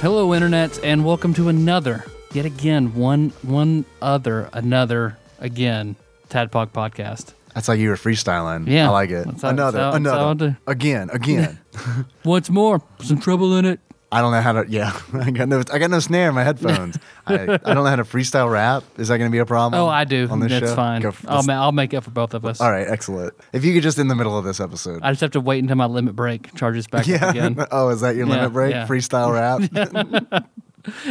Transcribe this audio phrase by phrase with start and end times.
[0.00, 5.96] Hello, internet, and welcome to another, yet again, one, one other, another, again,
[6.28, 7.32] Tadpog podcast.
[7.54, 8.68] That's like you were freestyling.
[8.68, 8.88] Yeah.
[8.88, 9.26] I like it.
[9.26, 10.56] That's how- another, that's how- that's how I another, do.
[10.70, 11.58] again, again.
[12.22, 13.80] What's more, some trouble in it.
[14.10, 14.64] I don't know how to.
[14.70, 15.62] Yeah, I got no.
[15.72, 16.98] I got no snare in my headphones.
[17.26, 18.82] I, I don't know how to freestyle rap.
[18.96, 19.78] Is that going to be a problem?
[19.80, 20.26] Oh, I do.
[20.30, 20.76] on this That's show.
[20.76, 21.02] fine.
[21.02, 22.58] Go for I'll, ma- I'll make up for both of us.
[22.60, 23.34] All right, excellent.
[23.52, 25.02] If you could just in the middle of this episode.
[25.02, 27.58] I just have to wait until my limit break charges back up again.
[27.70, 28.72] oh, is that your Yeah, limit break?
[28.74, 28.86] yeah.
[28.86, 30.42] Freestyle rap.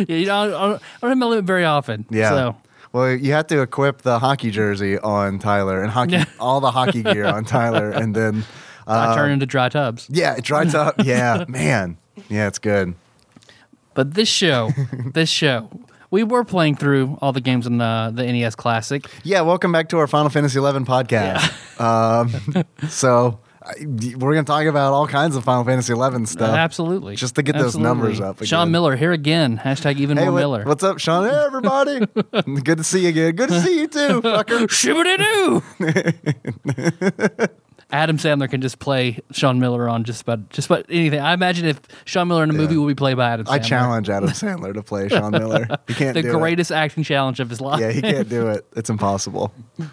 [0.08, 2.06] yeah, you know, I don't, I don't have my limit very often.
[2.09, 2.30] Yeah.
[2.30, 2.56] So,
[2.94, 6.26] Well, you have to equip the hockey jersey on Tyler and hockey, Yeah.
[6.39, 8.44] all the hockey gear on Tyler, and then
[8.88, 10.08] I uh, turn into dry tubs.
[10.11, 10.95] yeah, it dries up.
[11.04, 11.98] Yeah, man.
[12.30, 12.96] Yeah, it's good.
[13.94, 14.72] But this show,
[15.14, 15.70] this show,
[16.12, 19.06] we were playing through all the games in the, the NES Classic.
[19.23, 21.80] Yeah, welcome back to our Final Fantasy XI podcast.
[21.82, 22.30] Um,
[22.90, 26.56] so I, we're going to talk about all kinds of Final Fantasy XI stuff.
[26.56, 27.16] Absolutely.
[27.16, 28.72] just to get those numbers up Sean.
[28.72, 29.58] Miller, here again.
[29.58, 30.64] Hashtag even Hey, more what- Miller.
[30.64, 31.28] what's up, Sean?
[31.28, 32.00] Hey, everybody.
[32.62, 33.36] Good to see you again.
[33.36, 34.68] Good to see you too, fucker.
[34.68, 35.64] Shibbity-doo!
[37.90, 41.20] Adam Sandler can just play Sean Miller on just about just about anything.
[41.22, 43.52] I imagine if Sean Miller in a movie will be played by Adam Sandler.
[43.52, 45.68] I challenge Adam Sandler to play Sean Miller.
[45.88, 47.80] He can't the greatest acting challenge of his life.
[47.80, 48.66] Yeah, he can't do it.
[48.76, 49.54] It's impossible.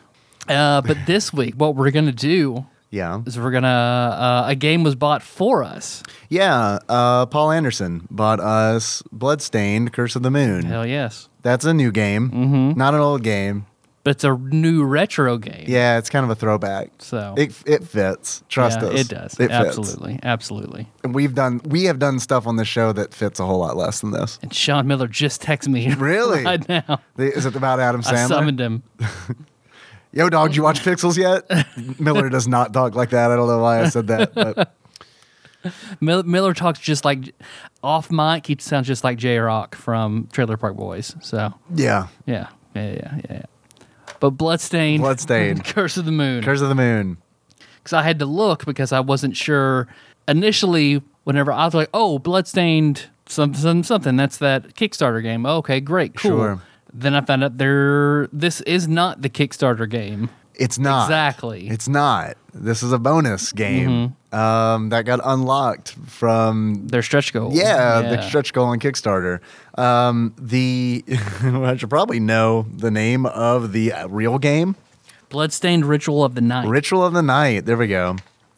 [0.47, 3.23] Uh, but this week, what we're gonna do Yeah.
[3.25, 6.03] is we're gonna uh, a game was bought for us.
[6.29, 6.81] Yeah.
[6.87, 10.65] Uh, Paul Anderson bought us Bloodstained Curse of the Moon.
[10.67, 12.79] Hell yes, That's a new game, mm-hmm.
[12.79, 13.65] not an old game.
[14.05, 15.65] But it's a new retro game.
[15.67, 16.91] Yeah, it's kind of a throwback.
[16.99, 18.45] So It it fits.
[18.51, 19.01] Trust yeah, us.
[19.01, 19.33] it does.
[19.35, 19.53] It fits.
[19.53, 20.89] absolutely, absolutely.
[21.03, 23.77] And we've done we have done stuff on this show that fits a whole lot
[23.79, 24.39] less than this.
[24.43, 26.45] And Sean Miller just texted me Really?
[26.45, 27.01] right now.
[27.17, 28.13] Is it about Adam Sandler?
[28.13, 28.83] I summoned him.
[30.13, 31.67] Yo, dog, did you watch Pixels yet?
[32.01, 33.31] Miller does not talk like that.
[33.33, 34.77] I don't know why I said that, but
[36.01, 37.35] Mil- Miller talks just like
[37.83, 38.47] off mic.
[38.47, 41.17] He sounds just like J-Roc from Trailer Park Boys.
[41.23, 42.09] So yeah.
[42.27, 43.43] yeah, yeah, yeah, yeah.
[44.21, 45.65] But Bloodstained, Bloodstained.
[45.65, 46.43] Curse of the Moon.
[46.43, 47.19] Curse of the Moon.
[47.79, 49.89] Because I had to look because I wasn't sure
[50.29, 51.03] initially.
[51.25, 55.47] Whenever I was like, "Oh, Bloodstained, some, some something," that's that Kickstarter game.
[55.47, 56.31] Okay, great, cool.
[56.31, 56.63] Sure.
[56.93, 58.29] Then I found out there.
[58.33, 60.31] This is not the Kickstarter game.
[60.55, 61.05] It's not.
[61.07, 61.69] Exactly.
[61.69, 62.37] It's not.
[62.53, 67.51] This is a bonus game um, that got unlocked from Their stretch goal.
[67.53, 69.41] Yeah, the stretch goal on Kickstarter.
[69.77, 71.05] Um, the
[71.43, 74.77] I should probably know the name of the uh, real game,
[75.31, 76.69] Bloodstained Ritual of the Night.
[76.69, 77.67] Ritual of the Night.
[77.67, 78.17] There we go.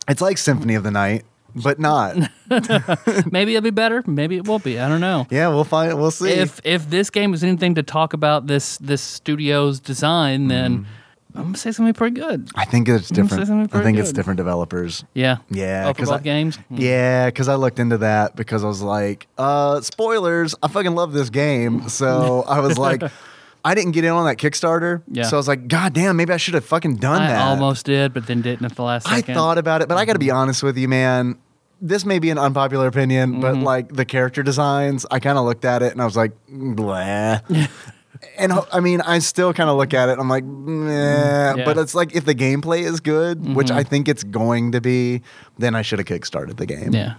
[0.08, 1.24] It's like Symphony of the Night,
[1.54, 2.16] but not.
[3.32, 4.04] Maybe it'll be better.
[4.06, 4.78] Maybe it won't be.
[4.78, 5.26] I don't know.
[5.30, 5.98] yeah, we'll find.
[5.98, 6.28] We'll see.
[6.32, 10.84] if if this game is anything to talk about this this studio's design, then Mm.
[11.36, 12.48] I'm gonna say something pretty good.
[12.54, 13.74] I think it's different.
[13.74, 15.04] I think it's different developers.
[15.14, 15.36] Yeah.
[15.50, 16.56] Yeah, for 'cause both I- games.
[16.56, 16.76] Hmm.
[16.78, 20.54] Yeah, because I looked into that because I was like, uh, spoilers.
[20.62, 21.88] I fucking love this game.
[21.88, 23.02] So I was like,
[23.64, 25.02] I didn't get in on that Kickstarter.
[25.10, 25.24] Yeah.
[25.24, 27.42] So I was like, God damn, maybe I should have fucking done I that.
[27.48, 30.12] almost did, but then didn't at the last I thought about it, but I got
[30.14, 31.36] to be honest with you, man.
[31.80, 33.40] This may be an unpopular opinion, Mm-hmm.
[33.42, 36.32] but like the character designs, I kind of looked at it and I was like,
[36.48, 37.40] blah.
[38.38, 40.18] and I mean, I still kind of look at it.
[40.18, 40.44] I'm like.
[40.46, 41.64] Yeah.
[41.64, 43.76] But it's like if the gameplay is good, which Mm-hmm.
[43.78, 45.22] I think it's going to be,
[45.58, 46.92] then I should have kickstarted the game.
[46.94, 47.14] Yeah.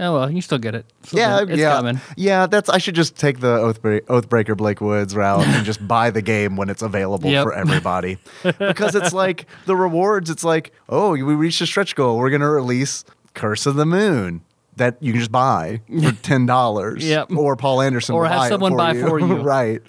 [0.00, 0.86] Oh well, you still get it.
[1.02, 1.50] Still Yeah, it.
[1.50, 2.00] it's yeah, coming.
[2.16, 2.46] yeah.
[2.46, 6.22] That's I should just take the Oathbreaker, Oathbreaker Blake Woods route and just buy the
[6.22, 7.42] game when it's available Yep.
[7.44, 8.16] for everybody,
[8.58, 10.30] because it's like the rewards.
[10.30, 12.16] It's like, oh, we reached a stretch goal.
[12.18, 14.40] We're gonna release Curse of the Moon
[14.76, 17.04] that you can just buy for ten dollars.
[17.06, 17.32] Yep.
[17.36, 19.06] or Paul Anderson, Or will have buy it someone for buy you.
[19.06, 19.34] for you.
[19.42, 19.82] right.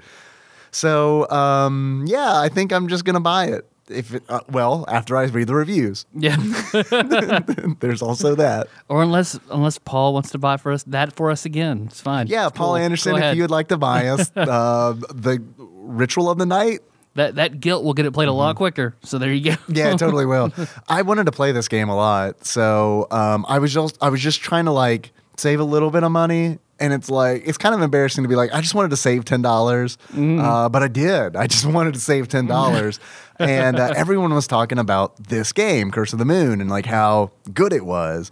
[0.74, 3.70] So, um, yeah, I think I'm just gonna buy it.
[3.90, 6.38] If it, uh, well, after I read the reviews, Yeah.
[7.80, 8.68] there's also that.
[8.90, 12.28] or unless unless Paul wants to buy for us that for us again, it's fine.
[12.28, 12.76] Yeah, It's Paul cool.
[12.78, 13.38] Anderson, Go if ahead.
[13.38, 16.80] you would like to buy us uh, the Ritual of the Night,
[17.16, 18.38] that that guilt will get it played a Mm-hmm.
[18.40, 18.96] lot quicker.
[19.04, 19.58] So there you go.
[19.68, 20.52] yeah, it totally will.
[20.88, 24.22] I wanted to play this game a lot, so um, I was just I was
[24.22, 26.60] just trying to like save a little bit of money.
[26.80, 29.26] And it's like it's kind of embarrassing to be like I just wanted to save
[29.26, 31.36] ten dollars, uh, but I did.
[31.36, 33.00] I just wanted to save ten dollars,
[33.40, 37.32] and uh, everyone was talking about this game, Curse of the Moon, and like how
[37.54, 38.32] good it was.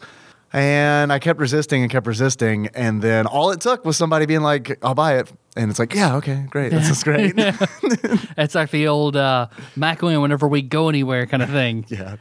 [0.53, 2.67] And I kept resisting and kept resisting.
[2.73, 5.31] And then all it took was somebody being like, I'll buy it.
[5.55, 6.71] And it's like, yeah, okay, great.
[6.71, 7.33] This is great.
[8.37, 9.47] It's like the old uh,
[9.77, 11.85] McElwain whenever we go anywhere kind of thing.
[11.87, 12.17] Yeah.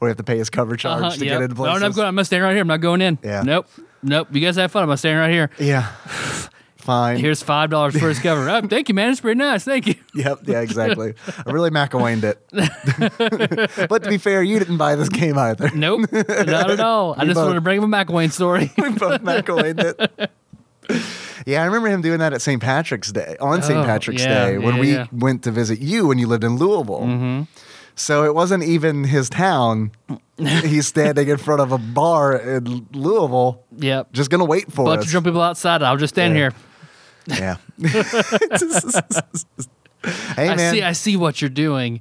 [0.00, 1.34] Or you have to pay his cover charge Uh-huh, to yep.
[1.34, 1.66] get into place.
[1.66, 1.80] No, places.
[1.82, 2.06] no, I'm going.
[2.08, 2.60] I'm gonna stand right here.
[2.62, 3.18] I'm not going in.
[3.22, 3.42] Yeah.
[3.42, 3.68] Nope.
[4.02, 4.28] Nope.
[4.32, 4.82] You guys have fun.
[4.82, 5.50] I'm gonna stand right here.
[5.58, 5.92] Yeah.
[6.76, 7.16] Fine.
[7.18, 8.48] Here's five dollars for his cover.
[8.48, 9.10] Oh, thank you, man.
[9.10, 9.64] It's pretty nice.
[9.64, 9.94] Thank you.
[10.14, 11.14] Yep, yeah, exactly.
[11.44, 12.40] I really McElwained it.
[13.88, 15.70] but to be fair, you didn't buy this game either.
[15.74, 16.10] Nope.
[16.12, 17.14] Not at all.
[17.18, 18.72] I just both- wanted to bring him a McElwain story.
[18.78, 20.30] we both McElwained it.
[21.44, 22.62] Yeah, I remember him doing that at St.
[22.62, 23.78] Patrick's Day, on St.
[23.78, 25.06] Oh, Patrick's yeah, Day, when yeah, we yeah.
[25.12, 27.02] went to visit you when you lived in Louisville.
[27.02, 27.42] Mm-hmm.
[27.94, 29.90] So it wasn't even his town.
[30.38, 34.12] He's standing in front of a bar in Louisville, yep.
[34.12, 35.04] just going to wait for Bunch us.
[35.06, 35.82] of drunk people outside.
[35.82, 36.50] I'll just stand Yeah.
[37.28, 37.58] here.
[37.78, 37.78] Yeah.
[40.36, 40.82] hey, man, I see.
[40.82, 42.00] I see what you're doing.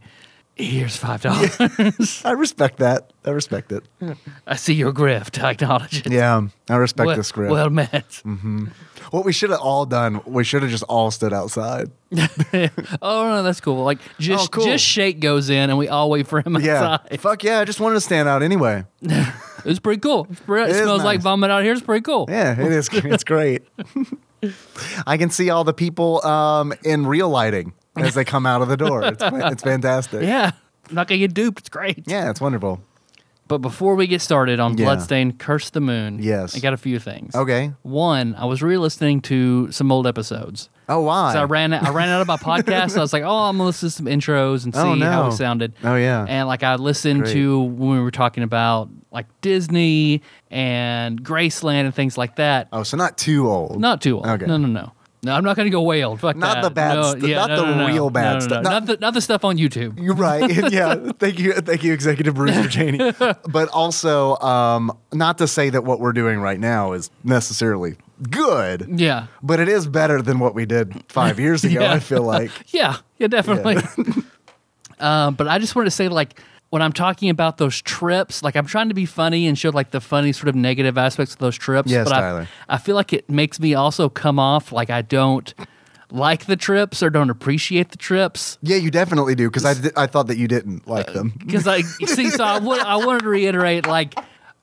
[0.57, 2.21] Here's five dollars.
[2.25, 3.11] I respect that.
[3.25, 3.83] I respect it.
[4.47, 5.43] I see your grift.
[5.43, 6.11] I acknowledge it.
[6.11, 7.51] Yeah, I respect well, this script.
[7.51, 8.21] well met.
[9.11, 11.91] what we should have all done, we should have just all stood outside.
[13.01, 13.83] Oh no, that's cool.
[13.83, 14.63] Like just Oh, cool.
[14.65, 16.83] just shake goes in, and we all wait for him Yeah.
[16.93, 17.19] outside.
[17.19, 17.59] Fuck yeah.
[17.59, 18.85] I just wanted to stand out anyway.
[19.65, 20.27] It was pretty cool.
[20.29, 21.73] It's pretty- It, It smells like vomit out here.
[21.73, 22.27] It's pretty cool.
[22.29, 22.87] Yeah, it is.
[22.93, 23.63] It's great.
[25.07, 28.67] I can see all the people um, in real lighting as they come out of
[28.67, 29.03] the door.
[29.03, 30.21] It's, it's fantastic.
[30.35, 30.51] Yeah.
[30.89, 31.59] I'm not gonna get duped.
[31.59, 32.03] It's great.
[32.05, 32.79] Yeah, it's wonderful.
[33.47, 34.85] But before we get started on Yeah.
[34.85, 36.55] Bloodstained Curse the Moon, Yes.
[36.55, 37.35] I got a few things.
[37.35, 37.73] Okay.
[37.83, 40.69] One, I was re-listening to some old episodes.
[40.89, 41.33] Oh, why?
[41.33, 42.95] So I ran I ran out of my podcast.
[42.97, 45.23] I was like, oh, I'm gonna listen to some intros and oh, see Oh, how
[45.23, 45.27] no.
[45.29, 45.73] it sounded.
[45.83, 46.25] Oh, yeah.
[46.27, 47.33] And like I listened Great.
[47.33, 50.21] to when we were talking about like Disney
[50.51, 52.67] and Graceland and things like that.
[52.71, 53.79] oh, so not too old.
[53.79, 54.27] Not too old.
[54.27, 54.45] Okay.
[54.45, 54.91] No, no, no.
[55.25, 56.15] No, I'm not going to go whale.
[56.17, 56.61] Fuck Not that.
[56.63, 58.63] the bad no, stu- yeah, not no, the no, real bad stuff.
[58.63, 58.69] no.
[58.69, 59.99] Not- Not, the, not the stuff on YouTube.
[60.01, 60.49] You're right.
[60.71, 61.11] yeah.
[61.17, 61.53] Thank you.
[61.53, 63.11] Thank you, Executive Producer Cheney.
[63.49, 67.95] But also, um, not to say that what we're doing right now is necessarily
[68.29, 69.27] good, Yeah.
[69.41, 71.93] but it is better than what we did five years ago, Yeah.
[71.93, 72.51] I feel like.
[72.73, 72.97] Yeah.
[73.17, 73.77] Yeah, definitely.
[74.99, 76.39] um, but I just wanted to say, like,
[76.75, 79.91] when I'm talking about those trips, like I'm trying to be funny and show like
[79.91, 81.89] the funny sort of negative aspects of those trips.
[81.89, 82.47] Yes, but I- Tyler.
[82.67, 85.53] I, feel like it makes me also come off like I don't
[86.11, 88.57] like the trips or don't appreciate the trips.
[88.61, 91.33] Yeah, you definitely do, because I, I thought that you didn't like uh, them.
[91.37, 94.13] Because I see, so I, would, I wanted to reiterate, like,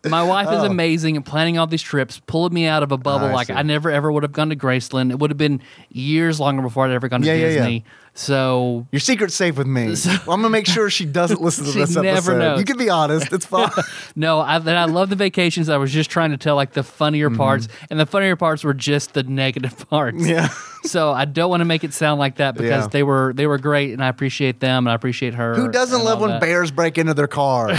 [0.09, 3.27] my wife is amazing at planning all these trips, pulling me out of a bubble.
[3.27, 3.31] Oh.
[3.31, 3.53] I like see.
[3.53, 5.11] I never ever would have gone to Graceland.
[5.11, 5.61] It would have been
[5.91, 7.55] years longer before I'd ever gone to Yeah, yeah, yeah.
[7.59, 7.85] Disney.
[8.15, 9.87] So Your secret's safe with me.
[9.87, 12.39] Well, I'm gonna make sure she doesn't listen to She this never episode.
[12.39, 12.59] knows.
[12.59, 13.33] You can be honest.
[13.33, 13.71] It's fine.
[14.15, 15.71] no, I, that I love the vacations.
[15.71, 18.75] I was just trying to tell like the funnier parts, and the funnier parts were
[18.75, 20.19] just the negative parts.
[20.19, 20.27] Mm-hmm.
[20.29, 20.49] yeah.
[20.85, 22.89] So I don't want to make it sound like that because Yeah.
[22.89, 25.55] they were they were great, and I appreciate them, and I appreciate her.
[25.55, 26.41] Who doesn't love when that.
[26.43, 27.71] bears break into their car?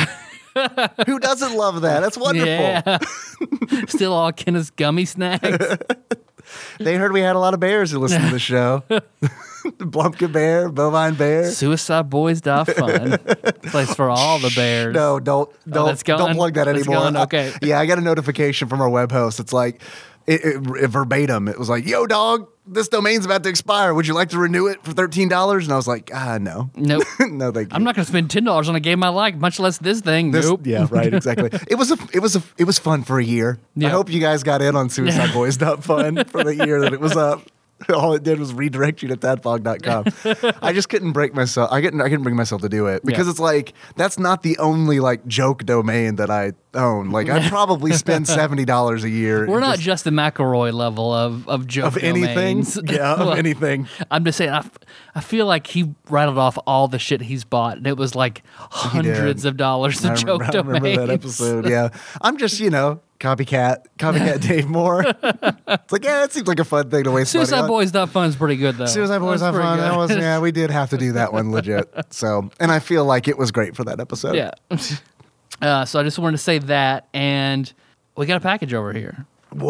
[1.06, 2.02] Who doesn't love that?
[2.02, 2.48] That's wonderful.
[2.48, 2.98] Yeah.
[3.88, 5.78] Still all Kenneth's gummy snacks.
[6.80, 8.84] They heard we had a lot of bears who listened to the show.
[9.64, 11.50] Blumpkin bear, bovine bear.
[11.50, 13.18] Suicide Boys dot fun.
[13.64, 14.94] Place for all the bears.
[14.94, 17.04] No, don't oh, don't that's don't plug that That's anymore.
[17.04, 17.16] gone?
[17.16, 17.54] Uh, okay.
[17.62, 19.40] Yeah, I got a notification from our web host.
[19.40, 19.82] It's like
[20.26, 21.48] it, it, verbatim.
[21.48, 23.94] It was like, "Yo, dog, this domain's about to expire.
[23.94, 26.70] Would you like to renew it for thirteen dollars?" And I was like, "Ah, no,
[26.76, 27.04] Nope.
[27.20, 29.36] no, thank you." I'm not going to spend ten dollars on a game I like,
[29.36, 30.32] much less this thing.
[30.32, 30.62] This, nope.
[30.66, 31.14] Yeah, right.
[31.14, 31.50] Exactly.
[31.68, 33.60] it was a it was a it was fun for a year.
[33.76, 33.90] Yeah.
[33.90, 35.60] I hope you guys got in on Suicide Boys.
[35.60, 37.42] Not fun for the year that it was up.
[37.94, 40.54] All it did was redirect you to tadpog.com.
[40.62, 41.70] I just couldn't break myself.
[41.72, 42.00] I couldn't.
[42.00, 43.32] I couldn't bring myself to do it because Yeah.
[43.32, 47.10] it's like that's not the only like joke domain that I own.
[47.10, 49.46] Like I'd probably spend seventy dollars a year.
[49.48, 52.28] We're not just- just the McElroy level of of joke of anything.
[52.36, 52.80] domains.
[52.86, 53.88] Yeah, of anything.
[54.10, 54.52] I'm just saying.
[54.52, 54.78] I, f-
[55.16, 58.44] I feel like he rattled off all the shit he's bought, and it was like
[58.58, 60.98] hundreds of dollars of I joke remember, I remember domains.
[61.08, 61.70] that episode.
[61.70, 61.90] Yeah,
[62.22, 65.04] I'm just you know copycat, copycat Dave Moore.
[65.06, 67.68] it's like yeah, it seems like a fun thing to waste money Suicide on.
[67.68, 68.86] Boys That Fun is pretty good though.
[68.86, 69.78] Suicide Boys have fun.
[69.78, 69.84] good.
[69.84, 71.92] That was yeah, we did have to do that one legit.
[72.10, 74.36] So, and I feel like it was great for that episode.
[74.36, 74.52] yeah.
[75.62, 77.72] Uh, so I just wanted to say that, and
[78.18, 79.26] we got a package over here.
[79.52, 79.68] Got, we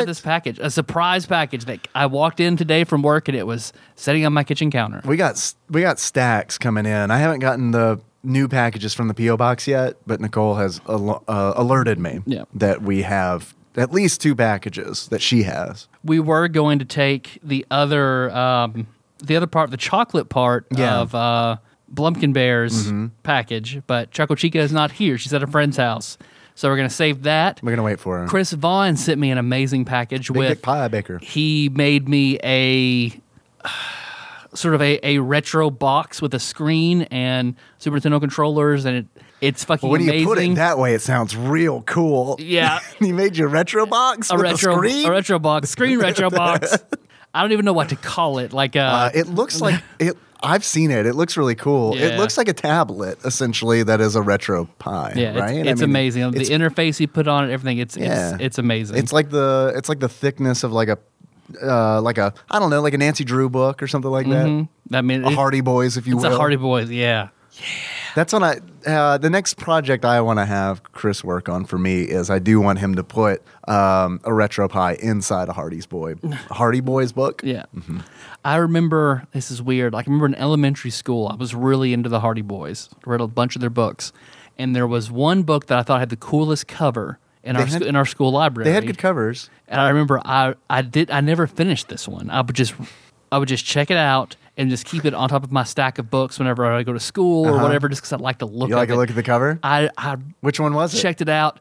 [0.00, 3.46] got this package, a surprise package that I walked in today from work, and it
[3.46, 5.02] was sitting on my kitchen counter.
[5.04, 7.10] We got we got stacks coming in.
[7.10, 11.24] I haven't gotten the new packages from the PO box yet, but Nicole has al-
[11.28, 12.44] uh, alerted me Yeah.
[12.54, 15.86] that we have at least two packages that she has.
[16.04, 18.86] we were going to take the other um,
[19.22, 20.98] the other part, the chocolate part Yeah.
[21.00, 21.56] of uh,
[21.94, 22.90] Blumpkin Bear's
[23.22, 25.18] package, but Choco Chica is not here.
[25.18, 26.16] She's at a friend's house,
[26.54, 27.60] so we're gonna save that.
[27.62, 28.26] We're gonna wait for her.
[28.26, 31.18] Chris Vaughn sent me an amazing package Big with Dick Pie Baker.
[31.22, 33.12] he made me a
[34.54, 39.06] sort of a, a retro box with a screen and Super Nintendo controllers, and it
[39.40, 40.20] it's fucking when amazing.
[40.20, 42.36] you put it that way, it sounds real cool.
[42.38, 42.80] Yeah.
[43.00, 45.06] you made your retro box a with retro a screen.
[45.06, 46.76] a retro box, screen retro box.
[47.32, 48.52] I don't even know what to call it.
[48.52, 50.16] Like uh, uh, it looks like it.
[50.42, 51.04] I've seen it.
[51.04, 51.94] It looks really cool.
[51.94, 55.12] It looks like a tablet, essentially, that is a retro Pi.
[55.14, 55.66] yeah, right.
[55.66, 56.30] it's, I mean, amazing.
[56.30, 57.76] The interface you put on it, everything.
[57.76, 58.34] It's Yeah.
[58.36, 58.96] it's it's amazing.
[58.96, 60.98] it's like the it's like the thickness of like a
[61.62, 64.68] uh, like a I don't know like a Nancy Drew book or something like Mhm.
[64.92, 65.28] I mean, that.
[65.28, 66.34] A it- Hardy Boys, if you it's will.
[66.34, 66.90] a Hardy Boys.
[66.90, 67.28] Yeah.
[67.52, 67.64] Yeah.
[68.14, 71.78] That's when I uh, the next project I want to have Chris work on for
[71.78, 75.86] me is I do want him to put um, a retro pie inside a Hardy's
[75.86, 76.14] Boy
[76.50, 77.42] Hardy Boys book.
[77.44, 77.64] Yeah.
[77.76, 77.98] Mm-hmm.
[78.44, 79.92] I remember this is weird.
[79.92, 82.88] Like I remember in elementary school, I was really into the Hardy Boys.
[83.04, 84.12] Read a bunch of their books,
[84.58, 87.66] and there was one book that I thought had the coolest cover in They our
[87.66, 88.64] had- in our school library.
[88.68, 89.48] They had good covers.
[89.68, 92.28] And I remember I I did I never finished this one.
[92.30, 92.74] I would just
[93.32, 95.98] I would just check it out and just keep it on top of my stack
[95.98, 97.62] of books whenever I go to school or Uh-huh.
[97.62, 98.68] whatever, just because I like to look.
[98.68, 99.58] You like to look at the cover?
[99.62, 101.00] I I Which one was it?
[101.00, 101.60] checked it out.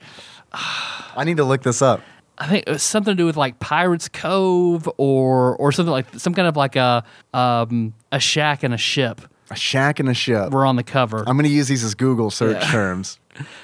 [1.15, 2.01] I need to look this up.
[2.37, 6.07] I think it was something to do with like Pirates Cove or or something like
[6.17, 9.21] some kind of like a um a shack and a ship
[9.51, 10.51] A shack and a ship.
[10.51, 11.19] were on the cover.
[11.27, 12.71] I'm going to use these as Google search Yeah.
[12.71, 13.18] terms.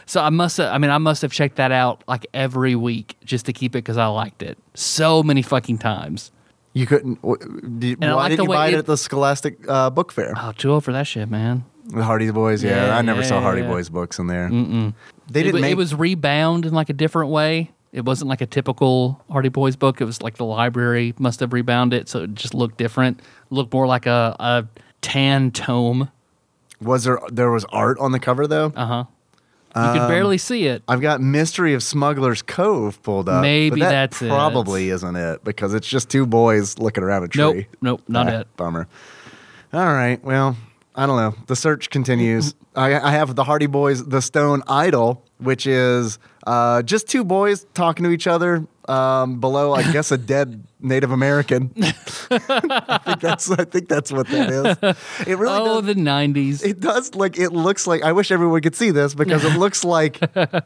[0.06, 3.18] So I must have, I mean I must have checked that out like every week
[3.26, 6.32] just to keep it because I liked it so many fucking times.
[6.74, 7.22] You couldn't.
[7.22, 7.40] w-
[7.80, 9.90] Did, And I why like didn't you way buy it it- at the Scholastic uh,
[9.90, 10.34] Book Fair?
[10.38, 11.64] Oh, too old for that shit, man.
[11.88, 12.64] The Hardy Boys.
[12.64, 13.70] Yeah, Yeah, I never yeah, saw Hardy yeah.
[13.70, 14.50] Boys books in there.
[14.50, 14.94] Mm-mm.
[15.30, 15.72] They it, didn't wa- make.
[15.72, 17.72] it was rebound in like a different way.
[17.94, 20.02] It wasn't like a typical Hardy Boys book.
[20.02, 23.22] It was like the library must have rebound it, so it just looked different.
[23.52, 24.66] Looked more like a, a
[25.02, 26.10] tan tome.
[26.82, 27.20] Was there?
[27.32, 28.74] There was art on the cover though.
[28.76, 29.04] Uh huh.
[29.76, 30.84] You Um, could barely see it.
[30.88, 33.42] I've got Mystery of Smuggler's Cove pulled up.
[33.42, 34.30] Maybe that that's it.
[34.30, 37.42] probably isn't it because it's just two boys looking around a tree.
[37.44, 38.48] Nope, nope, not Ah, it.
[38.58, 38.88] Bummer.
[39.74, 40.24] All right.
[40.24, 40.56] Well,
[40.96, 41.36] I don't know.
[41.48, 42.56] The search continues.
[42.76, 47.66] I, I have the Hardy Boys, The Stone Idol, which is uh, just two boys
[47.74, 51.72] talking to each other um, below, I guess, a dead Native American.
[52.32, 53.50] I think that's.
[53.52, 55.28] I think that's what that is.
[55.28, 55.96] It really oh, does.
[55.96, 56.64] the '90s.
[56.64, 59.84] It does like it looks like I wish everyone could see this because it looks
[59.84, 60.20] like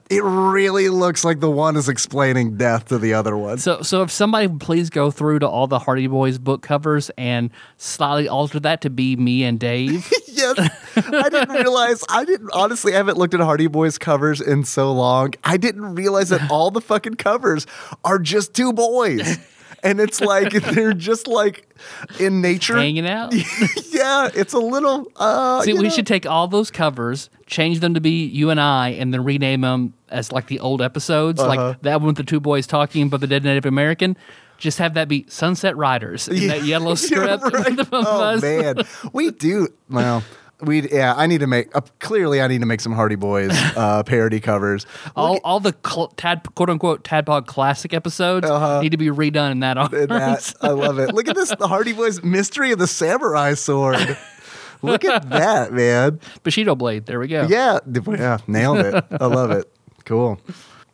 [0.10, 3.58] it really looks like the one is explaining death to the other one.
[3.58, 7.10] So, so if somebody would please go through to all the Hardy Boys book covers
[7.18, 10.12] and slightly alter that to be me and Dave.
[10.28, 10.58] yes.
[10.96, 14.92] I didn't realize I didn't honestly I haven't looked at Hardy Boys covers in so
[14.92, 15.34] long.
[15.44, 17.66] I didn't realize that all the fucking covers
[18.04, 19.40] are just two boys.
[19.84, 21.74] And it's like they're just like
[22.20, 22.76] in nature.
[22.78, 23.34] hanging out.
[23.92, 25.90] yeah, it's a little uh See, we know.
[25.90, 29.62] should take all those covers, change them to be you and I, and then rename
[29.62, 31.50] them as like the old episodes, Uh-huh.
[31.50, 34.18] like that one with the two boys talking about the dead Native American.
[34.58, 37.42] Just have that be Sunset Riders in that yellow Yeah, right.
[37.42, 38.42] with the both of Oh us.
[38.42, 38.76] man,
[39.14, 39.70] we do.
[39.90, 40.22] Well,
[40.62, 41.14] we yeah.
[41.16, 42.42] I need to make uh, clearly.
[42.42, 44.86] I need to make some Hardy Boys uh, parody covers.
[45.16, 48.82] All, all the cl- tad, quote unquote Tadpog classic episodes Uh-huh.
[48.82, 49.76] need to be redone in that.
[49.92, 51.14] That, I love it.
[51.14, 54.18] Look at this, the Hardy Boys mystery of the samurai sword.
[54.82, 56.20] Look at that, man.
[56.44, 57.06] Bushido blade.
[57.06, 57.46] There we go.
[57.50, 59.04] Yeah, yeah, nailed it.
[59.12, 59.70] I love it.
[60.06, 60.40] Cool.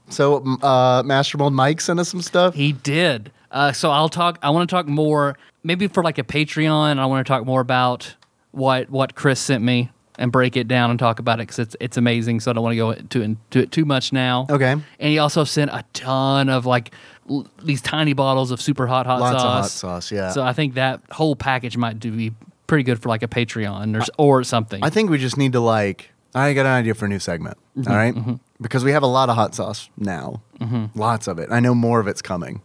[0.09, 2.53] So, uh, Master Mold Mike sent us some stuff.
[2.55, 3.31] He did.
[3.51, 4.39] Uh, so I'll talk.
[4.41, 6.97] I want to talk more, maybe for like a Patreon.
[6.99, 8.15] I want to talk more about
[8.55, 11.75] what what Chris sent me and break it down and talk about it because it's
[11.79, 12.39] it's amazing.
[12.39, 14.47] So I don't want to go into into it too much now.
[14.49, 14.71] Okay.
[14.71, 16.93] And he also sent a ton of like
[17.29, 19.43] l- these tiny bottles of super hot hot Lots sauce.
[19.43, 20.11] of hot sauce.
[20.11, 20.29] Yeah.
[20.31, 22.31] So I think that whole package might do be
[22.67, 24.83] pretty good for like a Patreon or s- or something.
[24.83, 26.11] I think we just need to like.
[26.33, 27.57] I got an idea for a new segment.
[27.77, 28.39] Mm-hmm, all right?
[28.61, 30.97] because we have a lot of hot sauce now, Mm-hmm.
[30.97, 31.49] lots of it.
[31.51, 32.61] I know more of it's coming.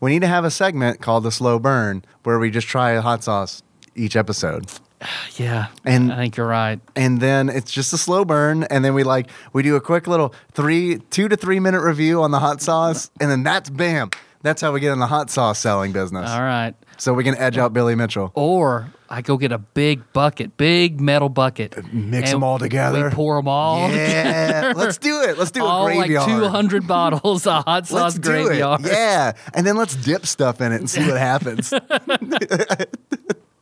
[0.00, 3.00] We need to have a segment called the slow burn where we just try a
[3.00, 3.62] hot sauce
[3.94, 4.66] each episode.
[5.36, 5.66] yeah.
[5.84, 6.80] And- I think you're right.
[6.96, 10.06] and then it's just a slow burn and then we like we do a quick
[10.06, 14.10] little three two to three minute review on the hot sauce and then that's bam
[14.42, 16.74] that's how we get in the hot sauce selling business All right.
[16.96, 21.00] so we can edge out billy mitchell Or I go get a big bucket, big
[21.00, 23.08] metal bucket, uh, mix them all together.
[23.08, 23.90] We pour them all.
[23.90, 28.14] yeah let's do it let's do all a like 200 bottles of hot sauce let's
[28.18, 28.82] do graveyard.
[28.86, 31.72] it yeah and then let's dip stuff in it and see what happens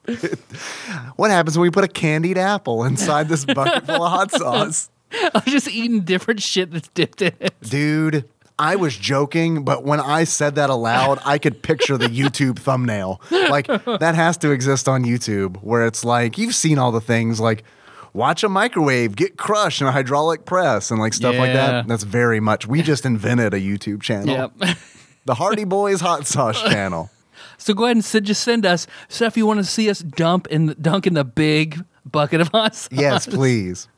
[1.17, 4.91] what happens when we put a candied apple inside this bucket full of hot sauce
[5.35, 7.55] I'm just eating different shit that's dipped in it.
[7.63, 12.59] Dude, I was joking, but when I said that aloud, I could picture the YouTube
[12.59, 13.21] thumbnail.
[13.31, 17.41] Like, that has to exist on YouTube, where it's like, you've seen all the things
[17.41, 17.65] like,
[18.13, 21.87] watch a microwave get crushed in a hydraulic press and like stuff like that.
[21.87, 24.51] That's very much, we just invented a YouTube channel.
[24.59, 24.77] Yep.
[25.25, 27.11] The Hardy Boys Hot Sauce channel.
[27.59, 30.47] So go ahead and send, just send us stuff you want to see us dump
[30.47, 32.89] in the, dunk in the big bucket of us.
[32.91, 33.89] Yes, please.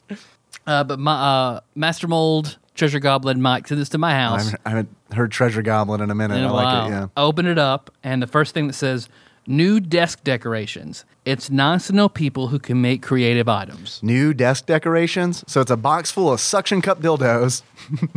[0.67, 4.71] Uh, but my uh, Master Mold, Treasure Goblin, Mike sent this to my house I
[4.71, 6.39] haven't heard Treasure Goblin in a minute.
[6.39, 6.91] in a I like it.
[6.91, 7.07] Yeah.
[7.17, 9.09] I open it up, and the first thing that says
[9.47, 11.05] new desk decorations.
[11.25, 14.01] It's nice to know people who can make creative items.
[14.03, 15.45] New desk decorations.
[15.47, 17.63] So it's a box full of suction cup dildos.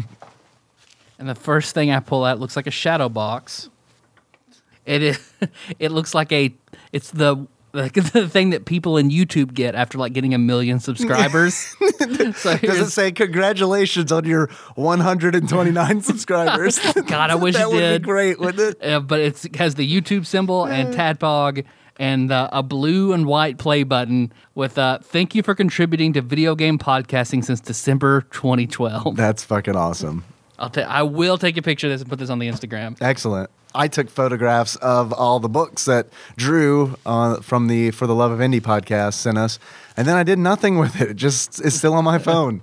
[1.19, 3.69] And the first thing I pull out looks like a shadow box.
[4.85, 5.33] It is.
[5.79, 6.53] It looks like a.
[6.91, 10.79] It's the like the thing that people in YouTube get after like getting a million
[10.79, 11.55] subscribers.
[12.35, 16.79] so Does it say congratulations on your 129 subscribers?
[17.07, 18.01] God, I wish that it would did.
[18.01, 18.85] be great, wouldn't it?
[18.85, 21.65] uh, but it's, it has the YouTube symbol and Tadpog
[21.97, 26.21] and uh, a blue and white play button with uh, "Thank you for contributing to
[26.21, 30.23] video game podcasting since December 2012." That's fucking awesome.
[30.63, 32.97] I'll ta- I will take a picture of this and put this on the Instagram.
[33.01, 33.49] Excellent.
[33.75, 38.31] I took photographs of all the books that Drew uh, from the For the Love
[38.31, 39.57] of Indie podcast sent us,
[39.97, 41.09] and then I did nothing with it.
[41.11, 42.61] It just is still on my phone.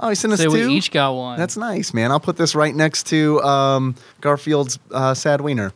[0.00, 0.68] Oh, he sent us So two.
[0.68, 1.38] we each got one.
[1.38, 2.10] That's nice, man.
[2.10, 5.72] I'll put this right next to um, Garfield's uh, Sad Wiener.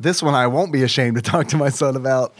[0.00, 2.34] This one I won't be ashamed to talk to my son about.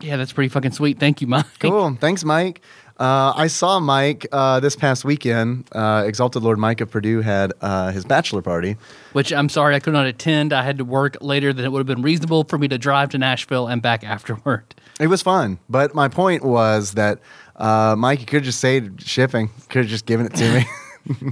[0.00, 0.98] yeah, that's pretty fucking sweet.
[1.00, 1.46] Thank you, Mike.
[1.58, 1.96] Cool.
[2.00, 2.60] Thanks, Mike.
[2.98, 5.68] Uh, I saw Mike uh, this past weekend.
[5.72, 8.76] Uh, Exalted Lord Mike of Purdue had uh, his bachelor party.
[9.12, 10.52] Which I'm sorry I could not attend.
[10.52, 13.10] I had to work later than it would have been reasonable for me to drive
[13.10, 14.74] to Nashville and back afterward.
[15.00, 17.20] It was fun, but my point was that
[17.54, 19.48] uh, Mike, you could just say shipping.
[19.68, 20.66] Could have just given it to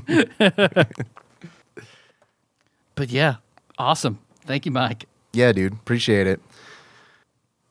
[0.07, 0.85] me.
[2.95, 3.37] But yeah,
[3.77, 4.21] awesome.
[4.45, 5.07] Thank you, Mike.
[5.33, 5.73] yeah, dude.
[5.73, 6.41] Appreciate it.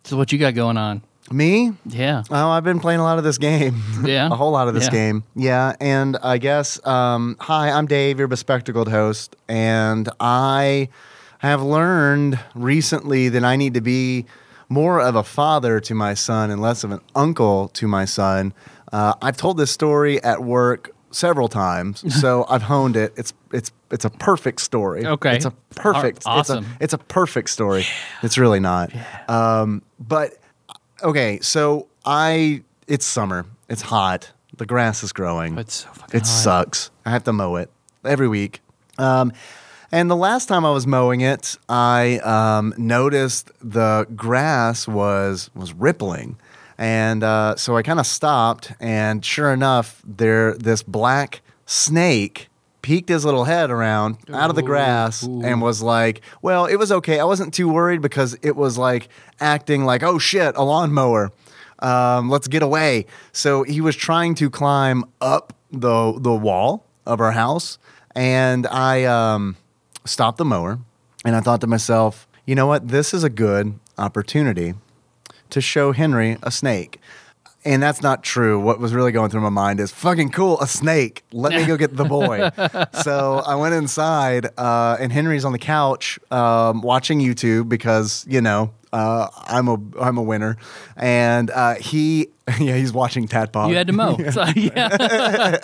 [0.04, 1.02] So what you got going on?
[1.32, 1.74] Me?
[1.86, 2.24] Yeah.
[2.30, 3.82] Oh, I've been playing a lot of this game.
[4.06, 4.28] Yeah?
[4.28, 4.92] a whole lot of this Yeah.
[4.92, 5.24] game.
[5.36, 10.90] Yeah, and I guess um, hi, I'm Dave, your bespectacled host, and I
[11.40, 14.26] have learned recently that I need to be
[14.70, 18.54] more of a father to my son and less of an uncle to my son.
[18.94, 23.14] Uh, I've told this story at work several times, so I've honed it.
[23.18, 25.06] It's it's it's a perfect story.
[25.06, 25.36] Okay.
[25.36, 26.24] it's a perfect.
[26.28, 26.66] Aw- awesome.
[26.66, 27.86] It's a, it's a perfect story.
[28.22, 28.94] It's really not.
[28.94, 29.06] Yeah.
[29.28, 30.34] Um, but
[31.04, 33.46] okay, so I it's summer.
[33.70, 34.32] It's hot.
[34.58, 35.58] The grass is growing.
[35.58, 36.28] It's so fucking it hot.
[36.28, 36.92] sucks.
[37.06, 37.70] I have to mow it
[38.04, 38.62] every week.
[38.98, 39.34] Um,
[39.92, 45.74] and the last time I was mowing it, I um, noticed the grass was was
[45.74, 46.38] rippling,
[46.78, 48.74] and uh, so I kind of stopped.
[48.80, 52.50] And sure enough, there this black snake
[52.86, 56.92] peeked his little head around out of the grass and was like, "Well, it was
[56.92, 57.20] okay.
[57.20, 61.32] I wasn't too worried because it was like acting like, oh shit, a lawnmower."
[61.80, 63.06] um, let's get away.
[63.32, 67.78] So he was trying to climb up the the wall of our house,
[68.16, 69.58] and I um,
[70.06, 70.80] stopped the mower,
[71.24, 72.88] and I thought to myself, you know what?
[72.88, 74.74] This is a good opportunity
[75.50, 77.00] to show Henry a snake.
[77.66, 78.60] And that's not true.
[78.60, 81.24] What was really going through my mind is fucking cool, a snake.
[81.32, 82.52] Let me go get the boy.
[83.04, 88.40] so I went inside, uh, and Henry's on the couch um, watching YouTube because you
[88.40, 90.58] know uh, I'm a I'm a winner,
[90.96, 92.28] and uh, he
[92.60, 93.70] yeah he's watching Tadpog.
[93.70, 94.16] You had to mow.
[94.32, 95.58] So, yeah.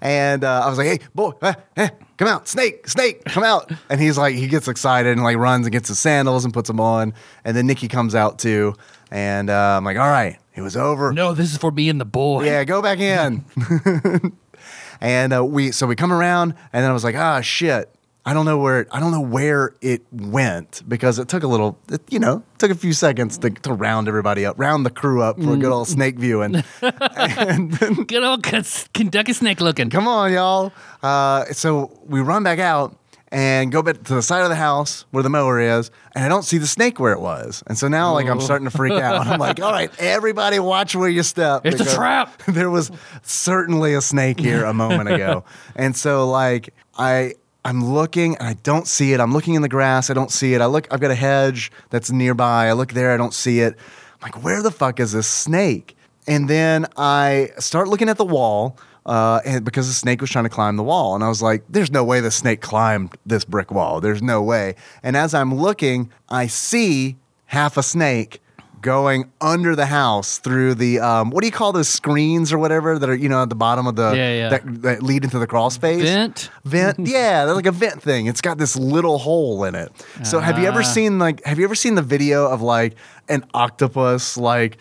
[0.00, 3.70] And uh, I was like, "Hey, boy, eh, eh, come out, snake, snake, come out!"
[3.90, 6.68] And he's like, he gets excited and like runs and gets his sandals and puts
[6.68, 7.14] them on.
[7.44, 8.74] And then Nikki comes out too,
[9.10, 11.12] and uh, I'm like, "All right, it was over.
[11.12, 12.44] no, this is for me and the boy.
[12.44, 13.44] Yeah, go back in."
[15.00, 17.90] and uh, we so we come around, and then I was like, "Ah, shit."
[18.26, 21.78] I don't know where I don't know where it went because it took a little,
[21.92, 25.20] it, you know, took a few seconds to, to round everybody up, round the crew
[25.22, 26.64] up for a good old snake viewing.
[26.82, 29.90] and Good old Kentucky snake looking.
[29.90, 30.72] Come on, y'all.
[31.02, 32.96] Uh, so we run back out
[33.34, 36.28] and go back to the side of the house where the mower is, and I
[36.28, 37.64] don't see the snake where it was.
[37.66, 39.26] And so now, like, I'm starting to freak out.
[39.26, 41.66] I'm like, all right, everybody, watch where you step.
[41.66, 42.42] It's a trap.
[42.54, 42.92] There was
[43.22, 45.44] certainly a snake here a moment ago,
[45.76, 47.34] and so like I.
[47.66, 49.20] I'm looking and I don't see it.
[49.20, 50.10] I'm looking in the grass.
[50.10, 50.60] I don't see it.
[50.60, 52.66] I look, I've got a hedge that's nearby.
[52.66, 53.10] I look there.
[53.10, 53.72] I don't see it.
[53.76, 55.96] I'm like, where the fuck is this snake?
[56.26, 60.44] And then I start looking at the wall uh, and because the snake was trying
[60.44, 61.14] to climb the wall.
[61.14, 64.00] And I was like, there's no way the snake climbed this brick wall.
[64.00, 64.74] There's no way.
[65.02, 68.40] And as I'm looking, I see half a snake
[68.80, 72.98] going under the house through the um, what do you call those screens or whatever
[72.98, 74.48] that are you know at the bottom of the Yeah, yeah.
[74.50, 76.50] That, that lead into the crawl space Vent?
[76.66, 79.90] vent yeah they're like a vent thing it's got this little hole in it
[80.22, 80.82] so have you ever Ah.
[80.82, 82.94] seen like have you ever seen the video of like
[83.30, 84.76] an octopus like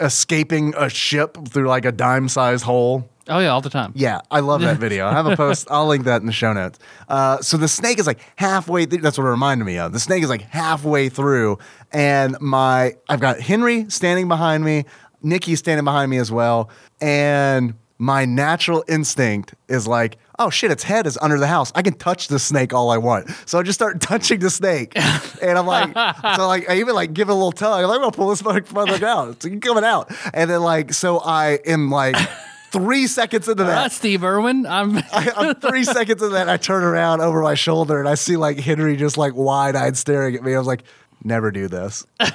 [0.00, 3.92] escaping a ship through like a dime sized hole Oh yeah, all the time.
[3.94, 5.06] Yeah, I love that video.
[5.06, 5.68] I have a post.
[5.70, 6.78] I'll link that in the show notes.
[7.08, 8.86] Uh, so the snake is like halfway.
[8.86, 9.92] Th- that's what it reminded me of.
[9.92, 11.58] The snake is like halfway through,
[11.92, 14.84] and my I've got Henry standing behind me,
[15.22, 20.84] Nikki standing behind me as well, and my natural instinct is like, oh shit, its
[20.84, 21.72] head is under the house.
[21.74, 23.28] I can touch the snake all I want.
[23.44, 24.92] So I just start touching the snake,
[25.42, 25.88] and I'm like,
[26.36, 27.82] so like I even like give it a little tug.
[27.82, 29.44] I'm like, I'm gonna pull this motherfucker out.
[29.44, 32.16] It's coming out, and then like so I am like.
[32.70, 34.66] Three seconds into that, right, Steve Irwin.
[34.66, 34.98] I'm.
[35.12, 36.48] I, I'm three seconds into that.
[36.48, 39.96] I turn around over my shoulder and I see like Henry just like wide eyed
[39.96, 40.54] staring at me.
[40.54, 40.82] I was like,
[41.24, 42.04] never do this.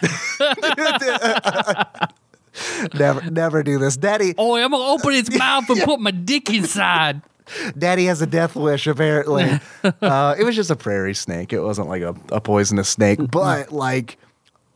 [2.94, 3.98] never, never do this.
[3.98, 7.22] Daddy, Oh, I'm gonna open its mouth and put my dick inside.
[7.78, 9.60] Daddy has a death wish, apparently.
[10.02, 11.52] uh, it was just a prairie snake.
[11.52, 14.18] It wasn't like a, a poisonous snake, but like,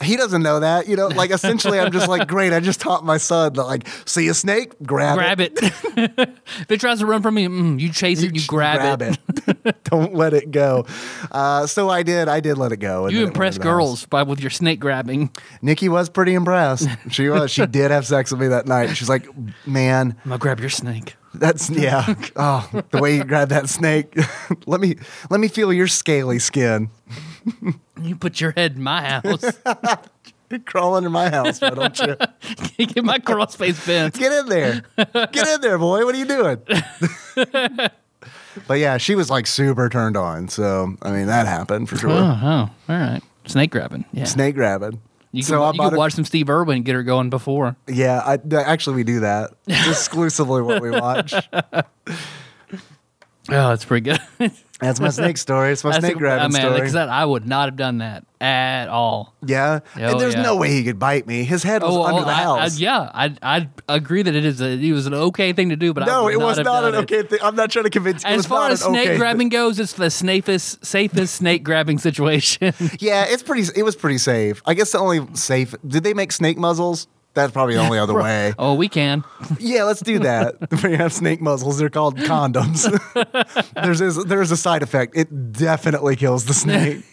[0.04, 1.08] he doesn't know that, you know.
[1.08, 2.54] Like, essentially, I'm just like, great.
[2.54, 5.54] I just taught my son that, like, see a snake, grab, Grab it.
[5.62, 8.36] if it tries to run from me, mm, you chase it.
[8.36, 9.18] You grab, it.
[9.48, 9.84] it.
[9.86, 10.86] Don't let it go.
[11.32, 12.28] Uh, so I did.
[12.28, 13.06] I did let it go.
[13.06, 13.78] and You then it went impress into the house.
[13.78, 15.32] girls by with your snake grabbing.
[15.62, 16.88] Nikki was pretty impressed.
[17.10, 17.50] She was.
[17.52, 18.96] She did have sex with me that night.
[18.96, 19.28] She's like,
[19.66, 21.16] man, I'm gonna grab your snake.
[21.34, 22.14] that's yeah.
[22.36, 24.16] Oh, the way you grab that snake.
[24.68, 24.96] let me
[25.30, 26.90] let me feel your scaly skin.
[28.02, 29.44] You put your head in my house.
[30.66, 32.16] Crawl under my house, why don't you?
[32.86, 34.14] Get my crossface bent.
[34.14, 34.84] Get in there.
[34.96, 36.06] Get in there, boy.
[36.06, 36.62] What are you doing?
[38.68, 40.48] but yeah, she was like super turned on.
[40.48, 42.12] So I mean, that happened for sure.
[42.12, 43.22] Oh, oh, all right.
[43.46, 44.06] Snake grabbing.
[44.14, 44.24] Yeah.
[44.24, 45.02] Snake grabbing.
[45.34, 47.30] You can, so I you can a- watch some Steve Irwin and get her going
[47.30, 47.76] before.
[47.88, 49.52] Yeah, I, actually we do that.
[49.68, 51.34] It's exclusively what we watch.
[53.50, 54.52] Oh, that's pretty good.
[54.80, 55.72] That's my snake story.
[55.72, 56.76] It's my That's snake a- grabbing uh, man, story.
[56.76, 59.34] because that I would not have done that at all.
[59.44, 60.44] Yeah, Oh, and there's yeah.
[60.44, 61.44] no way he could bite me.
[61.44, 62.80] His head was Oh, under oh, the I- I- house.
[62.80, 65.94] yeah, I I agree that it is a, it was an okay thing to do,
[65.96, 67.12] but I no, would it was have not done an it.
[67.12, 67.40] okay thing.
[67.42, 68.30] I'm not trying to convince you.
[68.30, 71.36] it As was far not as an snake okay grabbing goes, it's the safest safest
[71.36, 72.74] snake grabbing situation.
[73.00, 73.68] Yeah, it's pretty.
[73.76, 74.62] It was pretty safe.
[74.68, 75.74] I guess the only safe.
[75.88, 77.08] Did they make snake muzzles?
[77.38, 78.54] That's probably the only other way.
[78.58, 79.24] oh, we can.
[79.60, 80.56] Yeah, let's do that.
[80.84, 81.78] we have snake muzzles.
[81.78, 82.82] They're called condoms.
[83.76, 85.16] there's there's there's a side effect.
[85.16, 87.04] It definitely kills the snake.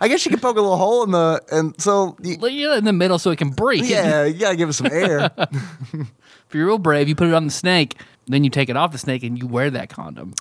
[0.00, 2.76] I guess you can poke a little hole in the and so y- Like, yeah,
[2.76, 3.84] in the middle so it can breathe.
[3.84, 5.30] yeah, you gotta give it some air.
[5.92, 8.92] If you're real brave, you put it on the snake, then you take it off
[8.92, 10.34] the snake and you wear that condom.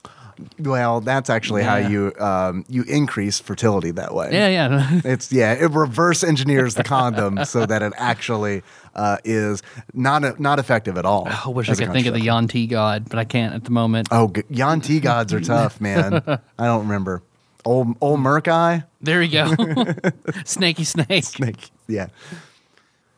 [0.59, 4.29] Well, that's actually how you um, you increase fertility that way.
[4.31, 5.01] Yeah, yeah.
[5.05, 8.63] It's yeah, it reverse engineers the condom so that it actually
[8.95, 9.61] uh, is
[9.93, 11.27] not not effective at all.
[11.27, 12.19] I wish I could think of the.
[12.21, 14.07] Yanti god, but I can't at the moment.
[14.11, 16.21] Oh, g- Yanti gods are tough, man.
[16.57, 17.21] I don't remember.
[17.65, 18.85] Old old Merkai.
[19.01, 19.53] There you go.
[20.45, 21.23] Snaky snake.
[21.23, 21.71] Snake.
[21.87, 22.07] Yeah.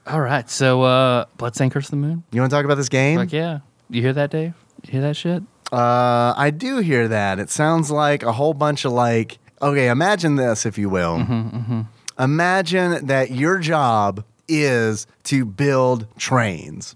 [0.05, 0.49] All right.
[0.49, 2.23] So, uh, Bloodstained Curse of the Moon?
[2.31, 3.17] You want to talk about this game?
[3.17, 3.59] Like, yeah.
[3.89, 4.53] You hear that, Dave?
[4.85, 5.43] You hear that shit?
[5.71, 7.39] Uh, I do hear that.
[7.39, 9.37] It sounds like a whole bunch of like.
[9.61, 11.17] Okay, imagine this, if you will.
[11.17, 11.81] Mm-hmm,
[12.19, 16.95] Imagine that your job is to build trains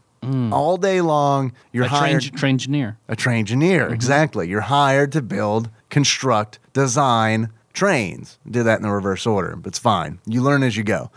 [0.51, 1.51] all day long.
[1.73, 1.87] You're Mm.
[1.87, 2.97] A train, hired train engineer.
[3.07, 3.85] a train engineer.
[3.85, 3.93] Mm-hmm.
[3.95, 4.47] Exactly.
[4.47, 8.37] You're hired to build, construct, design trains.
[8.49, 10.19] Do that in the reverse order, but it's fine.
[10.27, 11.09] You learn as you go.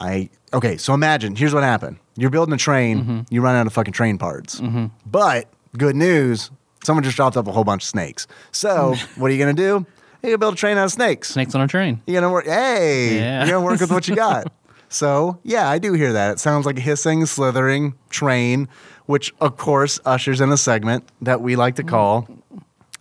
[0.00, 0.76] I okay.
[0.76, 1.98] So imagine here's what happened.
[2.16, 3.00] You're building a train.
[3.00, 3.20] Mm-hmm.
[3.30, 4.60] You run out of fucking train parts.
[5.06, 5.46] But
[5.76, 6.50] good news,
[6.84, 8.26] someone just dropped up a whole bunch of snakes.
[8.52, 9.86] So what are you gonna do?
[10.22, 11.30] You're gonna build a train out of snakes.
[11.30, 12.02] Snakes on a train.
[12.06, 12.44] You're gonna work.
[12.46, 13.38] Hey, Yeah.
[13.44, 14.52] you're gonna work with what you got.
[14.88, 16.32] so yeah, I do hear that.
[16.32, 18.68] It sounds like a hissing, slithering train,
[19.06, 22.28] which of course ushers in a segment that we like to call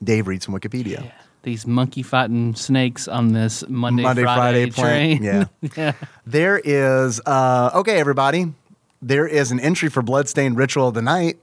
[0.04, 1.12] Dave reads from Wikipedia.
[1.44, 5.20] These monkey fighting snakes on this Monday, Monday, Friday, train.
[5.20, 5.50] plan.
[5.76, 5.94] Yeah.
[6.26, 8.54] There is uh, okay, everybody.
[9.02, 11.38] There is an entry for Bloodstained Ritual of the Night.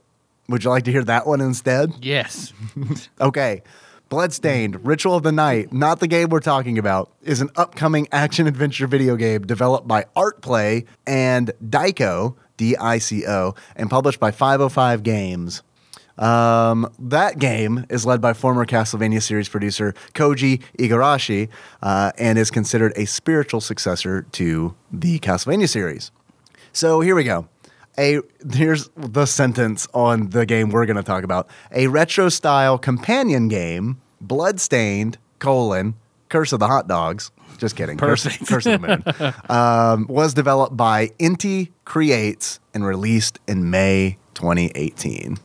[0.49, 1.93] Would you like to hear that one instead?
[2.01, 2.53] yes.
[3.21, 3.63] Okay.
[4.09, 8.47] Bloodstained, Ritual of the Night, not the game we're talking about, is an upcoming action
[8.47, 14.31] adventure video game developed by Artplay and Dico, D I C O, and published by
[14.31, 15.61] 505 Games.
[16.17, 21.49] Um, that game is led by former Castlevania series producer Koji Igarashi
[21.83, 26.11] uh, and is considered a spiritual successor to the Castlevania series.
[26.71, 27.49] So here we go.
[27.99, 28.19] A
[28.53, 31.49] here's the sentence on the game we're going to talk about.
[31.71, 35.95] A retro style companion game, Bloodstained colon
[36.29, 37.31] Curse of the Hot Dogs.
[37.57, 37.97] Just kidding.
[37.97, 38.47] Curse- Perfect.
[38.47, 45.37] Curse, of the Moon um, was developed by Inti Creates and released in May 2018.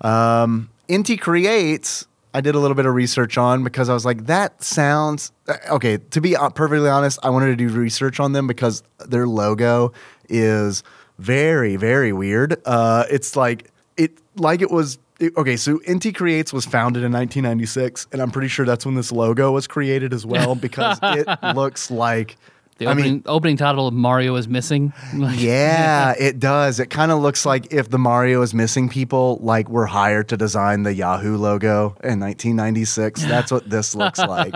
[0.00, 4.26] Um, Inti Creates, I did a little bit of research on because I was like,
[4.26, 5.98] that sounds uh, okay.
[5.98, 9.92] To be uh, perfectly honest, I wanted to do research on them because their logo
[10.30, 10.82] is
[11.18, 12.60] very, very weird.
[12.64, 17.12] Uh, it's like it like it was it- okay, so Inti Creates was founded in
[17.12, 21.28] 1996, and I'm pretty sure that's when this logo was created as well because it
[21.54, 22.36] looks like.
[22.78, 24.92] The I mean, opening title of Mario is missing.
[25.12, 26.78] Yeah, it does.
[26.78, 30.36] It kind of looks like if the Mario is missing people, like were hired to
[30.36, 33.24] design the Yahoo logo in 1996.
[33.24, 34.54] That's what this looks like.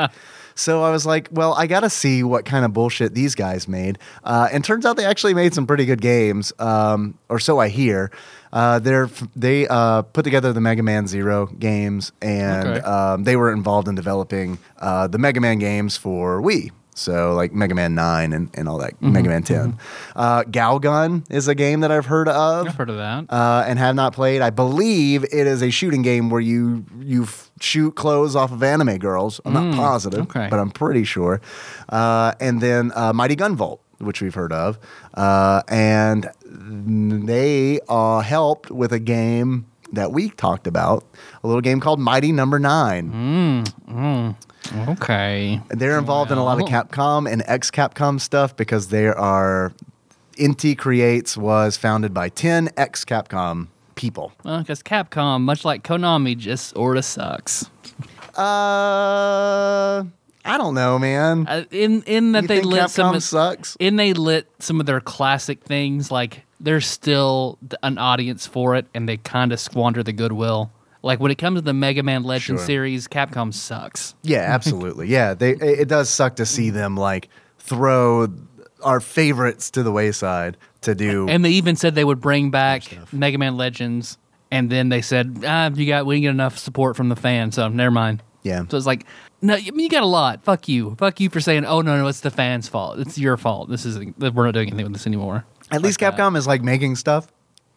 [0.54, 3.66] So I was like, well, I got to see what kind of bullshit these guys
[3.68, 3.98] made.
[4.24, 7.68] Uh, and turns out they actually made some pretty good games, um, or so I
[7.68, 8.10] hear.
[8.52, 12.80] Uh, they're they uh, put together the Mega Man Zero games, and Okay.
[12.80, 16.70] um, they were involved in developing uh, the Mega Man games for Wii.
[16.94, 19.12] So like Mega Man Nine and, and all that, Mm-hmm.
[19.12, 19.78] Mega Man 10
[20.14, 23.32] Uh, Galgun is a game that I've heard of I've heard of that.
[23.32, 24.42] uh, and have not played.
[24.42, 28.62] I believe it is a shooting game where you you f- shoot clothes off of
[28.62, 29.40] anime girls.
[29.44, 30.48] I'm not positive, Mm, okay.
[30.50, 31.40] but I'm pretty sure.
[31.88, 34.78] Uh, and then uh, Mighty Gunvolt, which we've heard of,
[35.14, 41.04] uh, and they uh, helped with a game that we talked about,
[41.44, 43.64] a little game called Mighty Number Nine.
[44.88, 45.60] okay.
[45.68, 49.72] They're involved in a lot of Capcom and ex Capcom stuff because they are.
[50.38, 54.32] Inti Creates was founded by 10 ex Capcom people.
[54.44, 57.70] Well, because Capcom, much like Konami, just sorta sucks.
[58.36, 60.04] Uh,
[60.44, 61.46] I don't know, man.
[61.48, 63.76] Uh, in in that you they lit Capcom some of, sucks?
[63.78, 68.86] in they lit some of their classic things like there's still an audience for it
[68.94, 70.70] and they kind of squander the goodwill
[71.02, 72.66] like when it comes to the mega man legend Sure.
[72.66, 75.08] series capcom sucks Yeah, absolutely.
[75.08, 75.50] yeah, they.
[75.52, 77.28] It it does suck to see them like
[77.58, 78.26] throw
[78.82, 81.28] our favorites to the wayside to do.
[81.28, 84.18] and they even said they would bring back mega man legends
[84.50, 87.54] and then they said ah, you got we didn't get enough support from the fans
[87.56, 88.22] so never mind.
[88.42, 88.64] Yeah.
[88.68, 89.06] so it's like
[89.40, 90.42] no I mean, you got a lot.
[90.42, 90.94] Fuck you.
[90.96, 92.98] Fuck you for saying oh no no it's the fans fault.
[92.98, 93.68] It's your fault.
[93.68, 95.44] This isn't we're not doing anything with this anymore.
[95.70, 97.28] At least Capcom is like making stuff.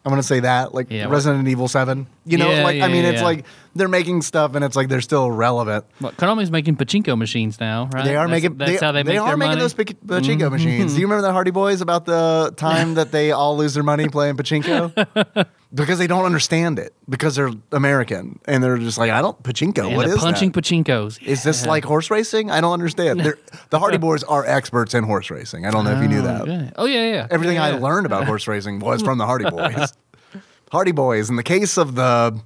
[0.06, 2.06] I'm gonna say that, like Yeah, well- Resident Evil Seven.
[2.24, 3.24] You know, Yeah, like I mean, yeah, it's yeah.
[3.24, 5.84] like they're making stuff, and it's like they're still relevant.
[6.00, 8.04] Well, Konami's making pachinko machines now, right?
[8.04, 8.56] They are That's- making.
[8.56, 9.60] That's how they, make are their making money.
[9.60, 10.52] those pic- pachinko mm-hmm.
[10.52, 10.94] machines.
[10.94, 14.08] Do you remember the Hardy Boys about the time that they all lose their money
[14.08, 19.20] playing pachinko because they don't understand it because they're American and they're just like, I
[19.20, 19.86] don't pachinko.
[19.88, 20.64] and what they're punching that?
[20.64, 21.22] pachinkos.
[21.22, 21.70] Is this Yeah.
[21.70, 22.50] like horse racing?
[22.50, 23.34] I don't understand.
[23.70, 25.66] The Hardy Boys are experts in horse racing.
[25.66, 26.42] I don't know if you knew oh, that.
[26.42, 26.70] Okay.
[26.76, 27.26] Oh yeah, yeah.
[27.30, 27.78] Everything yeah, I yeah.
[27.78, 29.92] learned about horse racing was from the Hardy Boys.
[30.72, 31.28] Hardy Boys.
[31.30, 32.40] In the case of the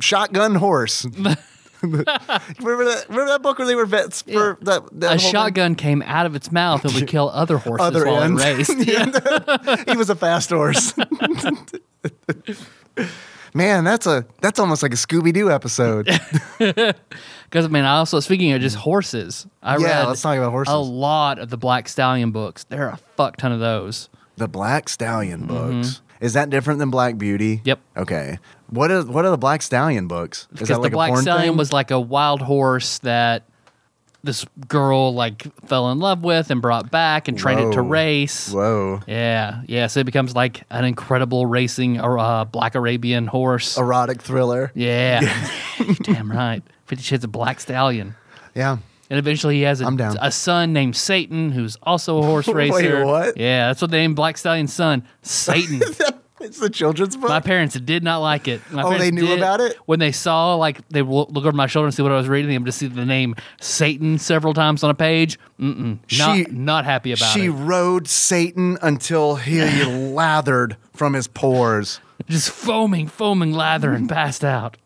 [0.00, 1.06] shotgun horse.
[2.60, 3.06] remember that?
[3.08, 4.82] Remember that book where they were vets for that?
[5.00, 5.30] that A whole thing?
[5.30, 8.42] shotgun came out of its mouth and would kill other horses Other while ends.
[8.44, 9.88] it raced.
[9.90, 10.94] he was a fast horse.
[13.56, 16.06] Man, that's a that's almost like a Scooby Doo episode.
[16.58, 20.50] Because I mean, I also speaking of just horses, I Yeah, read let's talk about
[20.50, 20.74] horses.
[20.74, 22.64] a lot of the Black Stallion books.
[22.64, 24.08] There are a fuck ton of those.
[24.36, 26.00] the Black Stallion books.
[26.20, 27.58] Is that different than Black Beauty?
[27.58, 27.68] Mm-hmm.
[27.68, 27.80] Yep.
[27.98, 28.38] Okay.
[28.68, 30.42] What are what are the Black Stallion books?
[30.42, 31.56] Is Because that like the Black Stallion thing?
[31.56, 33.44] was like a wild horse that
[34.22, 38.50] this girl like fell in love with and brought back and trained it to race.
[38.50, 39.00] Whoa.
[39.06, 39.86] Yeah, yeah.
[39.86, 43.76] So it becomes like an incredible racing uh, Black Arabian horse.
[43.76, 44.72] Erotic thriller.
[44.74, 45.20] Yeah,
[46.02, 46.62] damn right.
[46.86, 48.14] Fifty Shades of Black Stallion.
[48.54, 48.78] Yeah.
[49.10, 53.04] And eventually he has a, a son named Satan who's also a horse Wait, racer.
[53.04, 53.36] what?
[53.36, 55.82] Yeah, that's what they named Black Stallion's son, Satan.
[56.44, 57.28] It's the children's book.
[57.28, 58.60] My parents did not like it.
[58.70, 59.76] My Oh, they knew did- about it?
[59.86, 62.50] when they saw like they look over my shoulder and see what I was reading.
[62.50, 65.38] They would just see the name Satan several times on a page.
[65.60, 67.42] Mm-mm, not She- not happy about she it.
[67.44, 72.00] She rode Satan until he lathered from his pores.
[72.28, 74.76] Just foaming, foaming, lather, and passed out.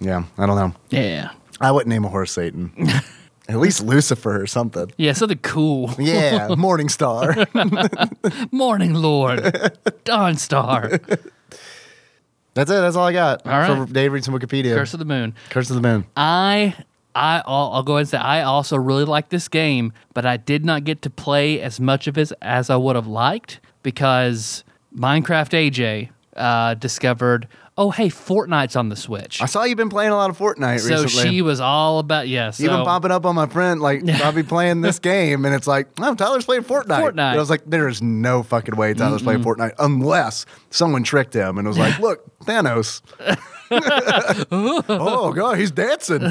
[0.00, 0.74] Yeah, I don't know.
[0.90, 2.72] Yeah, I wouldn't name a horse Satan.
[3.48, 4.92] At least Lucifer or something.
[4.98, 5.12] yeah.
[5.14, 5.90] Something cool.
[5.98, 7.34] Yeah, Morning Star.
[8.52, 9.72] Morning Lord,
[10.04, 10.98] Dawn Star,
[12.54, 12.74] That's it.
[12.80, 13.46] That's all I got.
[13.46, 13.86] All right.
[13.86, 14.74] For Dave reads some Wikipedia.
[14.74, 15.34] Curse of the Moon.
[15.50, 16.04] Curse of the Moon.
[16.16, 16.74] I
[17.14, 20.36] I I'll, I'll go ahead and say I also really like this game, but I
[20.36, 24.64] did not get to play as much of it as I would have liked because
[24.96, 29.40] Minecraft AJ uh, discovered, oh hey, Fortnite's on the Switch.
[29.40, 31.30] I saw you've been playing a lot of Fortnite so recently.
[31.30, 32.50] she was all about yeah.
[32.50, 35.54] So You've been popping up on my friend, like I'll be playing this game, and
[35.54, 37.00] it's like, oh, Tyler's playing Fortnite.
[37.00, 37.10] Fortnite.
[37.12, 41.34] And I was like, there is no fucking way Tyler's playing Fortnite unless someone tricked
[41.34, 43.00] him and was like, look, Thanos.
[44.50, 46.22] oh god, he's dancing.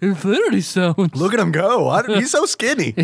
[0.00, 1.14] Infinity Stones.
[1.14, 1.88] Look at him go.
[1.88, 2.94] I, he's so skinny.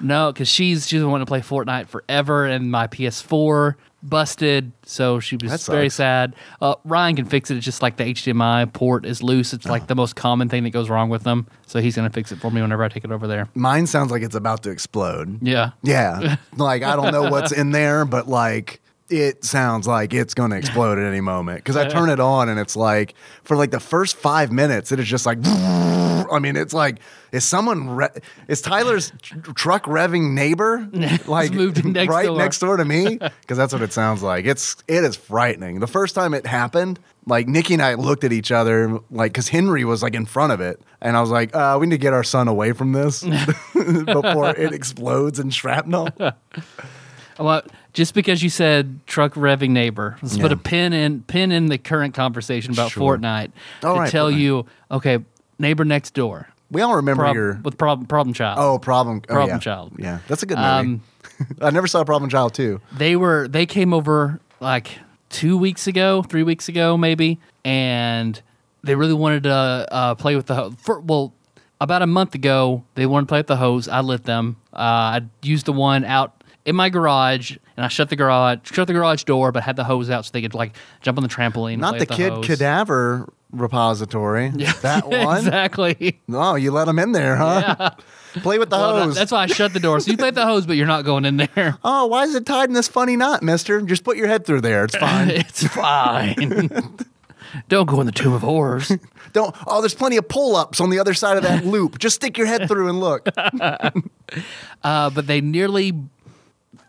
[0.00, 3.76] No, because she's she's been wanting to play Fortnite forever, and my PS4
[4.08, 5.96] busted, so she was That very sucks.
[5.96, 6.36] sad.
[6.60, 7.56] Uh, Ryan can fix it.
[7.56, 9.52] It's just like the HDMI port is loose.
[9.52, 11.46] It's like the most common thing that goes wrong with them.
[11.66, 13.48] So he's gonna fix it for me whenever I take it over there.
[13.54, 15.38] Mine sounds like it's about to explode.
[15.42, 15.70] Yeah.
[15.82, 20.50] Yeah, like I don't know what's in there, but like it sounds like it's going
[20.50, 23.70] to explode at any moment because I turn it on and it's like for like
[23.70, 27.00] the first five minutes it is just like I mean it's like
[27.34, 28.08] is someone re-
[28.48, 30.88] is Tyler's tr- truck revving neighbor
[31.26, 32.38] like moved next right door.
[32.38, 33.18] next door to me?
[33.42, 34.46] Because that's what it sounds like.
[34.46, 35.80] It's it is frightening.
[35.80, 39.48] The first time it happened like Nikki and I looked at each other like because
[39.48, 40.80] Henry was like in front of it.
[41.02, 43.22] And I was like uh, we need to get our son away from this
[43.74, 46.08] before it explodes in shrapnel.
[47.38, 51.66] Well, just because you said truck revving neighbor, let's put a pin in pin in
[51.66, 53.16] the current conversation about Sure.
[53.18, 53.50] Fortnite.
[53.82, 54.38] All to right, tell Fortnite.
[54.38, 55.18] you, okay,
[55.58, 58.58] neighbor next door, we all remember prob- your with problem problem child.
[58.58, 59.22] Oh, problem.
[59.28, 59.58] oh, Problem yeah.
[59.58, 59.92] Child.
[59.98, 60.68] Yeah, that's a good movie.
[60.68, 61.02] Um,
[61.60, 62.80] I never saw Problem Child too.
[62.96, 64.98] they were they came over like
[65.30, 68.40] two weeks ago, three weeks ago maybe, and
[68.82, 69.52] they really wanted to
[69.90, 70.74] uh, play with the hose.
[70.78, 71.32] For, well,
[71.80, 73.88] about a month ago, they wanted to play with the hose.
[73.88, 74.56] I lit them.
[74.72, 78.86] Uh, I used the one out in my garage, and I shut the garage shut
[78.86, 81.28] the garage door, but had the hose out so they could like jump on the
[81.28, 81.78] trampoline.
[81.78, 82.46] Not the with kid hose.
[82.46, 84.52] cadaver repository.
[84.54, 84.72] Yeah.
[84.82, 85.38] That one.
[85.38, 86.20] exactly.
[86.28, 87.90] No, you let them in there, huh?
[88.34, 89.14] Play with the Well, hose.
[89.14, 90.00] that's why I shut the door.
[90.00, 91.78] So you play with the hose, but you're not going in there.
[91.84, 93.80] oh, why is it tied in this funny knot, Mister?
[93.82, 94.84] Just put your head through there.
[94.84, 95.30] It's fine.
[95.30, 96.98] it's fine.
[97.68, 98.90] Don't go in the tomb of horrors.
[99.32, 99.54] Don't.
[99.68, 101.98] Oh, there's plenty of pull-ups on the other side of that loop.
[102.00, 103.28] Just stick your head through and look.
[103.36, 105.92] Uh, but they nearly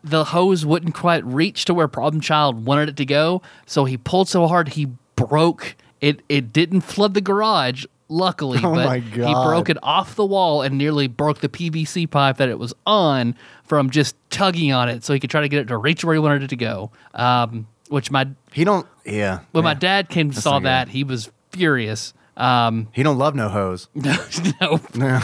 [0.03, 3.97] the hose wouldn't quite reach to where problem child wanted it to go so he
[3.97, 9.33] pulled so hard he broke it it didn't flood the garage luckily Oh but he
[9.33, 13.35] broke it off the wall and nearly broke the pvc pipe that it was on
[13.63, 16.13] from just tugging on it so he could try to get it to reach where
[16.13, 18.85] he wanted it to go um, which my He don't.
[19.05, 19.39] Yeah.
[19.51, 20.65] when my dad came and saw good.
[20.65, 23.87] that he was furious um, He don't love no hose.
[23.95, 25.19] no, no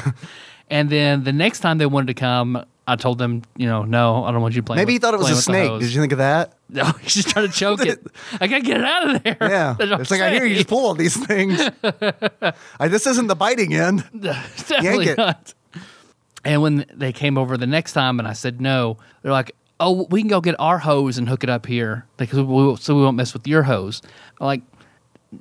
[0.69, 4.25] and then the next time they wanted to come I told them, you know, no,
[4.25, 4.79] I don't want you playing.
[4.79, 5.79] Maybe he thought it was a snake.
[5.79, 6.53] Did you think of that?
[6.73, 8.01] No, he's just trying to choke it.
[8.39, 9.37] I gotta get it out of there.
[9.41, 9.75] Yeah.
[9.99, 11.59] It's I'm like I hear you just pull all these things.
[12.79, 14.05] I, this isn't the biting end.
[14.17, 15.17] Definitely it.
[15.17, 15.53] not.
[16.45, 19.51] And when they came over the next time, and I said no, they're like,
[19.81, 22.95] "Oh, we can go get our hose and hook it up here, because we, so
[22.95, 24.01] we won't mess with your hose."
[24.39, 24.61] I'm like,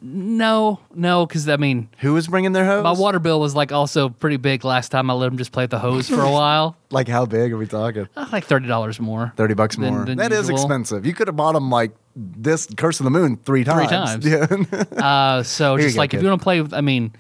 [0.00, 2.84] no, no, because I mean, Who was bringing their hose?
[2.84, 5.64] my water bill was like also pretty big last time I let them just play
[5.64, 8.08] with the hose for a while, Like how big are we talking?
[8.16, 9.32] Uh, like thirty dollars more.
[9.36, 10.04] 30 bucks than- more.
[10.04, 10.56] than That is usual.
[10.56, 11.04] expensive.
[11.04, 13.88] You could have bought them like this Curse of the Moon three times.
[14.24, 14.66] Three times.
[14.66, 14.84] Yeah.
[15.04, 16.24] Uh, so you just go, like if kid.
[16.24, 17.12] you want to play with, I mean,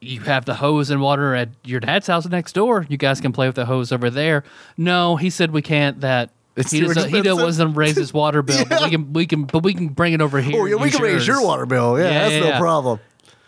[0.00, 2.86] you have the hose and water at your dad's house next door.
[2.88, 4.44] You guys can play with the hose over there.
[4.76, 6.00] No, he said we can't.
[6.00, 7.10] That It's he doesn't.
[7.10, 9.12] He doesn't raise his water bill, but we can.
[9.12, 9.44] We can.
[9.44, 10.60] But we can bring it over here.
[10.60, 11.98] oh, yeah, we can raise your water bill.
[11.98, 12.58] Yeah, Yeah, that's yeah, no yeah.
[12.58, 13.00] problem.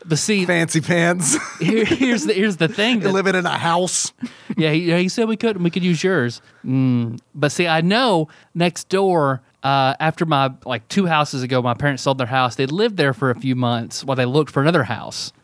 [0.07, 1.37] But see, Fancy pants.
[1.61, 2.97] here, here's the here's the thing.
[2.97, 4.13] you that- living in a house.
[4.57, 5.63] yeah, he, he said we couldn't.
[5.63, 6.41] We could use yours.
[6.65, 7.19] Mm.
[7.35, 9.43] But see, I know next door.
[9.63, 12.57] Uh, after my like two houses ago, my parents sold their house.
[12.57, 15.35] They lived there for a few months while they looked for another house.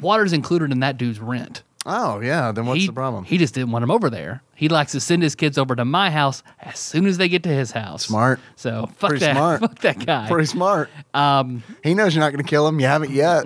[0.00, 1.62] Water's included in that dude's rent.
[1.90, 2.52] Oh, yeah.
[2.52, 3.24] Then what's he, the problem?
[3.24, 4.42] He just didn't want him over there.
[4.54, 7.42] He likes to send his kids over to my house as soon as they get
[7.44, 8.04] to his house.
[8.04, 8.40] Smart.
[8.56, 9.34] So fuck Pretty that.
[9.34, 9.60] smart.
[9.60, 10.28] Fuck that guy.
[10.28, 10.90] Pretty smart.
[11.14, 12.78] um, He knows you're not going to kill him.
[12.78, 13.44] You haven't yet.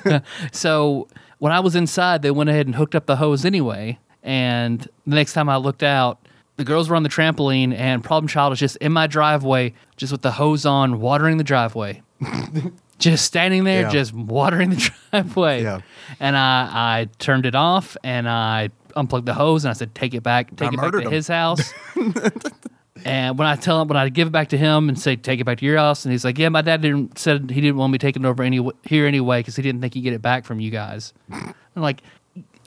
[0.52, 1.06] so
[1.38, 3.98] when I was inside, they went ahead and hooked up the hose anyway.
[4.24, 6.18] And the next time I looked out,
[6.56, 10.12] the girls were on the trampoline, and Problem Child was just in my driveway, just
[10.12, 12.02] with the hose on, watering the driveway.
[13.02, 13.90] just standing there, Yeah.
[13.90, 14.76] just watering the
[15.10, 15.62] driveway.
[15.62, 15.80] Yeah.
[16.20, 20.14] And I, I turned it off and I unplugged the hose and I said, take
[20.14, 21.10] it back, take I it back to him.
[21.10, 21.72] his house.
[23.04, 25.40] and when I tell him, when I give it back to him and say, take
[25.40, 27.76] it back to your house, and he's like, yeah, my dad didn't said he didn't
[27.76, 30.22] want me taking it over any here anyway because he didn't think he'd get it
[30.22, 31.12] back from you guys.
[31.32, 32.02] I'm like,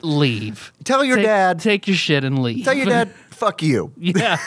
[0.02, 0.74] leave.
[0.84, 1.60] Tell your Take- dad.
[1.60, 2.66] take your shit and leave.
[2.66, 3.92] Tell your dad, fuck you.
[3.98, 4.38] yeah.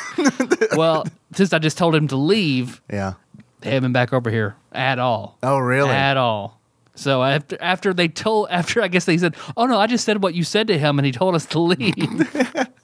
[0.76, 3.14] well, since I just told him to leave, Yeah.
[3.60, 5.38] They haven't been back over here at all.
[5.42, 5.90] Oh, really?
[5.90, 6.58] At all.
[6.94, 10.20] So after after they told after I guess they said, "Oh no, I just said
[10.20, 12.66] what you said to him, and he told us to leave."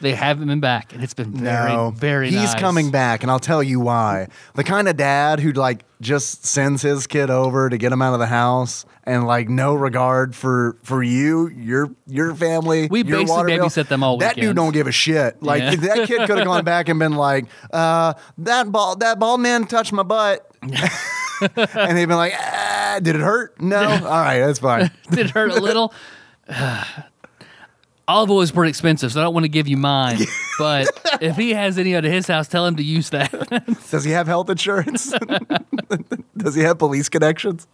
[0.00, 2.28] they haven't been back, and it's been very no, very.
[2.30, 2.54] He's nice.
[2.60, 4.28] coming back, and I'll tell you why.
[4.54, 8.12] The kind of dad who like just sends his kid over to get him out
[8.12, 12.88] of the house, and like no regard for for you, your your family.
[12.90, 13.66] We your basically water bill.
[13.66, 15.42] babysit them all That dude don't give a shit.
[15.42, 15.76] Like Yeah.
[15.76, 19.64] that kid could have gone back and been like, uh, "That ball, that bald man
[19.66, 23.60] touched my butt," and they'd been like, ah, "Did it hurt?
[23.60, 23.78] No.
[23.88, 25.94] All right, that's fine." Did it hurt a little?
[28.06, 30.20] Olive oil is pretty expensive, so I don't want to give you mine.
[30.56, 30.86] But
[31.20, 33.32] if he has any out of his house, tell him to use that.
[33.90, 35.12] Does he have health insurance?
[36.36, 37.66] Does he have police connections?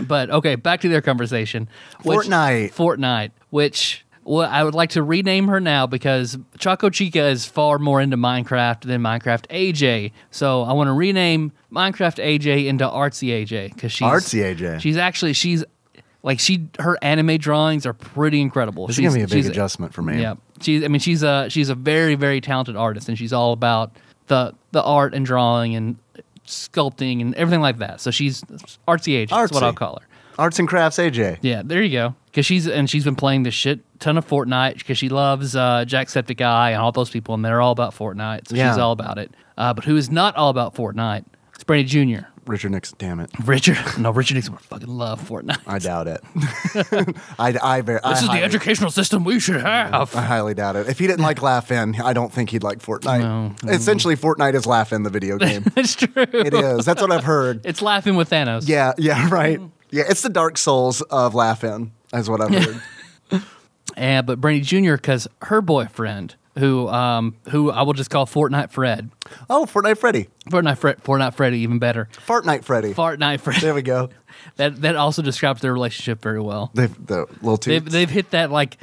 [0.00, 1.68] But okay, back to their conversation.
[2.04, 2.72] Which- Fortnite.
[2.74, 7.80] Fortnite, which Well, I would like to rename her now because Choco Chica is far
[7.80, 10.12] more into Minecraft than Minecraft AJ.
[10.30, 14.80] So I want to rename Minecraft AJ into Artsy AJ because she's Artsy AJ.
[14.80, 15.64] She's actually she's
[16.22, 18.86] like she her anime drawings are pretty incredible.
[18.86, 20.20] This she's, gonna be a big adjustment for me.
[20.20, 20.84] Yeah, she's.
[20.84, 23.96] I mean, she's a she's a very very talented artist, and she's all about
[24.28, 25.96] the the art and drawing and
[26.46, 28.00] sculpting and everything like that.
[28.00, 28.42] So she's
[28.88, 29.30] artsy AJ.
[29.30, 30.06] That's what I'll call her.
[30.38, 31.38] Arts and crafts AJ.
[31.42, 32.14] Yeah, there you go.
[32.26, 35.84] Because she's and she's been playing this shit ton of Fortnite because she loves uh,
[35.86, 38.48] Jacksepticeye and all those people, and they're all about Fortnite.
[38.48, 38.70] So Yeah.
[38.70, 39.30] she's all about it.
[39.58, 41.24] Uh, but who is not all about Fortnite?
[41.54, 42.26] It's Brady Jr.
[42.46, 42.96] Richard Nixon.
[42.98, 43.30] Damn it.
[43.44, 45.60] Richard, no, Richard Nixon would fucking love Fortnite.
[45.66, 46.20] I doubt it.
[47.38, 50.14] I, I, I, This is the highly, educational system we should have.
[50.14, 50.88] I highly doubt it.
[50.88, 53.68] If he didn't like Laugh-In, I don't think he'd like Fortnite.
[53.68, 55.64] Essentially, Fortnite is Laugh-In, the video game.
[55.76, 56.10] It's true.
[56.16, 56.84] it is.
[56.84, 57.64] That's what I've heard.
[57.64, 58.68] It's laughing with Thanos.
[58.68, 59.58] Yeah, yeah, right.
[59.60, 59.70] Mm.
[59.90, 62.82] Yeah, it's the Dark Souls of Laugh-In, is what I've heard.
[63.96, 64.94] And but Brandy Jr.
[64.94, 69.10] because her boyfriend, who um who I will just call Fortnite Fred,
[69.48, 70.28] oh, Fortnite Freddy.
[70.50, 72.08] Fortnite Fred, Fortnite Freddy, even better.
[72.26, 72.94] Fortnite Freddy.
[72.94, 73.60] Fortnite Fred.
[73.60, 74.10] there we go.
[74.56, 76.70] That that also describes their relationship very well.
[76.74, 77.70] They've, the little two.
[77.70, 78.76] They've they've hit that like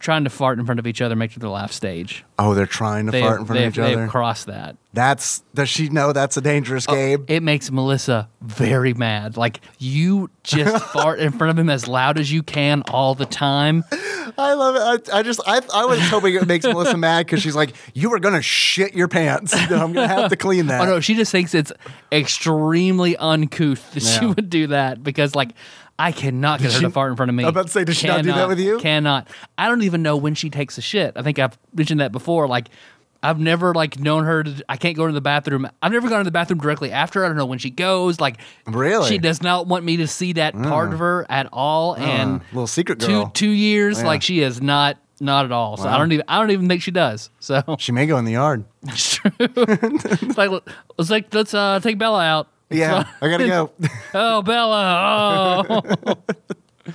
[0.00, 2.24] trying to fart in front of each other, make each other laugh stage.
[2.38, 3.96] oh, they're trying to They fart in front they've, of each other.
[4.02, 4.76] they've crossed that.
[4.94, 7.24] That's does she know that's a dangerous Oh, game?
[7.28, 9.36] It makes Melissa very mad.
[9.36, 13.26] Like you just fart in front of him as loud as you can all the
[13.26, 13.84] time.
[14.38, 15.10] I love it.
[15.12, 18.10] I, I just I, I was hoping it makes Melissa mad because she's like, you
[18.10, 19.54] were gonna shit your pants.
[19.70, 20.80] I'm gonna have to clean that.
[20.80, 21.72] Oh no, she just thinks it's
[22.10, 24.32] extremely uncouth that she Yeah.
[24.34, 25.50] would do that because like
[25.98, 27.42] I cannot get her to fart in front of me.
[27.42, 28.78] I'm about to say, does she not do that with you?
[28.78, 29.26] Cannot.
[29.56, 31.14] I don't even know when she takes a shit.
[31.16, 32.46] I think I've mentioned that before.
[32.46, 32.68] Like
[33.20, 35.68] I've never like known her to I can't go to the bathroom.
[35.82, 37.24] I've never gone to the bathroom directly after.
[37.24, 38.20] I don't know when she goes.
[38.20, 39.08] Like Really?
[39.08, 41.96] She does not want me to see that part of her at all.
[41.96, 43.30] and little secret two girl.
[43.34, 44.06] two years, Yeah.
[44.06, 45.76] like she is not not at all.
[45.76, 47.30] So I don't even I don't even think she does.
[47.40, 48.64] So She may go in the yard.
[48.86, 49.32] it's true.
[49.40, 50.50] it's like
[50.96, 52.48] let's like let's uh, take Bella out.
[52.70, 53.70] Yeah, I gotta go.
[54.14, 55.64] Oh, Bella.
[55.68, 56.14] Oh.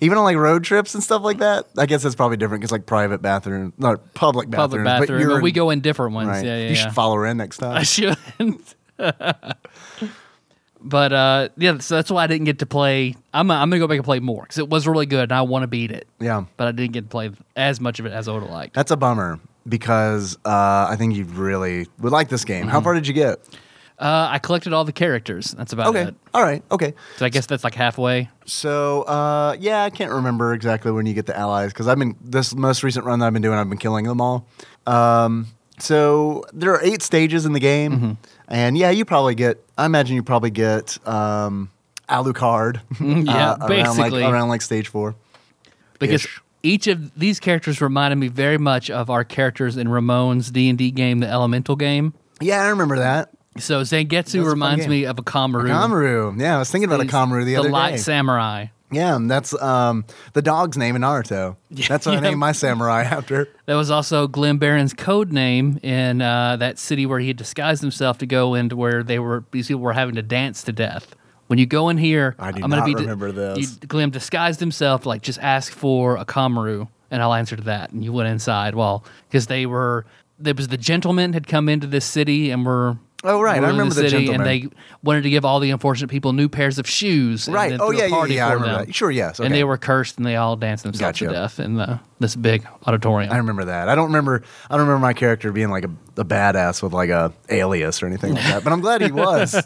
[0.00, 1.66] Even on like road trips and stuff like that.
[1.78, 4.84] I guess that's probably different because like private bathroom, not public bathroom.
[4.84, 5.28] Public but bathroom.
[5.28, 6.28] But we in- go in different ones.
[6.28, 6.44] Right.
[6.44, 6.74] Yeah, yeah, you yeah.
[6.74, 7.76] should follow her in next time.
[7.76, 8.74] I shouldn't.
[10.80, 13.14] but uh, yeah, so that's why I didn't get to play.
[13.32, 15.42] I'm, I'm gonna go back and play more because it was really good and I
[15.42, 16.08] want to beat it.
[16.18, 18.50] yeah, But I didn't get to play as much of it as I would have
[18.50, 18.74] liked.
[18.74, 22.62] that's a bummer because uh, I think you really would like this game.
[22.62, 22.70] Mm-hmm.
[22.70, 23.38] How far did you get?
[24.02, 25.52] Uh, I collected all the characters.
[25.52, 26.14] That's about Okay, it.
[26.34, 26.92] all right, okay.
[27.18, 28.28] So I guess that's like halfway.
[28.46, 32.16] So uh, yeah, I can't remember exactly when you get the allies because I've been
[32.20, 33.56] this most recent run that I've been doing.
[33.58, 34.46] I've been killing them all.
[34.88, 35.46] Um,
[35.78, 38.12] so there are eight stages in the game, Mm-hmm.
[38.48, 39.62] and yeah, you probably get.
[39.78, 41.70] I imagine you probably get um,
[42.08, 42.80] Alucard.
[43.00, 44.22] yeah, uh, around like basically.
[44.24, 45.14] around like stage four.
[45.98, 46.26] because
[46.64, 50.76] each of these characters reminded me very much of our characters in Ramon's D and
[50.78, 52.14] D game, the Elemental game.
[52.40, 53.30] Yeah, I remember that.
[53.58, 55.68] So Zangetsu reminds me of Akamaru.
[55.68, 56.40] Kamaru.
[56.40, 57.68] Yeah, I was thinking about Akamaru the, other day.
[57.68, 58.66] The light samurai.
[58.90, 61.56] yeah, that's um, the dog's name in Naruto.
[61.70, 62.18] That's what yeah.
[62.18, 63.48] I named my samurai after.
[63.66, 67.82] That was also Glenn Barron's code name in uh, that city where he had disguised
[67.82, 71.14] himself to go into where they were these people were having to dance to death.
[71.48, 73.58] When you go in here, I do am gonna not be remember this.
[73.58, 77.90] You, Glenn disguised himself like just ask for Akamaru, and I'll answer to that.
[77.90, 80.06] And you went inside, well, because they were
[80.38, 82.96] there was the gentlemen had come into this city and were.
[83.24, 83.62] Oh, right.
[83.62, 84.40] I remember the city, gentlemen.
[84.40, 87.46] and they wanted to give all the unfortunate people new pairs of shoes.
[87.46, 87.76] and Right.
[87.78, 88.48] Oh yeah, yeah, party yeah.
[88.48, 88.94] I remember that.
[88.94, 89.10] Sure.
[89.10, 89.38] Yes.
[89.38, 92.66] And they were cursed, and they all danced themselves to death in the this big
[92.86, 93.32] auditorium.
[93.32, 93.88] I remember that.
[93.88, 94.42] I don't remember.
[94.70, 98.06] I don't remember my character being like a, a badass with like a alias or
[98.06, 98.64] anything like that.
[98.64, 99.54] But I'm glad he was.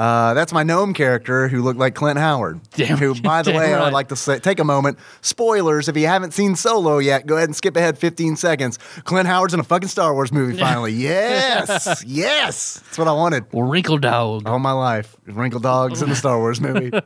[0.00, 2.58] Uh, that's my gnome character who looked like Clint Howard.
[2.70, 4.98] Damn- who, by the way, I'd like to say, take a moment.
[5.20, 8.78] Spoilers: if you haven't seen Solo yet, go ahead and skip ahead 15 seconds.
[9.04, 10.56] Clint Howard's in a fucking Star Wars movie.
[10.58, 14.48] Finally, yes, yes, that's what I wanted Wrinkle dog.
[14.48, 15.16] all my life.
[15.26, 16.90] Wrinkle dogs in the Star Wars movie.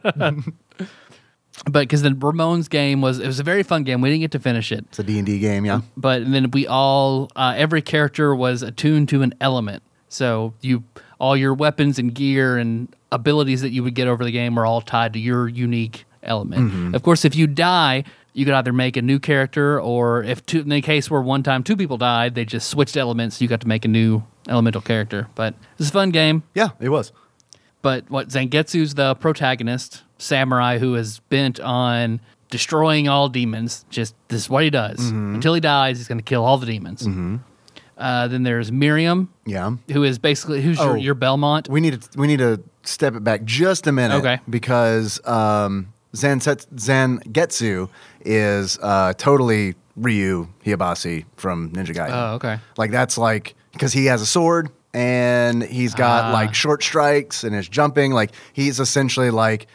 [1.67, 4.01] But because the Ramon's game was it was a very fun game.
[4.01, 5.83] We didn't get to finish it, It's a D and D game, yeah.
[5.97, 9.83] but then we all uh, every character was attuned to an element.
[10.09, 10.83] So you
[11.19, 14.67] all your weapons and gear and abilities that you would get over the game are
[14.67, 16.71] all tied to your unique element.
[16.71, 16.95] Mm-hmm.
[16.95, 20.61] Of course, if you die, you could either make a new character, or if two,
[20.61, 23.41] in the case where one time two people died, they just switched elements.
[23.41, 25.29] You got to make a new elemental character.
[25.35, 26.43] But it's a fun game.
[26.55, 27.13] Yeah, it was.
[27.83, 33.85] But what Zangetsu's the protagonist, samurai who is bent on destroying all demons.
[33.91, 34.99] Just this is what he does.
[34.99, 35.35] Mm-hmm.
[35.35, 37.07] Until he dies, he's going to kill all the demons.
[37.97, 39.77] Uh, then there's Miriam, Yeah.
[39.93, 40.87] who is basically who's Oh.
[40.89, 41.69] your, your Belmont.
[41.69, 44.17] We need to we need to step it back just a minute.
[44.17, 44.41] Okay.
[44.51, 47.89] Because um, Zanset, Zangetsu
[48.25, 52.11] is uh, totally Ryu Hayabusa from Ninja Gaiden.
[52.13, 52.59] Oh, okay.
[52.77, 56.33] Like that's like because he has a sword and he's got Ah.
[56.33, 58.13] like short strikes and is jumping.
[58.13, 59.67] Like he's essentially like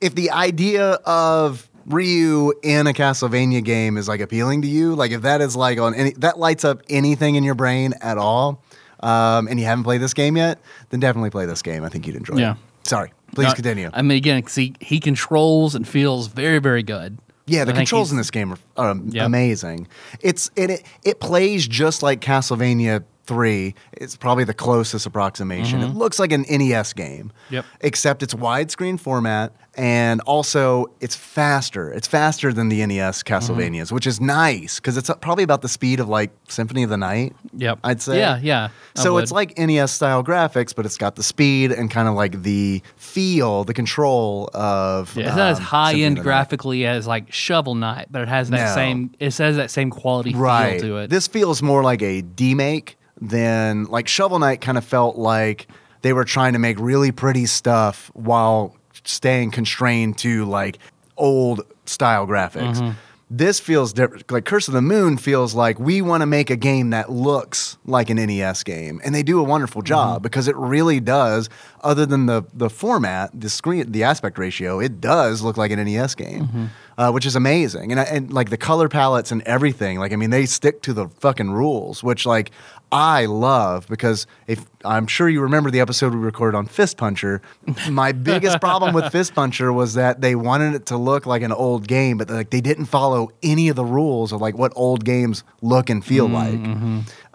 [0.00, 5.10] if the idea of Ryu in a Castlevania game is like appealing to you, like
[5.10, 8.62] if that is like on any that lights up anything in your brain at all,
[9.00, 10.60] um, and you haven't played this game yet,
[10.90, 11.84] then definitely play this game.
[11.84, 12.52] I think you'd enjoy Yeah.
[12.52, 12.58] it.
[12.88, 13.90] Sorry, please No, continue.
[13.92, 17.18] I mean, again, he, he controls and feels very, very good.
[17.46, 19.26] Yeah, the controls in this game are um, Yep.
[19.26, 19.88] amazing.
[20.20, 23.74] It's it, it it plays just like Castlevania Three.
[23.92, 25.82] It's probably the closest approximation.
[25.82, 27.30] It looks like an NES game.
[27.48, 27.54] Mm-hmm.
[27.56, 27.64] Yep.
[27.82, 31.92] Except it's widescreen format, and also it's faster.
[31.92, 36.00] It's faster than the NES Castlevanias, which is nice because it's probably about the speed
[36.00, 37.34] of like Symphony of the Night.
[37.52, 37.80] Yep.
[37.84, 38.16] I'd say.
[38.18, 38.68] Yeah, yeah.
[38.96, 39.24] I So would.
[39.24, 42.82] it's like NES style graphics, but it's got the speed and kind of like the
[42.96, 45.14] feel, the control of.
[45.14, 48.28] Yeah, it's not as um, high Symphony end graphically as like Shovel Knight, but it
[48.28, 50.80] has that Same it says that same quality right.
[50.80, 51.10] feel to it.
[51.10, 55.68] This feels more like a demake than like Shovel Knight kind of felt like
[56.02, 60.78] they were trying to make really pretty stuff while staying constrained to like
[61.16, 62.76] old style graphics.
[62.76, 62.90] Mm-hmm.
[63.30, 64.30] This feels different.
[64.32, 67.76] Like Curse of the Moon feels like we want to make a game that looks
[67.84, 69.86] like an NES game, and they do a wonderful Mm-hmm.
[69.88, 71.50] job because it really does.
[71.82, 75.78] Other than the the format, the screen, the aspect ratio, it does look like an
[75.84, 76.64] NES game, Mm-hmm.
[76.96, 77.92] uh, which is amazing.
[77.92, 79.98] And I- and like the color palettes and everything.
[79.98, 82.50] Like I mean, they stick to the fucking rules, which like
[82.90, 87.42] I love because if I'm sure you remember the episode we recorded on Fist Puncher,
[87.90, 91.52] my biggest problem with Fist Puncher was that they wanted it to look like an
[91.52, 95.04] old game, but like they didn't follow any of the rules of like what old
[95.04, 96.58] games look and feel like.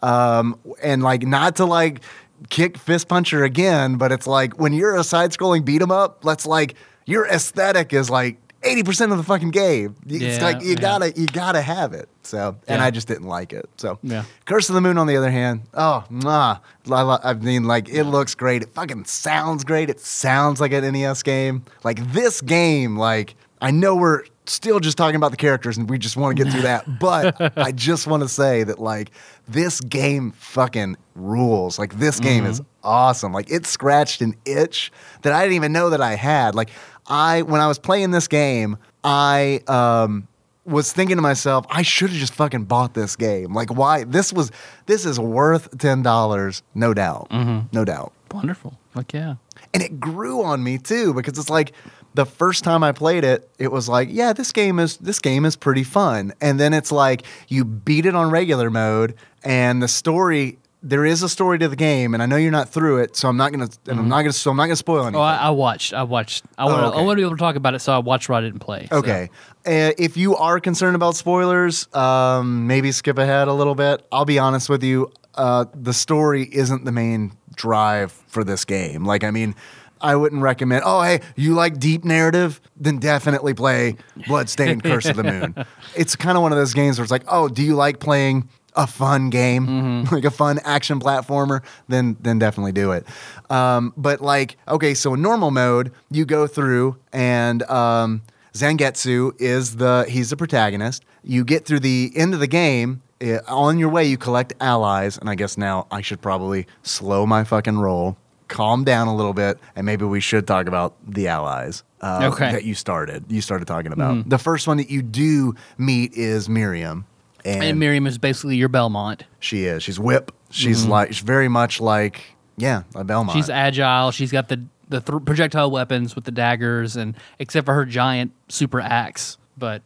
[0.01, 2.01] Um, and like not to like
[2.49, 6.45] kick Fist Puncher again, but it's like when you're a side-scrolling beat 'em up, let's
[6.45, 6.75] like
[7.05, 8.37] your aesthetic is like.
[8.63, 9.95] 80% of the fucking game.
[10.07, 10.75] It's Yeah, like you yeah.
[10.75, 12.09] gotta you gotta have it.
[12.23, 12.85] So and Yeah.
[12.85, 13.69] I just didn't like it.
[13.77, 14.23] So Yeah.
[14.45, 16.57] Curse of the Moon, on the other hand, oh, nah,
[16.89, 18.61] I, I mean, like, it looks great.
[18.63, 19.89] It fucking sounds great.
[19.89, 21.63] It sounds like an NES game.
[21.83, 25.97] Like, this game, like, I know we're still just talking about the characters and we
[25.97, 29.11] just want to get through that, but I just want to say that, like,
[29.47, 31.77] this game fucking rules.
[31.79, 33.33] Like, this game is awesome.
[33.33, 34.91] Like, it scratched an itch
[35.21, 36.55] that I didn't even know that I had.
[36.55, 36.69] Like,
[37.07, 40.27] I, when I was playing this game, I, um,
[40.65, 43.53] was thinking to myself, I should have just fucking bought this game.
[43.53, 44.05] Like, why?
[44.05, 44.49] This was
[44.85, 48.13] this is worth ten dollars, no doubt, no doubt.
[48.31, 48.79] Wonderful.
[48.95, 49.35] Like yeah.
[49.73, 51.73] And it grew on me too because it's like
[52.13, 55.45] the first time I played it, it was like, yeah, this game is this game
[55.45, 56.33] is pretty fun.
[56.41, 60.57] And then it's like you beat it on regular mode, and the story.
[60.85, 63.29] There is a story to the game, and I know you're not through it, so
[63.29, 63.69] I'm not gonna.
[63.87, 64.33] And I'm not gonna.
[64.33, 65.15] So I'm not gonna spoil anything.
[65.15, 65.93] Oh, I, I watched.
[65.93, 66.43] I watched.
[66.57, 66.81] I want.
[66.81, 66.87] to.
[66.87, 66.97] okay.
[66.97, 68.59] I want to be able to talk about it, so I watched what I didn't
[68.59, 68.87] play.
[68.91, 68.97] so.
[68.97, 69.29] Okay.
[69.65, 74.05] Uh, if you are concerned about spoilers, um, maybe skip ahead a little bit.
[74.11, 75.09] I'll be honest with you.
[75.35, 79.05] Uh, the story isn't the main drive for this game.
[79.05, 79.55] Like, I mean,
[80.03, 82.59] I wouldn't recommend, oh, hey, you like deep narrative?
[82.75, 83.95] Then definitely play
[84.27, 85.55] Bloodstained Curse of the Moon.
[85.95, 88.49] It's kind of one of those games where it's like, oh, do you like playing
[88.75, 93.05] a fun game, like a fun action platformer, then then definitely do it.
[93.49, 98.23] Um, but like, okay, so in normal mode, you go through and um,
[98.53, 101.03] Zangetsu is the he's the protagonist.
[101.23, 103.01] You get through the end of the game.
[103.21, 107.25] eh, on your way, you collect allies, and I guess now I should probably slow
[107.25, 108.17] my fucking roll,
[108.53, 112.51] calm down a little bit, and maybe we should talk about the allies uh, Okay.
[112.51, 113.25] that you started.
[113.29, 117.05] You started talking about the first one that you do meet is Miriam,
[117.43, 119.23] and, And Miriam is basically your Belmont.
[119.39, 120.31] she is she's whip.
[120.51, 122.21] She's like she's very much like
[122.55, 123.35] yeah, a Belmont.
[123.35, 124.11] She's agile.
[124.11, 128.31] She's got the the th- projectile weapons with the daggers, and except for her giant
[128.49, 129.37] super axe.
[129.57, 129.81] But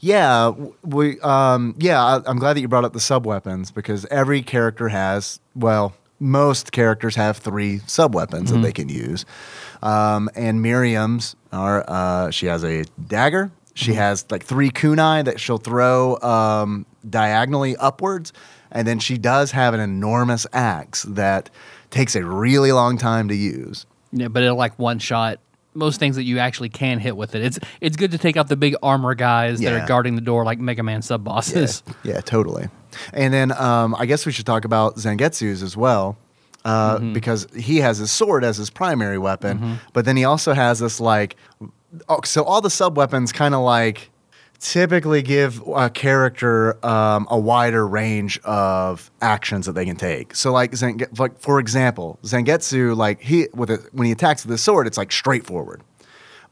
[0.00, 0.52] Yeah,
[0.84, 4.42] we um yeah, I, I'm glad that you brought up the sub weapons because every
[4.42, 9.24] character has well, most characters have three sub weapons that they can use.
[9.82, 13.50] Um, and Miriam's are uh, she has a dagger.
[13.74, 18.32] She has like three kunai that she'll throw um, diagonally upwards,
[18.70, 21.50] and then she does have an enormous axe that
[21.90, 23.86] takes a really long time to use.
[24.12, 25.40] yeah, but it'll like one shot
[25.74, 27.42] most things that you actually can hit with it.
[27.42, 30.44] It's it's good to take out the big armor guys that are guarding the door
[30.44, 31.82] like Mega Man sub bosses.
[32.04, 32.68] Yeah, totally.
[33.12, 36.16] And then um, I guess we should talk about Zangetsu's as well.
[36.64, 40.78] Uh, Because he has his sword as his primary weapon, but then he also has
[40.78, 41.36] this like,
[42.08, 44.10] oh, so all the sub weapons kind of like
[44.60, 50.36] typically give a character um, a wider range of actions that they can take.
[50.36, 54.52] So like, Zange- like for example, Zangetsu, like he with it when he attacks with
[54.52, 55.82] his sword, it's like straightforward.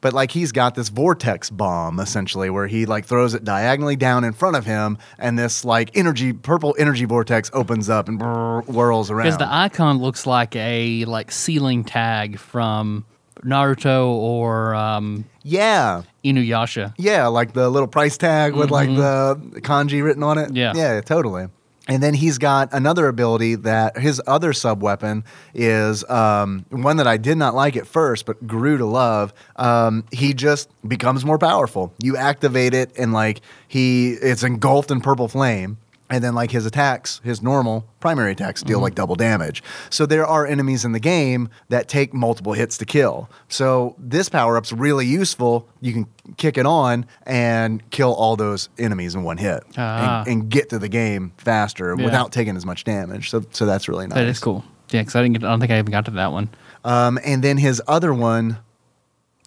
[0.00, 4.24] But like he's got this vortex bomb essentially where he like throws it diagonally down
[4.24, 8.64] in front of him, and this like energy purple energy vortex opens up and brrr,
[8.66, 9.26] whirls around.
[9.26, 13.04] Because the icon looks like a like sealing tag from
[13.42, 16.94] Naruto or um, yeah, Inuyasha.
[16.98, 20.48] Yeah, like the little price tag with like the kanji written on it.
[20.48, 20.56] Mm-hmm.
[20.56, 20.72] Yeah.
[20.74, 21.48] Yeah, totally.
[21.88, 25.24] And then he's got another ability that his other sub weapon
[25.54, 29.32] is um, one that I did not like at first, but grew to love.
[29.56, 31.92] Um, he just becomes more powerful.
[31.98, 35.78] You activate it, and like he, it's engulfed in purple flame.
[36.10, 39.62] And then, like his attacks, his normal primary attacks deal like double damage.
[39.90, 43.30] So there are enemies in the game that take multiple hits to kill.
[43.48, 45.68] So this power up's really useful.
[45.80, 46.06] You can
[46.36, 50.20] kick it on and kill all those enemies in one hit Ah.
[50.22, 52.04] and, and get to the game faster Yeah.
[52.06, 53.30] without taking as much damage.
[53.30, 54.16] So, so that's really nice.
[54.16, 54.64] That is cool.
[54.90, 55.38] Yeah, because I didn't.
[55.38, 56.48] Get, I don't think I even got to that one.
[56.84, 58.58] Um, and then his other one,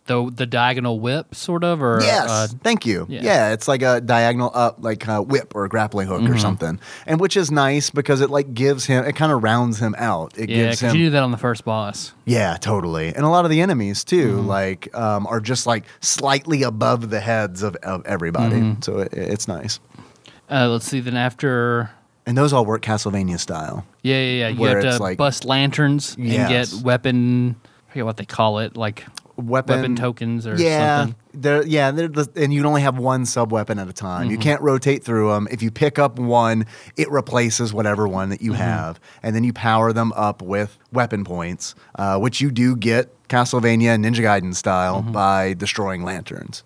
[0.05, 3.05] The the diagonal whip, sort of, or yes, uh, thank you.
[3.07, 3.21] yeah.
[3.23, 3.53] Yeah.
[3.53, 6.33] it's like a diagonal up, like a whip or a grappling hook Mm-hmm.
[6.33, 9.79] or something, and which is nice because it like gives him, it kind of rounds
[9.79, 10.37] him out.
[10.37, 12.11] It yeah, gives because him, you do that on the first boss.
[12.25, 13.15] Yeah, totally.
[13.15, 14.47] And a lot of the enemies too, Mm-hmm.
[14.47, 18.57] like um, are just like slightly above the heads of, of everybody.
[18.57, 18.81] Mm-hmm.
[18.81, 19.79] So it, it's nice.
[20.51, 20.99] Uh, let's see.
[20.99, 21.89] Then after,
[22.25, 23.85] And those all work Castlevania style.
[24.01, 24.47] yeah, yeah, yeah.
[24.49, 26.73] You have to like- bust lanterns and Yes.
[26.73, 27.55] get weapon.
[27.87, 29.05] I forget what they call it, like
[29.35, 31.15] Weapon, weapon tokens or yeah, something.
[31.33, 34.23] They're, yeah, they're and you only have one sub weapon at a time.
[34.23, 34.31] Mm-hmm.
[34.31, 35.47] You can't rotate through them.
[35.49, 36.67] If you pick up one,
[36.97, 38.61] it replaces whatever one that you Mm-hmm.
[38.61, 43.09] have, and then you power them up with weapon points, uh, which you do get
[43.27, 45.11] Castlevania Ninja Gaiden style Mm-hmm.
[45.13, 46.63] by destroying lanterns.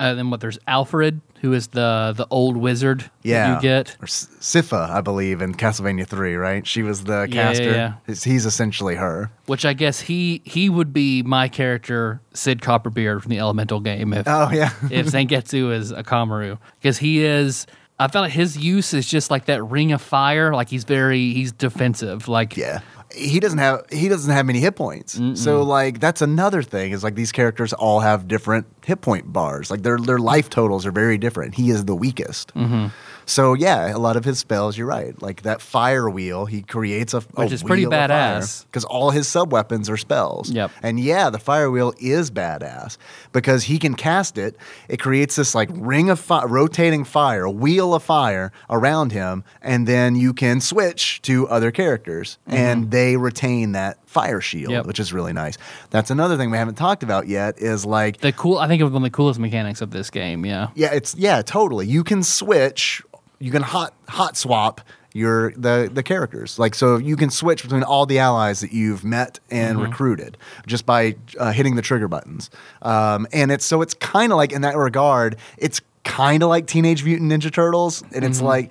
[0.00, 0.40] Uh, then what?
[0.40, 3.00] There's Alfred, who is the the old wizard.
[3.00, 3.96] that Yeah, you get.
[4.00, 6.34] or S- Sypha, I believe, in Castlevania Three.
[6.36, 6.66] Right?
[6.66, 7.70] She was the Yeah, yeah, caster.
[7.70, 7.92] yeah.
[8.06, 9.30] He's- He's essentially her.
[9.46, 14.12] Which I guess he he would be my character, Sid Copperbeard from the Elemental game,
[14.12, 17.66] if Oh yeah, if Zangetsu is Akamaru, because he is.
[18.00, 20.54] I felt like his use is just like that ring of fire.
[20.54, 22.28] Like he's very he's defensive.
[22.28, 22.80] Like yeah.
[23.14, 25.18] He doesn't have he doesn't have many hit points.
[25.34, 29.70] So like that's another thing is like these characters all have different hit point bars.
[29.70, 31.54] Like their their life totals are very different.
[31.54, 32.54] He is the weakest.
[32.54, 32.88] Mm-hmm.
[33.28, 35.20] So yeah, a lot of his spells, you're right.
[35.20, 38.64] Like that fire wheel, he creates a Which is pretty badass.
[38.64, 40.50] because all his sub weapons are spells.
[40.50, 40.70] Yep.
[40.82, 42.96] And yeah, the fire wheel is badass
[43.32, 44.56] because he can cast it.
[44.88, 49.44] It creates this like ring of fire, rotating fire, a wheel of fire around him,
[49.60, 54.72] and then you can switch to other characters, and they retain that fire shield, Mm-hmm.
[54.72, 54.86] Yep.
[54.86, 55.58] which is really nice.
[55.90, 57.58] That's another thing we haven't talked about yet.
[57.58, 58.56] Is like the cool.
[58.56, 60.46] I think it was one of the coolest mechanics of this game.
[60.46, 60.68] Yeah.
[60.74, 61.86] yeah, it's yeah, totally.
[61.86, 63.02] You can switch.
[63.38, 64.80] You can hot hot swap
[65.14, 66.58] your the the characters.
[66.58, 70.36] Like so, you can switch between all the allies that you've met and recruited
[70.66, 72.50] just by uh, hitting the trigger buttons.
[72.82, 76.66] Um, and it's so it's kind of like in that regard, it's kind of like
[76.66, 78.70] Teenage Mutant Ninja Turtles, and it's like.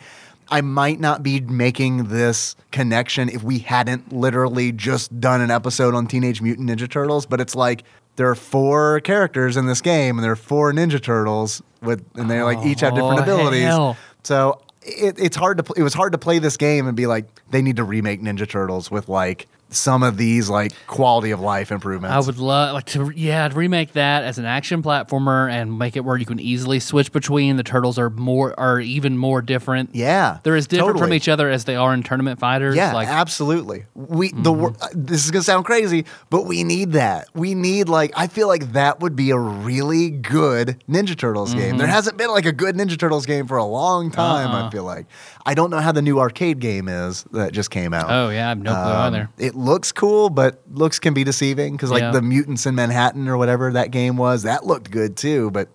[0.50, 5.94] I might not be making this connection if we hadn't literally just done an episode
[5.94, 7.84] on Teenage Mutant Ninja Turtles, but it's like
[8.16, 12.32] there are four characters in this game and there are four Ninja Turtles with and
[12.32, 13.64] they like each have different Oh, abilities.
[13.64, 13.98] hell.
[14.28, 17.08] So it, it's hard to pl- it was hard to play this game and be
[17.08, 21.40] like they need to remake Ninja Turtles with like some of these like quality of
[21.42, 22.14] life improvements.
[22.16, 26.06] I would love like to yeah remake that as an action platformer and make it
[26.06, 29.90] where you can easily switch between the turtles are more are even more different.
[29.94, 32.76] yeah, They're as different from each other as they are in tournament fighters.
[32.76, 33.18] Yeah, like Mm-hmm.
[33.18, 33.86] absolutely.
[33.94, 37.28] We the wor- uh, this is gonna sound crazy, but we need that.
[37.34, 41.70] We need like I feel like that would be a really good Ninja Turtles game.
[41.72, 41.78] Mm-hmm.
[41.78, 44.50] There hasn't been like a good Ninja Turtles game for a long time.
[44.52, 44.68] Uh-uh.
[44.68, 45.08] I feel like
[45.48, 48.12] I don't know how the new arcade game is that just came out.
[48.12, 49.30] oh yeah, I have no clue Um, either.
[49.38, 52.12] It looks cool, but looks can be deceiving because like Yeah.
[52.12, 55.70] the mutants in Manhattan or whatever that game was, that looked good too, but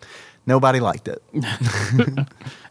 [0.47, 1.23] nobody liked it.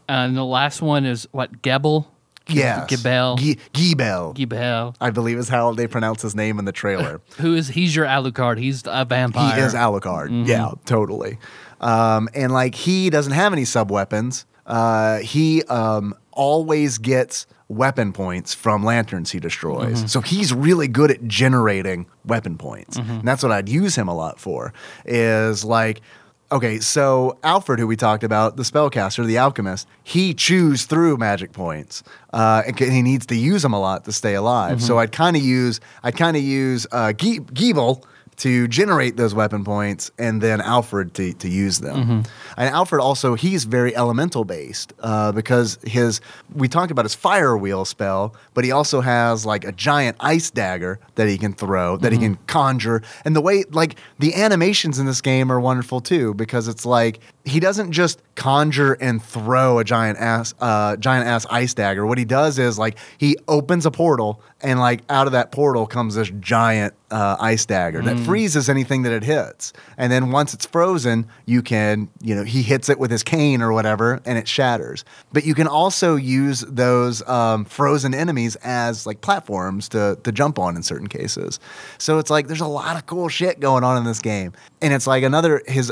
[0.08, 2.08] and the last one is what Gebel.
[2.48, 3.38] Yeah, Gebel.
[3.38, 4.34] Ge- Gebel.
[4.34, 4.96] Gebel.
[5.00, 7.22] I believe is how they pronounce his name in the trailer.
[7.40, 8.58] Who is he's your Alucard?
[8.58, 9.56] He's a vampire.
[9.56, 10.30] He is Alucard.
[10.30, 10.44] Mm-hmm.
[10.46, 11.38] Yeah, totally.
[11.80, 14.46] Um, and like he doesn't have any sub weapons.
[14.66, 20.00] Uh, he um, always gets weapon points from lanterns he destroys.
[20.00, 20.08] Mm-hmm.
[20.08, 22.98] So he's really good at generating weapon points.
[22.98, 24.74] And that's what I'd use him a lot for.
[25.06, 26.02] Is like.
[26.54, 31.54] Okay, so Alfred, who we talked about, the spellcaster, the alchemist, he chews through magic
[31.54, 32.04] points,
[32.34, 34.82] uh, and he needs to use them a lot to stay alive.
[34.82, 38.04] So I'd kind of use, I'd kind of use uh, Ge- Geeble
[38.42, 42.24] to generate those weapon points, and then Alfred to, to use them.
[42.58, 46.22] And Alfred also he's very elemental based uh, because his
[46.56, 50.50] we talked about his fire wheel spell, but he also has like a giant ice
[50.50, 54.98] dagger that he can throw, that he can conjure, and the way like the animations
[54.98, 59.80] in this game are wonderful too because it's like he doesn't just conjure and throw
[59.80, 62.06] a giant ass uh, giant ass ice dagger.
[62.06, 65.88] What he does is like he opens a portal and like out of that portal
[65.88, 69.74] comes this giant uh, ice dagger that freezes anything that it hits.
[69.98, 73.62] And then once it's frozen, you can you know he hits it with his cane
[73.62, 75.04] or whatever and it shatters.
[75.34, 80.60] But you can also use those um, frozen enemies as like platforms to to jump
[80.60, 81.60] on in certain cases.
[81.98, 84.54] So it's like there's a lot of cool shit going on in this game.
[84.82, 85.92] And it's like another his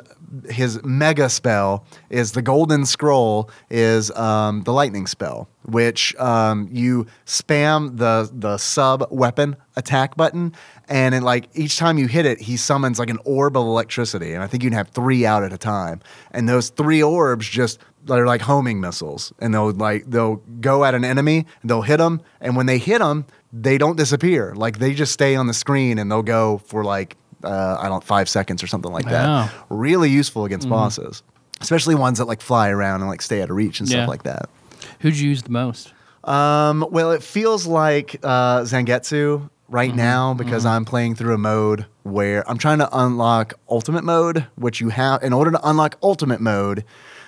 [0.50, 7.06] his mega spell is the golden scroll is um, the lightning spell which um, you
[7.26, 10.54] spam the the sub weapon attack button
[10.90, 14.34] and it, like each time you hit it he summons like an orb of electricity
[14.34, 16.02] and i think you can have three out at a time.
[16.32, 20.96] And those three orbs just they're like homing missiles and they'll like they'll go at
[20.96, 24.54] an enemy they'll hit them and when they hit them they don't disappear.
[24.56, 28.04] Like they just stay on the screen and they'll go for like uh, I don't
[28.04, 29.12] five seconds or something like Wow.
[29.48, 29.52] that.
[29.70, 31.24] Really useful against bosses,
[31.62, 33.98] especially ones that like fly around and like stay out of reach and Yeah.
[33.98, 34.50] stuff like that.
[35.02, 35.94] Who'd you use the most?
[36.24, 39.76] Um, well, it feels like uh, Zangetsu Mm-hmm.
[39.76, 44.48] right now because I'm playing through a mode where I'm trying to unlock Ultimate Mode,
[44.56, 46.84] which you have in order to unlock Ultimate Mode.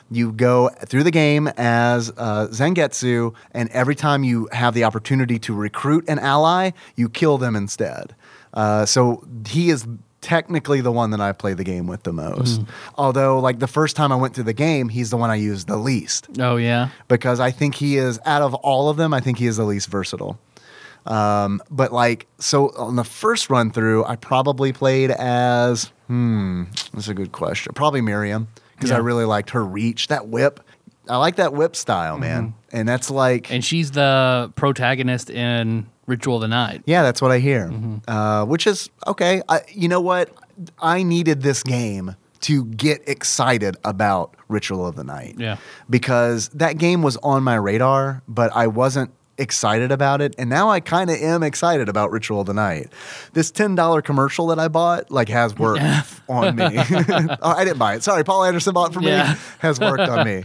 [0.09, 5.37] You go through the game as uh, Zangetsu, and every time you have the opportunity
[5.39, 8.15] to recruit an ally, you kill them instead.
[8.53, 9.87] Uh, so he is
[10.21, 12.61] technically the one that I play the game with the most.
[12.61, 12.71] Mm-hmm.
[12.95, 15.67] Although, like the first time I went through the game, he's the one I used
[15.67, 16.89] the least Oh yeah.
[17.07, 19.13] because I think he is out of all of them.
[19.13, 20.39] I think he is the least versatile.
[21.07, 27.07] Um, but like, so on the first run through, I probably played as hmm, that's
[27.07, 27.73] a good question.
[27.73, 30.59] Probably Miriam because I really liked her reach, that whip.
[31.07, 36.35] I like that whip style, man, and that's like, And she's the protagonist in Ritual
[36.35, 36.83] of the Night.
[36.85, 37.67] yeah, that's what I hear.
[37.69, 37.97] Mm-hmm.
[38.09, 39.41] Uh, which is okay.
[39.47, 40.29] I, you know what?
[40.81, 45.35] I needed this game to get excited about Ritual of the Night.
[45.37, 45.57] Yeah.
[45.89, 50.35] Because that game was on my radar, but I wasn't excited about it.
[50.37, 52.91] And now I kind of am excited about Ritual of the Night.
[53.33, 55.81] This $10 commercial that I bought like has worked
[56.29, 56.65] on me.
[56.77, 58.03] oh, I didn't buy it.
[58.03, 59.33] Sorry, Paul Anderson bought it for Yeah.
[59.33, 59.39] me.
[59.59, 60.43] Has worked on me.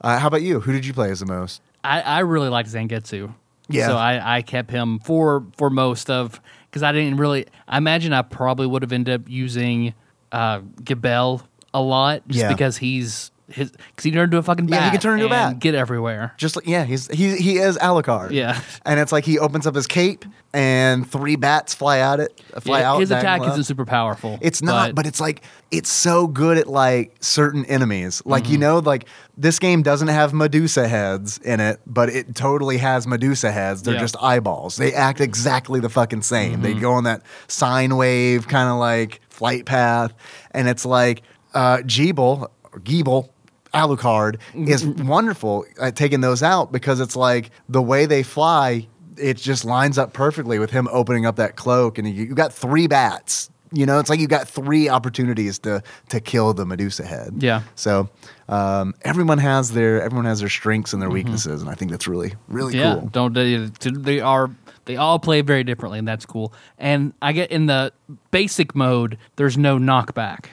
[0.00, 0.60] Uh, how about you?
[0.60, 1.60] Who did you play as the most?
[1.82, 3.34] I, I really liked Zangetsu.
[3.68, 3.86] Yeah.
[3.88, 6.40] So I, I kept him for for most of
[6.70, 7.46] because I didn't really.
[7.66, 9.94] I imagine I probably would have ended up using
[10.32, 11.42] uh, Gabel
[11.74, 12.48] a lot just Yeah.
[12.48, 14.80] because he's his because he turned into a fucking bat.
[14.80, 15.60] Yeah, he can turn into a and bat.
[15.60, 16.34] Get everywhere.
[16.36, 18.30] Just like yeah, he's he he is Alucard.
[18.30, 18.60] Yeah.
[18.84, 20.24] and it's like he opens up his cape
[20.54, 23.00] and three bats fly out it fly Yeah, out.
[23.00, 24.38] his attack isn't super powerful.
[24.40, 28.22] It's not, but, it's like it's so good at like certain enemies.
[28.24, 28.52] Like Mm-hmm.
[28.52, 33.06] you know, like this game doesn't have Medusa heads in it, but it totally has
[33.06, 33.82] Medusa heads.
[33.82, 33.98] They're Yeah.
[33.98, 34.04] Mm-hmm.
[34.04, 34.76] just eyeballs.
[34.76, 36.62] They act exactly the fucking same.
[36.62, 40.12] They go on that sine wave kind of like flight path,
[40.52, 41.22] and it's like
[41.54, 43.28] uh, Jeeble or Geeble.
[43.74, 45.06] Alucard is Mm-hmm.
[45.06, 49.98] wonderful at taking those out because it's like the way they fly, it just lines
[49.98, 53.50] up perfectly with him opening up that cloak, and you, you got three bats.
[53.70, 57.34] You know, it's like you got three opportunities to to kill the Medusa head.
[57.42, 57.62] Yeah.
[57.74, 58.08] So
[58.48, 62.08] um, everyone has their everyone has their strengths and their weaknesses, and I think that's
[62.08, 62.80] really really Mm-hmm.
[62.82, 63.08] yeah, cool.
[63.10, 63.56] don't they,
[63.90, 64.50] they are
[64.86, 66.54] they all play very differently, and that's cool.
[66.78, 67.92] And I get in the
[68.30, 70.46] basic mode, there's no knockback.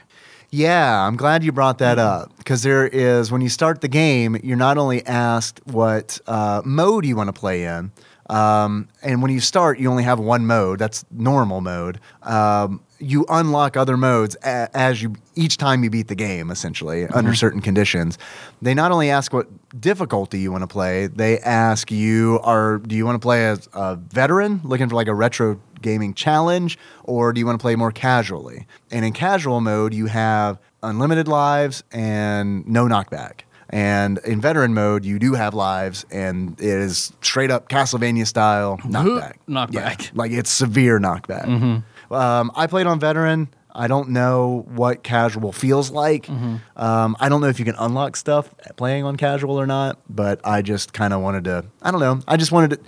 [0.56, 4.38] Yeah, I'm glad you brought that up because there is when you start the game,
[4.42, 7.92] you're not only asked what uh, mode you want to play in,
[8.30, 10.80] um, and when you start, you only have one mode.
[10.80, 12.00] That's normal mode.
[12.24, 17.06] Um, you unlock other modes a- as you each time you beat the game, essentially
[17.08, 18.18] under certain conditions.
[18.62, 19.48] They not only ask what
[19.82, 23.68] difficulty you want to play, they ask you are do you want to play as
[23.74, 27.76] a veteran looking for like a retro gaming challenge, or do you want to play
[27.76, 28.68] more casually?
[28.92, 33.42] And in casual mode, you have unlimited lives and no knockback.
[33.70, 38.78] And in veteran mode, you do have lives, and it is straight up Castlevania style
[38.84, 39.34] knockback.
[39.50, 39.74] Knockback.
[39.74, 41.84] Yeah, like it's severe knockback.
[42.12, 43.50] Um, I played on veteran.
[43.78, 46.30] I don't know what casual feels like.
[46.30, 50.40] Um, I don't know if you can unlock stuff playing on casual or not, but
[50.46, 51.66] I just kind of wanted to.
[51.82, 52.22] I don't know.
[52.28, 52.80] I just wanted to.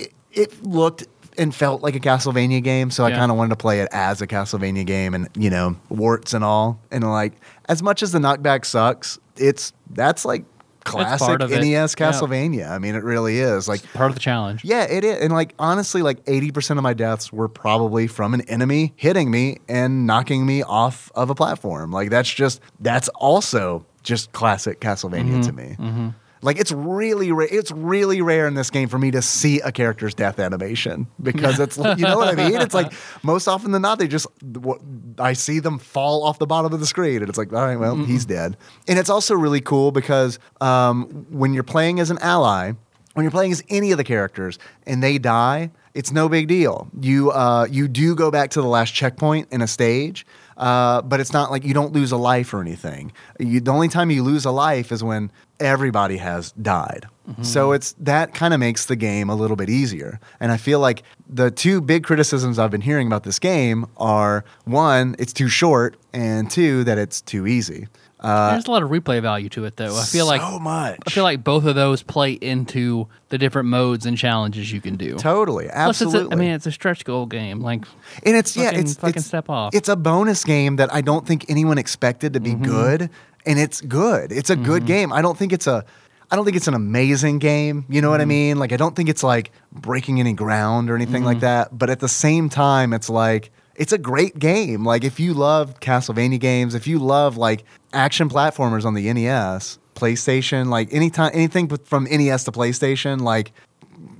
[0.00, 1.06] It, it looked
[1.38, 3.16] and felt like a Castlevania game, so I Yeah.
[3.16, 6.44] kind of wanted to play it as a Castlevania game, and you know, warts and
[6.44, 6.80] all.
[6.90, 7.34] And like,
[7.68, 10.44] as much as the knockback sucks, it's that's like
[10.84, 11.60] classic of it.
[11.60, 12.10] NES Yeah.
[12.10, 12.70] Castlevania.
[12.70, 13.68] I mean, it really is.
[13.68, 14.64] Like, Part of the challenge.
[14.64, 15.20] yeah, it is.
[15.20, 19.58] And like, honestly, like 80% of my deaths were probably from an enemy hitting me
[19.68, 21.90] and knocking me off of a platform.
[21.92, 25.40] Like, that's just, that's also just classic Castlevania mm-hmm.
[25.42, 25.76] to me.
[25.78, 26.08] Mm-hmm.
[26.42, 29.72] Like it's really ra- it's really rare in this game for me to see a
[29.72, 32.60] character's death animation because it's like- you know what I mean.
[32.60, 34.80] It's like most often than not they just what,
[35.18, 37.76] I see them fall off the bottom of the screen and it's like all right
[37.78, 38.56] well he's dead.
[38.86, 42.72] And it's also really cool because um, when you're playing as an ally,
[43.14, 46.88] when you're playing as any of the characters and they die, it's no big deal.
[47.00, 50.24] You uh, you do go back to the last checkpoint in a stage,
[50.56, 53.10] uh, but it's not like you don't lose a life or anything.
[53.40, 57.06] You, the only time you lose a life is when everybody has died.
[57.42, 60.18] So it's that kind of makes the game a little bit easier.
[60.40, 64.46] And I feel like the two big criticisms I've been hearing about this game are
[64.64, 67.86] one, it's too short, and two, that it's too easy.
[68.18, 69.94] Uh, There's a lot of replay value to it, though.
[69.96, 70.98] I feel like so much.
[71.06, 74.96] I feel like both of those play into the different modes and challenges you can
[74.96, 75.16] do.
[75.18, 76.20] totally, Plus, absolutely.
[76.22, 77.60] it's a, I mean, it's a stretch goal game.
[77.60, 77.84] Like,
[78.24, 79.74] And it's yeah, Fucking- it's fucking it's, step off.
[79.74, 82.64] It's a bonus game that I don't think anyone expected to be Mm-hmm.
[82.64, 83.10] good,
[83.46, 84.32] and it's good.
[84.32, 84.86] It's a good mm-hmm.
[84.86, 85.12] game.
[85.12, 85.84] I don't think it's a
[86.30, 87.86] I don't think it's an amazing game.
[87.88, 88.28] You know what I Mm-hmm.
[88.28, 88.58] mean?
[88.58, 91.46] Like I don't think it's like breaking any ground or anything like mm-hmm.
[91.46, 91.78] that.
[91.78, 94.84] But at the same time, it's like it's a great game.
[94.84, 99.78] Like if you love Castlevania games, if you love like action platformers on the NES,
[99.94, 103.52] PlayStation, like anytime anything from NES to PlayStation, like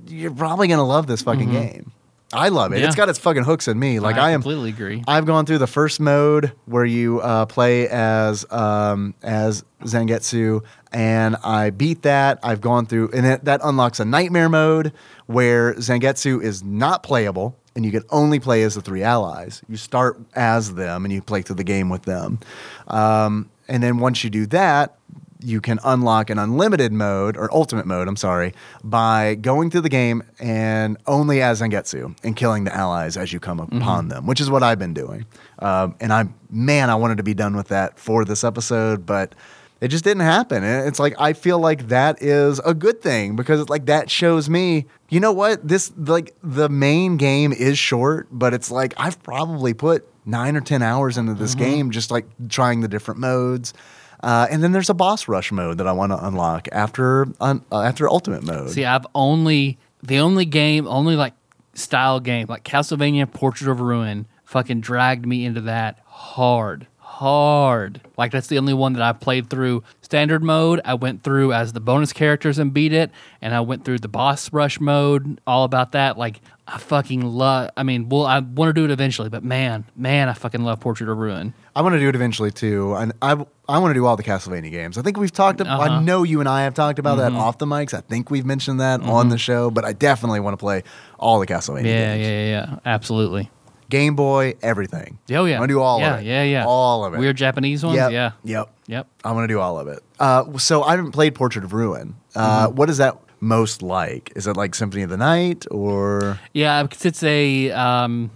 [0.07, 1.67] you're probably gonna love this fucking mm-hmm.
[1.67, 1.91] game.
[2.31, 2.79] I love it.
[2.79, 2.87] Yeah.
[2.87, 3.99] It's got its fucking hooks in me.
[3.99, 5.03] Like I, am completely agree.
[5.07, 11.35] I've gone through the first mode where you uh, play as um, as Zangetsu, and
[11.37, 12.39] I beat that.
[12.43, 14.93] I've gone through, and it, that unlocks a nightmare mode
[15.25, 19.63] where Zangetsu is not playable, and you can only play as the three allies.
[19.67, 22.39] You start as them, and you play through the game with them.
[22.87, 24.97] Um, and then once you do that,
[25.41, 29.89] you can unlock an unlimited mode or ultimate mode, I'm sorry, by going through the
[29.89, 34.41] game and only as Zangetsu and killing the allies as you come upon them, which
[34.41, 35.25] is what I've been doing.
[35.59, 39.33] Um, and I, man, I wanted to be done with that for this episode, but
[39.81, 40.63] it just didn't happen.
[40.63, 44.09] And it's like I feel like that is a good thing because it's like that
[44.09, 48.93] shows me, you know what, this like the main game is short, but it's like
[48.97, 53.21] I've probably put nine or ten hours into this game just like trying the different
[53.21, 53.73] modes.
[54.21, 57.63] Uh, and then there's a boss rush mode that I want to unlock after un,
[57.71, 58.71] uh, after ultimate mode.
[58.71, 61.33] See, I've only the only game, only like
[61.73, 66.87] style game, like Castlevania Portrait of Ruin, fucking dragged me into that hard,
[67.19, 67.99] hard.
[68.17, 70.79] Like that's the only one that I played through standard mode.
[70.85, 73.11] I went through as the bonus characters and beat it,
[73.41, 76.17] and I went through the boss rush mode, all about that.
[76.17, 77.71] Like I fucking love.
[77.75, 80.79] I mean, well, I want to do it eventually, but man, man, I fucking love
[80.79, 81.53] Portrait of Ruin.
[81.75, 83.31] I want to do it eventually too, and I
[83.67, 84.97] I want to do all the Castlevania games.
[84.97, 85.59] I think we've talked.
[85.61, 85.99] About, I Uh-huh.
[86.01, 87.93] know you and I have talked about that off the mics.
[87.93, 90.83] I think we've mentioned that on the show, but I definitely want to play
[91.19, 92.27] all the Castlevania Yeah, games.
[92.27, 93.49] yeah, yeah, yeah, absolutely.
[93.89, 95.17] Game Boy, everything.
[95.31, 96.25] Oh yeah, I want to do all yeah, of it.
[96.25, 97.17] Yeah, yeah, all of it.
[97.19, 97.95] Weird Japanese ones.
[97.97, 98.11] Yep.
[98.11, 98.69] Yeah, Yep.
[98.87, 99.07] yep.
[99.23, 99.99] I'm gonna do all of it.
[100.19, 102.15] Uh, so I haven't played Portrait of Ruin.
[102.35, 102.75] Uh, Mm-hmm.
[102.75, 104.31] what is that most like?
[104.35, 106.39] Is it like Symphony of the Night or?
[106.53, 108.31] Yeah, because it's a um,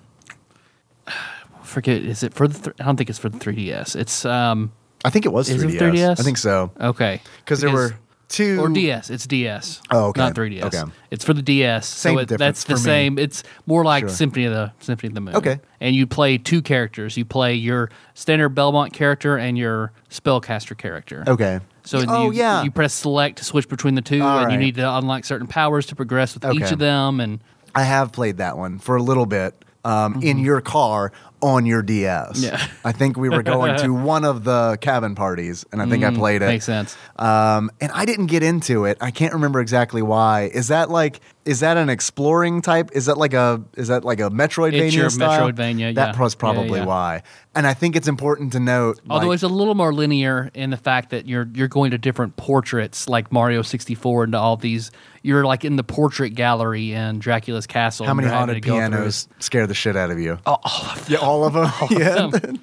[1.64, 2.02] forget.
[2.02, 2.60] Is it for the?
[2.60, 3.96] Th- I don't think it's for the 3ds.
[3.96, 4.72] It's um,
[5.06, 5.80] I think it was Is it 3DS.
[5.94, 6.20] 3DS?
[6.20, 6.72] I think so.
[6.80, 7.94] okay, Because there were
[8.34, 9.10] two or DS.
[9.10, 9.82] It's DS.
[9.92, 10.22] Oh, okay.
[10.22, 10.64] Not 3ds.
[10.64, 10.84] Okay.
[11.12, 11.88] It's for the DS.
[11.88, 12.84] Same so it, difference that's the for me.
[12.84, 13.20] same.
[13.20, 14.10] It's more like Sure.
[14.10, 15.36] Symphony of the Symphony of the Moon.
[15.36, 15.60] Okay.
[15.80, 17.16] And you play two characters.
[17.16, 21.24] You play your standard Belmont character and your spellcaster character.
[21.28, 21.60] Okay.
[21.84, 22.64] So oh you, yeah.
[22.64, 24.64] you press select to switch between the two, All and you right.
[24.64, 26.74] need to unlock certain powers to progress with each Okay.
[26.74, 27.20] of them.
[27.20, 27.40] And
[27.76, 29.54] I have played that one for a little bit
[29.86, 31.12] um, in your car
[31.42, 32.40] on your DS.
[32.46, 32.56] Mm-hmm.
[32.56, 32.68] Yeah.
[32.86, 36.12] I think we were going to one of the cabin parties, and I think I
[36.12, 36.46] played it.
[36.46, 36.96] Mm, makes sense.
[37.18, 38.98] Um, and I didn't get into it.
[39.02, 40.50] I can't remember exactly why.
[40.54, 42.92] Is that like is that an exploring type?
[42.94, 44.86] Is that like a is that like a Metroidvania?
[44.86, 45.52] It's your style?
[45.52, 46.22] Metroidvania, That yeah.
[46.22, 46.86] was Yeah, probably yeah.
[46.86, 47.24] why.
[47.54, 49.02] And I think it's important to note.
[49.10, 51.98] Although like- it's a little more linear in the fact that you're you're going to
[51.98, 54.92] different portraits like Mario 64 and all these.
[55.24, 58.06] You're like in the portrait gallery in Dracula's castle.
[58.06, 60.38] how many haunted to go through- pianos scare the shit out of you?
[60.46, 61.06] Oh, all of them.
[61.14, 61.72] Yeah, all of them.
[62.00, 62.28] yeah.
[62.40, 62.60] them.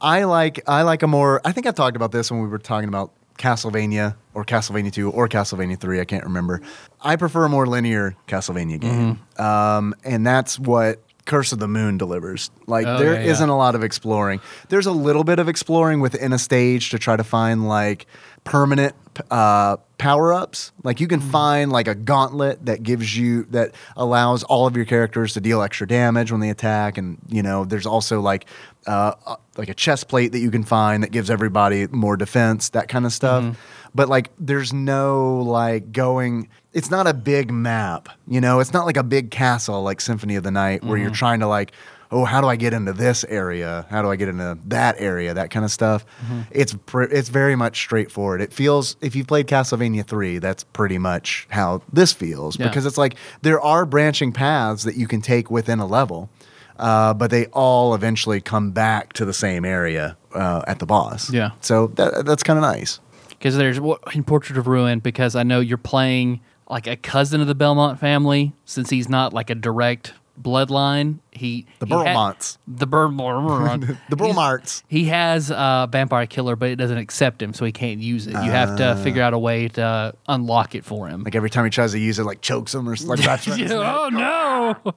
[0.00, 1.40] I like I like a more.
[1.44, 5.10] I think I talked about this when we were talking about Castlevania or Castlevania Two
[5.10, 6.00] or Castlevania Three.
[6.00, 6.60] I can't remember.
[7.00, 9.42] I prefer a more linear Castlevania game, Mm-hmm.
[9.42, 12.50] um, and that's what Curse of the Moon delivers.
[12.66, 13.38] Like Oh, there yeah, yeah.
[13.40, 14.40] not a lot of exploring.
[14.68, 18.06] There's a little bit of exploring within a stage to try to find like
[18.44, 18.94] permanent
[19.30, 20.72] uh, power ups.
[20.82, 21.30] Like you can Mm-hmm.
[21.30, 25.62] find like a gauntlet that gives you that allows all of your characters to deal
[25.62, 28.44] extra damage when they attack, and you know there's also like
[28.86, 32.68] uh, uh, like a chest plate that you can find that gives everybody more defense,
[32.70, 33.56] that kind of stuff.
[33.94, 36.48] but like there's no like going.
[36.74, 38.60] It's not a big map, you know.
[38.60, 41.46] It's not like a big castle like Symphony of the Night where you're trying to
[41.46, 41.72] like,
[42.10, 43.86] oh, how do I get into this area?
[43.90, 45.32] How do I get into that area?
[45.34, 46.04] That kind of stuff.
[46.50, 48.40] It's pr- it's very much straightforward.
[48.40, 52.66] It feels if you've played Castlevania three, that's pretty much how this feels Yeah.
[52.68, 56.28] because it's like there are branching paths that you can take within a level.
[56.76, 61.32] Uh, but they all eventually come back to the same area uh, at the boss.
[61.32, 61.50] Yeah.
[61.60, 62.98] So that, that's kind of nice.
[63.30, 67.40] because there's what- in Portrait of Ruin because I know you're playing like a cousin
[67.40, 71.18] of the Belmont family since he's not like a direct bloodline.
[71.30, 72.58] He The he Burlmonts.
[72.66, 74.82] the Burlmont, The Burlmarts.
[74.88, 78.32] He has a vampire killer, but it doesn't accept him, so he can't use it.
[78.32, 81.22] You have to figure out a way to unlock it for him.
[81.22, 83.40] Like every time he tries to use it, like chokes him or like around
[83.72, 84.94] oh no!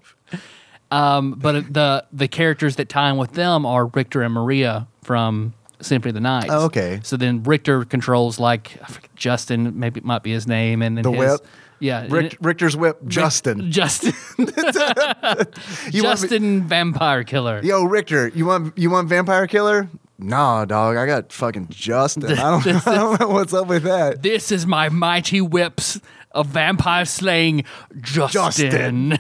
[0.92, 5.54] um, but the the characters that tie in with them are Richter and Maria from
[5.82, 6.48] Symphony of the Night.
[6.50, 7.00] Oh, okay.
[7.04, 8.80] So then Richter controls like
[9.16, 11.48] Justin, maybe it might be his name, and then The his, whip?
[11.80, 13.72] Yeah, Rick, it- Richter's whip, Justin.
[13.72, 17.62] Justin, You want Justin, vampire killer.
[17.64, 19.88] Yo, Richter, you want you want vampire killer?
[20.20, 20.98] Nah, dog.
[20.98, 22.32] I got fucking Justin.
[22.40, 24.24] I don't, I don't know what's up with that.
[24.24, 26.00] This is my mighty whips
[26.32, 27.64] of vampire slaying
[28.02, 29.20] Justin.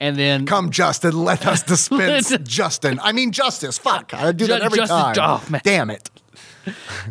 [0.00, 1.24] And then Come, Justin.
[1.24, 2.98] Let us dispense Justin.
[3.02, 3.78] I mean justice.
[3.78, 4.12] Fuck.
[4.14, 5.14] I do that every Justice- time.
[5.18, 5.60] oh, man.
[5.64, 6.10] Damn it.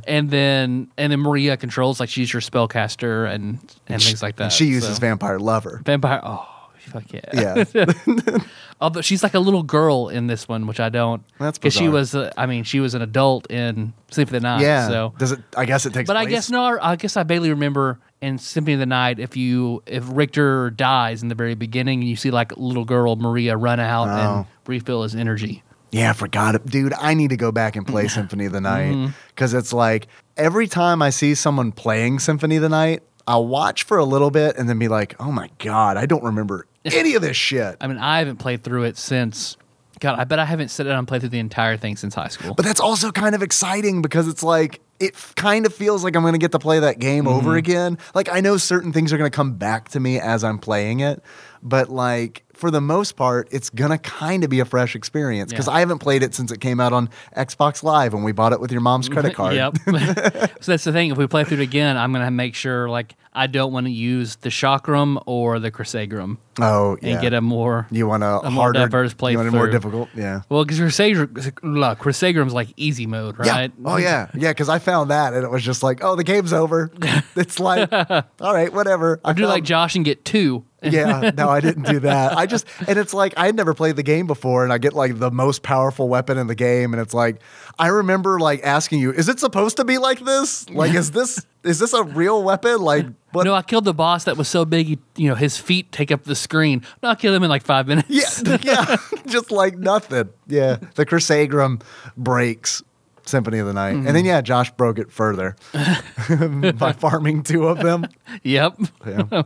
[0.08, 4.52] and then and then Maria controls like she's your spellcaster and and things like that.
[4.52, 5.00] She uses so.
[5.02, 5.82] vampire lover.
[5.86, 6.20] vampire.
[6.24, 6.48] Oh,
[6.80, 7.64] fuck yeah.
[7.74, 7.86] Yeah.
[8.82, 11.24] Although she's like a little girl in this one, which I don't.
[11.40, 12.16] That's because she was.
[12.16, 14.62] Uh, I mean, she was an adult in Sleep of the Night.
[14.62, 14.88] yeah.
[14.88, 15.40] So, Does it?
[15.56, 16.08] I guess it takes.
[16.08, 16.78] but I guess no.
[16.82, 21.22] I guess I barely remember in Symphony of the Night if you if Richter dies
[21.22, 24.48] in the very beginning, and you see like little girl Maria run out and Oh.
[24.66, 25.64] refill his energy.
[25.92, 26.66] Yeah, I forgot it.
[26.66, 29.12] Dude, I need to go back and play Symphony of the Night Mm-hmm.
[29.30, 30.08] because it's like
[30.38, 34.32] every time I see someone playing Symphony of the Night, I'll watch for a little
[34.32, 37.78] bit and then be like, oh my God, I don't remember any of this shit.
[37.80, 39.56] I mean, I haven't played through it since.
[40.00, 42.28] God, I bet I haven't sat down and played through the entire thing since high
[42.28, 42.56] school.
[42.56, 46.22] But that's also kind of exciting because it's like, it kind of feels like I'm
[46.22, 47.34] going to get to play that game Mm-hmm.
[47.34, 47.98] over again.
[48.16, 51.00] Like, I know certain things are going to come back to me as I'm playing
[51.02, 51.22] it,
[51.62, 55.68] but like, for the most part, it's gonna kind of be a fresh experience because
[55.68, 55.74] Yeah.
[55.74, 58.62] I haven't played it since it came out on Xbox Live when we bought it
[58.62, 59.54] with your mom's credit card.
[59.56, 59.78] Yep.
[60.62, 61.12] so that's the thing.
[61.12, 63.92] If we play through it again, I'm gonna make sure like I don't want to
[63.92, 67.14] use the chakram or the Crissaegrim Oh, yeah.
[67.14, 67.88] and get a more.
[67.90, 70.42] You want a, a more harder, diverse You want a more difficult, yeah.
[70.50, 73.72] Well, because look, Crissaegrim's like easy mode, right?
[73.78, 73.86] Yeah.
[73.92, 74.52] Oh yeah, yeah.
[74.52, 76.92] Because I found that and it was just like, oh, the game's over.
[77.36, 79.20] it's like, all right, whatever.
[79.26, 80.64] I I do found- like Josh and get two.
[80.84, 82.38] Yeah, no, I didn't do that.
[82.38, 84.94] I just and it's like I had never played the game before, and I get
[84.94, 87.42] like the most powerful weapon in the game, and it's like
[87.80, 90.70] I remember like asking you, is it supposed to be like this?
[90.70, 92.82] Like, is this is this a real weapon?
[92.82, 93.46] Like, what?
[93.46, 96.12] No, I killed the boss that was so big, he, you know, his feet take
[96.12, 96.84] up the screen.
[97.02, 98.10] No, I killed him in like five minutes.
[98.10, 100.30] Yeah, yeah, just like nothing.
[100.48, 101.82] Yeah, the Crissaegrim
[102.18, 102.84] breaks
[103.26, 105.56] Symphony of the Night, and then yeah, Josh broke it further
[106.78, 108.08] by farming two of them.
[108.44, 108.78] yep.
[109.06, 109.44] Yeah.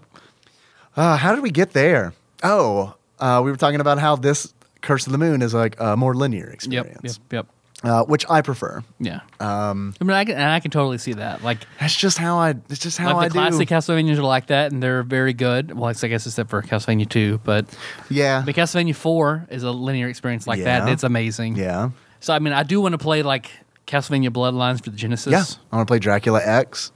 [0.97, 2.13] Uh, how did we get there?
[2.43, 5.95] Oh, uh, we were talking about how this Curse of the Moon is like a
[5.95, 7.31] more linear experience, Yep.
[7.31, 7.47] Yep.
[7.83, 8.83] Uh, which I prefer.
[8.99, 9.19] Yeah.
[9.39, 11.43] Um, I mean, I can, and I can totally see that.
[11.43, 12.55] Like, That's just how I.
[12.69, 13.55] It's just how like the I do.
[13.57, 15.77] classic Castlevanias are like that, and they're very good.
[15.77, 17.67] Well, I guess except for Castlevania 2, but
[18.09, 20.79] yeah, the Castlevania 4 is a linear experience like Yeah.
[20.85, 20.89] that.
[20.91, 21.55] It's amazing.
[21.55, 23.51] yeah, So, I mean, I do want to play like
[23.85, 25.31] Castlevania Bloodlines for the Genesis.
[25.31, 25.43] yeah.
[25.71, 26.91] I want to play Dracula X.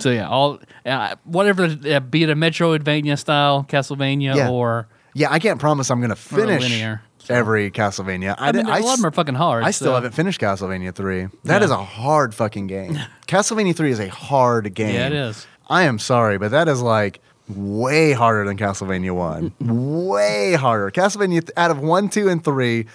[0.00, 4.50] So, yeah, all uh, whatever, uh, be it a Metroidvania style Castlevania Yeah.
[4.50, 7.34] or Yeah, I can't promise I'm going to finish linear, so.
[7.34, 8.34] every Castlevania.
[8.38, 9.64] I, I mean, did, a lot of them are fucking hard.
[9.64, 11.28] I still so- haven't finished Castlevania 3.
[11.44, 11.64] That Yeah.
[11.64, 12.98] is a hard fucking game.
[13.28, 14.94] Castlevania 3 is a hard game.
[14.94, 15.46] Yeah, it is.
[15.68, 19.52] I am sorry, but that is like way harder than Castlevania 1.
[20.06, 20.90] way harder.
[20.90, 22.86] Castlevania, th- out of 1, 2, and 3,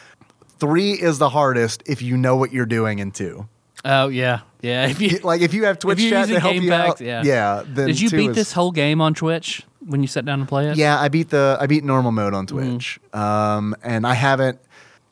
[0.60, 3.48] 3 is the hardest if you know what you're doing in 2.
[3.84, 4.40] Oh, yeah.
[4.66, 4.88] Yeah.
[4.88, 7.02] If you, Like if you have Twitch chat to help you facts, out.
[7.02, 7.22] yeah.
[7.24, 7.64] Yeah.
[7.66, 10.46] Then Did you beat is- this whole game on Twitch when you sat down to
[10.46, 10.78] play it?
[10.78, 12.72] Yeah, I beat the I beat normal mode on Mm-hmm.
[12.74, 14.60] Twitch, um, and I haven't.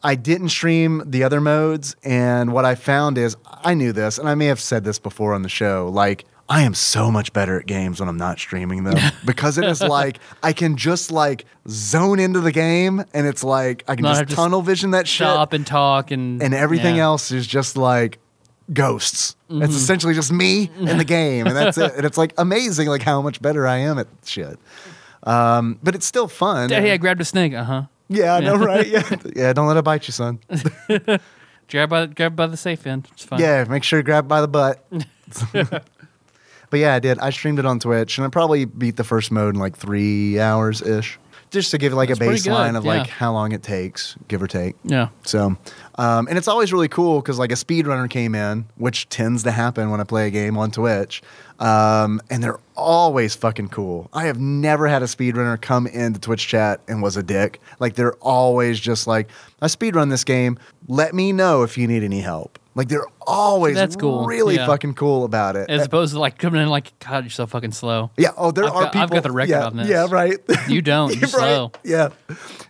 [0.05, 4.27] I didn't stream the other modes, and what I found is I knew this, and
[4.27, 5.89] I may have said this before on the show.
[5.93, 9.63] Like I am so much better at games when I'm not streaming them because it
[9.63, 14.03] is like I can just like zone into the game, and it's like I can
[14.03, 17.03] Not just tunnel vision that shit, Stop and talk and and everything yeah.
[17.03, 18.19] else is just like
[18.73, 19.35] ghosts.
[19.49, 19.63] Mm-hmm.
[19.63, 21.93] It's essentially just me in the game, and that's it.
[21.95, 24.59] And it's like amazing, like how much better I am at shit.
[25.23, 26.69] Um, but it's still fun.
[26.69, 27.53] Yeah, hey, I grabbed a snake.
[27.53, 27.83] Uh huh.
[28.09, 28.87] Yeah, I know, right?
[28.87, 29.53] Yeah, yeah.
[29.53, 30.39] Don't let it bite you, son.
[31.69, 33.07] Grab by grab by the safe end.
[33.13, 33.39] It's fine.
[33.39, 34.85] Yeah, make sure you grab by the butt.
[35.53, 35.83] but
[36.73, 37.17] yeah, I did.
[37.19, 40.39] I streamed it on Twitch, and I probably beat the first mode in like three
[40.39, 41.17] hours ish,
[41.53, 43.13] just to give like That's a baseline of like yeah.
[43.13, 44.75] how long it takes, give or take.
[44.83, 45.09] Yeah.
[45.23, 45.55] So,
[45.95, 49.51] um, and it's always really cool because like a speedrunner came in, which tends to
[49.51, 51.21] happen when I play a game on Twitch,
[51.59, 54.09] um, and they're always fucking cool.
[54.11, 57.61] I have never had a speedrunner come into Twitch chat and was a dick.
[57.79, 59.29] Like they're always just like,
[59.61, 60.57] I speedrun this game.
[60.87, 62.59] Let me know if you need any help.
[62.75, 64.25] Like they're always That's cool.
[64.25, 64.65] really Yeah.
[64.65, 65.69] fucking cool about it.
[65.69, 68.09] As opposed to like coming in like, God, you're so fucking slow.
[68.17, 68.29] Yeah.
[68.35, 69.01] Oh, there I've are got- people.
[69.03, 69.87] I've got the record yeah, on this.
[69.87, 70.07] Yeah.
[70.09, 70.37] Right.
[70.67, 71.11] You don't.
[71.13, 71.71] You're Right, slow.
[71.83, 72.09] Yeah.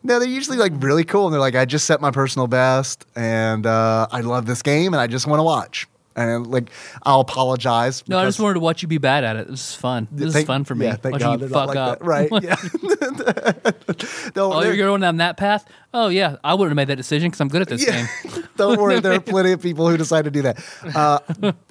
[0.04, 3.06] No, they're usually like really cool, and they're like, I just set my personal best,
[3.16, 5.88] and uh, I love this game, and I just want to watch.
[6.16, 6.70] And like,
[7.01, 8.04] I'll apologize.
[8.08, 9.47] No, I just wanted to watch you be bad at it.
[9.47, 10.08] This is fun.
[10.12, 10.86] This is Thank- fun for me.
[10.86, 11.99] Yeah, thank watching God you they're not fuck like up.
[11.99, 12.06] that.
[12.06, 12.30] Right.
[12.43, 14.32] Yeah.
[14.36, 15.66] no, Oh, they're- you're going down that path?
[15.96, 16.38] Oh, yeah.
[16.44, 18.08] I wouldn't have made that decision because I'm good at this Yeah.
[18.24, 18.44] game.
[18.58, 20.64] Don't worry, there are plenty of people who decide to do that.
[20.96, 21.20] Uh,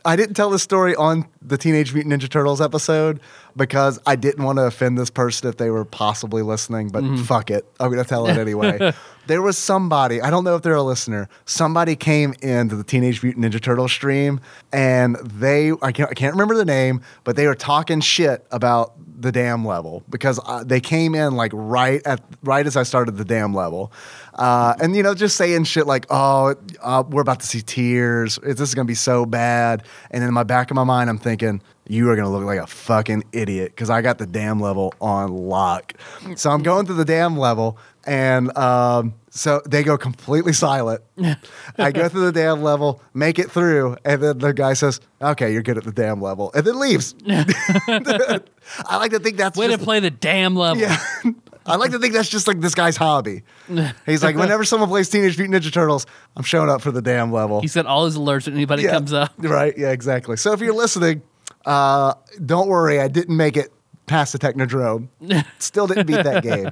[0.04, 3.20] I didn't tell this story on the Teenage Mutant Ninja Turtles episode
[3.56, 7.22] because I didn't want to offend this person if they were possibly listening, but Mm-hmm.
[7.24, 7.66] fuck it.
[7.80, 8.92] I'm going to tell it anyway.
[9.26, 13.22] there was somebody, I don't know if they're a listener, somebody came into the Teenage
[13.22, 14.40] Mutant Ninja Turtle stream
[14.72, 18.92] and they, I can't, I can't remember the name, but they were talking shit about
[19.22, 23.16] the dam level because uh, they came in like right at right as I started
[23.16, 23.92] the dam level,
[24.34, 28.38] uh, and you know just saying shit like, "Oh, uh, we're about to see tears.
[28.42, 31.62] This is gonna be so bad." And in my back of my mind, I'm thinking,
[31.88, 35.34] "You are gonna look like a fucking idiot because I got the dam level on
[35.34, 35.94] lock."
[36.36, 41.02] So I'm going through the dam level, and um, so they go completely silent.
[41.78, 45.52] I go through the damn level, make it through, and then the guy says, "Okay,
[45.52, 47.14] you're good at the damn level," and then leaves.
[47.28, 48.40] I
[48.96, 50.80] like to think that's Way just, to play the damn level.
[50.82, 50.98] yeah.
[51.66, 53.44] I like to think that's just like this guy's hobby.
[54.04, 57.30] He's like, whenever someone plays Teenage Mutant Ninja Turtles, I'm showing up for the damn
[57.32, 57.60] level.
[57.60, 58.90] He set all his alerts when anybody Yeah.
[58.90, 59.32] comes up.
[59.38, 59.72] Right?
[59.78, 60.36] Yeah, exactly.
[60.36, 61.22] So if you're listening,
[61.64, 63.72] uh, don't worry, I didn't make it
[64.06, 65.06] past the Technodrome.
[65.60, 66.70] Still didn't beat that game.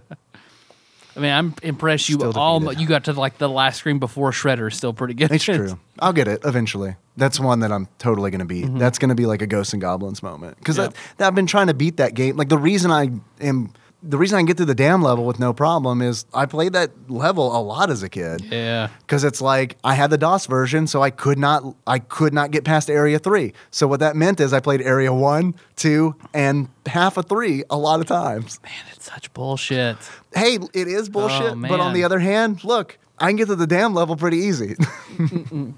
[1.17, 2.61] I mean, I'm impressed you Still all.
[2.61, 2.81] defeated.
[2.81, 4.69] You got to like the last screen before Shredder.
[4.69, 5.31] is Still pretty good.
[5.33, 5.79] It's true.
[5.99, 6.97] I'll get it eventually.
[7.17, 8.65] That's one that I'm totally going to beat.
[8.65, 8.79] Mm-hmm.
[8.79, 10.95] That's going to be like a Ghosts and Goblins moment because Yep.
[11.19, 12.37] I've been trying to beat that game.
[12.37, 13.73] Like the reason I am,
[14.03, 16.73] the reason I can get through the dam level with no problem is I played
[16.73, 18.43] that level a lot as a kid.
[18.51, 18.89] Yeah.
[19.01, 22.51] because it's like I had the DOS version, so I could not I could not
[22.51, 23.53] get past Area Three.
[23.71, 27.77] So what that meant is I played Area One, Two, and half of three a
[27.77, 28.59] lot of times.
[28.63, 29.97] Man, it's such bullshit.
[30.35, 33.57] Hey, it is bullshit, Oh, but on the other hand, look, I can get to
[33.57, 34.77] the damn level pretty easy.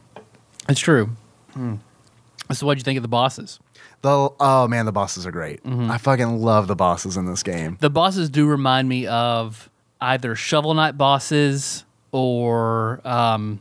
[0.69, 1.11] It's true.
[1.57, 3.59] So, what'd you think of the bosses?
[4.03, 5.63] The oh man, the bosses are great.
[5.65, 5.91] Mm-hmm.
[5.91, 7.79] I fucking love the bosses in this game.
[7.81, 13.61] The bosses do remind me of either Shovel Knight bosses or um,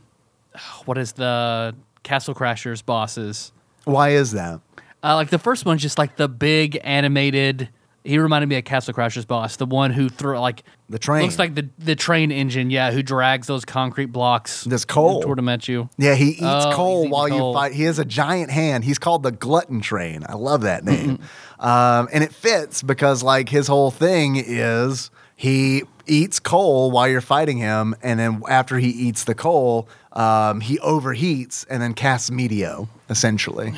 [0.84, 3.52] what is the Castle Crashers bosses?
[3.84, 4.60] Why is that?
[5.04, 7.68] Uh, like the first one's just like the big animated.
[8.04, 11.22] He reminded me of Castle Crashers boss, the one who threw like The train.
[11.22, 14.64] Looks like the the train engine, yeah, who drags those concrete blocks.
[14.64, 15.22] This coal.
[15.22, 15.88] toward him at you.
[15.98, 17.52] Yeah, he eats Oh, coal while coal.
[17.52, 17.72] you fight.
[17.72, 18.84] He has a giant hand.
[18.84, 20.24] He's called the Glutton Train.
[20.28, 21.18] I love that name.
[21.62, 27.20] Um, and it fits because like his whole thing is he eats coal while you're
[27.20, 32.30] fighting him, and then after he eats the coal, um, he overheats and then casts
[32.30, 33.74] Meteo essentially.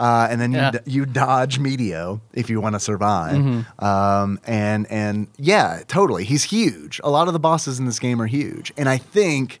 [0.00, 0.72] Uh, and then Yeah.
[0.86, 3.36] you, dodge Meteo if you want to survive.
[3.36, 3.84] Mm-hmm.
[3.84, 6.24] Um, and and yeah, totally.
[6.24, 7.00] He's huge.
[7.04, 9.60] A lot of the bosses in this game are huge, and I think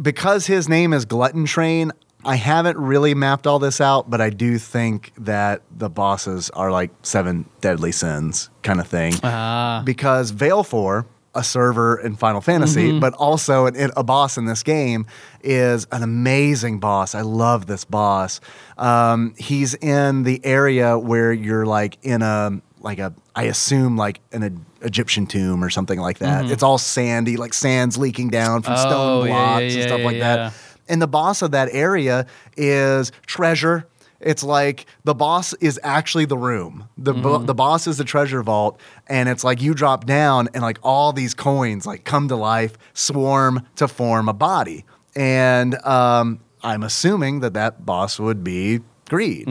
[0.00, 1.92] because his name is Glutton Train,
[2.24, 6.70] I haven't really mapped all this out, but I do think that the bosses are
[6.70, 9.14] like seven deadly sins kind of thing.
[9.22, 9.82] Ah.
[9.84, 11.04] Because Valefor,
[11.34, 13.00] a server in Final Fantasy, Mm-hmm.
[13.00, 15.06] but also an, a boss in this game,
[15.42, 17.14] is an amazing boss.
[17.14, 18.40] I love this boss.
[18.78, 24.20] Um, he's in the area where you're like in a like a I assume like
[24.32, 26.50] an Egyptian tomb or something like that.
[26.50, 28.86] It's all sandy, like sands leaking down from Mm-hmm.
[28.86, 30.36] Oh, stone blocks yeah, and stuff yeah, like yeah.
[30.36, 30.54] that.
[30.88, 32.26] And the boss of that area
[32.56, 33.86] is treasure.
[34.22, 36.88] It's like the boss is actually the room.
[36.96, 37.46] The Mm-hmm.
[37.46, 41.12] the boss is the treasure vault, and it's like you drop down, and like all
[41.12, 44.84] these coins like come to life, swarm to form a body.
[45.16, 49.46] And um, I'm assuming that that boss would be greed.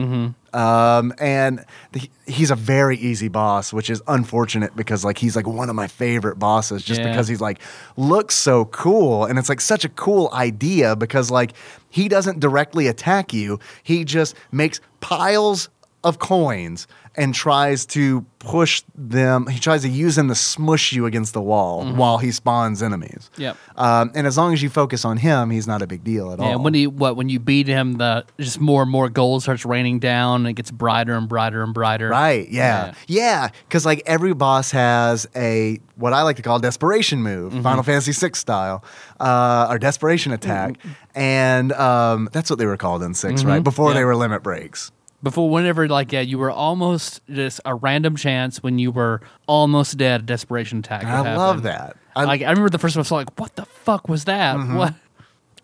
[0.54, 5.46] Um, and th- he's a very easy boss, which is unfortunate because like he's like
[5.46, 7.08] one of my favorite bosses just Yeah.
[7.08, 7.58] because he's like
[7.96, 11.52] looks so cool and it's like such a cool idea because like
[11.88, 13.58] he doesn't directly attack you.
[13.82, 15.68] He just makes piles
[16.04, 19.46] of coins and tries to push them.
[19.46, 23.30] He tries to use them to smush you against the wall while he spawns enemies.
[23.34, 23.42] Mm-hmm.
[23.42, 23.56] Yep.
[23.76, 26.40] Um, and as long as you focus on him, he's not a big deal at
[26.40, 26.50] all.
[26.52, 29.64] And when you what when you beat him, the just more and more gold starts
[29.64, 32.08] raining down, and it gets brighter and brighter and brighter.
[32.08, 32.48] Right.
[32.48, 32.94] Yeah.
[33.06, 33.50] Yeah.
[33.68, 37.62] Because like every boss has a what I like to call desperation move, Mm-hmm.
[37.62, 38.82] Final Fantasy VI style,
[39.20, 40.78] uh, or desperation attack,
[41.14, 43.62] and um, that's what they were called in 6 right?
[43.62, 43.94] Before Mm-hmm.
[43.94, 44.00] Yeah.
[44.00, 44.90] they were limit breaks.
[45.22, 49.96] Before whenever like yeah, you were almost just a random chance when you were almost
[49.96, 50.22] dead.
[50.22, 51.04] A desperation attack.
[51.04, 51.96] I love that.
[52.16, 53.00] I, like I remember the first one.
[53.00, 54.56] I was like, "What the fuck was that?
[54.56, 54.76] Mm-hmm.
[54.76, 54.94] What?"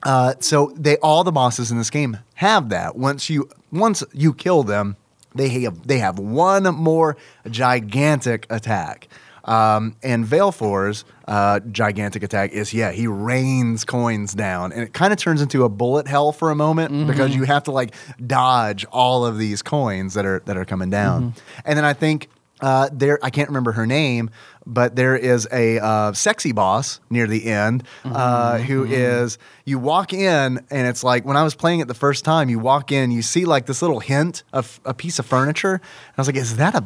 [0.03, 2.97] Uh, so they all the bosses in this game have that.
[2.97, 4.97] Once you once you kill them,
[5.35, 7.17] they have they have one more
[7.51, 9.09] gigantic attack.
[9.49, 14.73] Um, and Valefor's uh, gigantic attack is yeah he rains coins down.
[14.73, 17.65] And it kind of turns into a bullet hell for a moment because you have
[17.65, 17.95] to like
[18.25, 21.35] dodge all of these coins that are that are coming down.
[21.65, 22.29] And then I think
[22.61, 24.31] uh, there I can't remember her name,
[24.67, 30.13] but there is a uh, sexy boss near the end uh, who is you walk
[30.13, 33.11] in and it's like when I was playing it the first time, you walk in,
[33.11, 36.37] you see like this little hint of a piece of furniture, and I was like,
[36.37, 36.85] is that a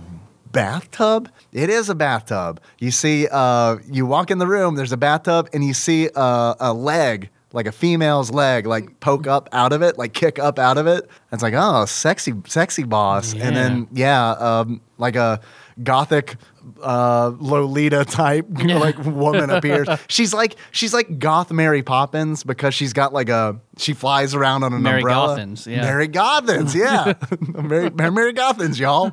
[0.53, 1.31] bathtub?
[1.53, 2.61] It is a bathtub.
[2.79, 6.55] You see, uh, you walk in the room, there's a bathtub, and you see uh,
[6.61, 10.59] a leg like a female's leg, like poke up out of it, like kick up
[10.59, 11.09] out of it.
[11.33, 13.35] It's like, oh, sexy, sexy boss.
[13.35, 15.41] And then, yeah, um, like a
[15.83, 16.37] gothic
[16.83, 19.89] uh, Lolita type like woman appears.
[20.09, 24.63] She's like she's like goth Mary Poppins because she's got like a she flies around
[24.63, 25.37] on an Mary umbrella.
[25.37, 25.83] Gothins, yeah.
[25.83, 27.15] Mary Gothins, yeah,
[27.63, 29.13] Mary, Mary Gothins, y'all.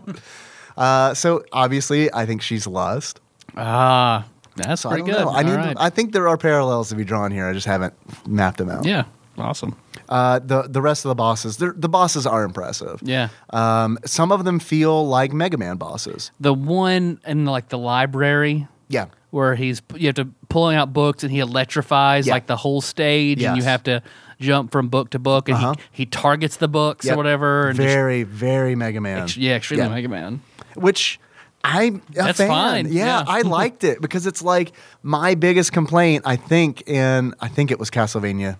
[0.80, 3.20] Uh, so obviously, I think she's lust.
[3.58, 4.26] Ah,
[4.56, 5.26] that's So I pretty don't good.
[5.26, 5.32] know.
[5.38, 5.54] I need.
[5.56, 5.78] Right.
[5.80, 7.48] I think there are parallels to be drawn here.
[7.48, 7.94] I just haven't
[8.28, 8.86] mapped them out.
[8.86, 9.04] yeah,
[9.38, 9.76] awesome.
[10.08, 13.00] Uh, the the rest of the bosses, they're- the bosses are impressive.
[13.04, 13.30] Yeah.
[13.52, 16.32] Um, some of them feel like Mega Man bosses.
[16.40, 19.06] The one in like the library Yeah.
[19.32, 22.34] where he's you have to pulling out books and he electrifies Yeah.
[22.34, 23.70] like the whole stage and you Yes.
[23.70, 24.02] have to
[24.40, 25.74] jump from book to book and Uh-huh.
[25.92, 27.14] he, he targets the books Yep.
[27.14, 29.28] or whatever and just- Very, very Mega Man.
[29.36, 30.42] yeah, extremely Mega Man.
[30.80, 31.20] Which
[31.64, 32.48] I'm a That's fan.
[32.48, 33.24] fine, Yeah, yeah.
[33.28, 34.72] I liked it because it's like
[35.04, 36.24] my biggest complaint.
[36.26, 38.58] I think in I think it was Castlevania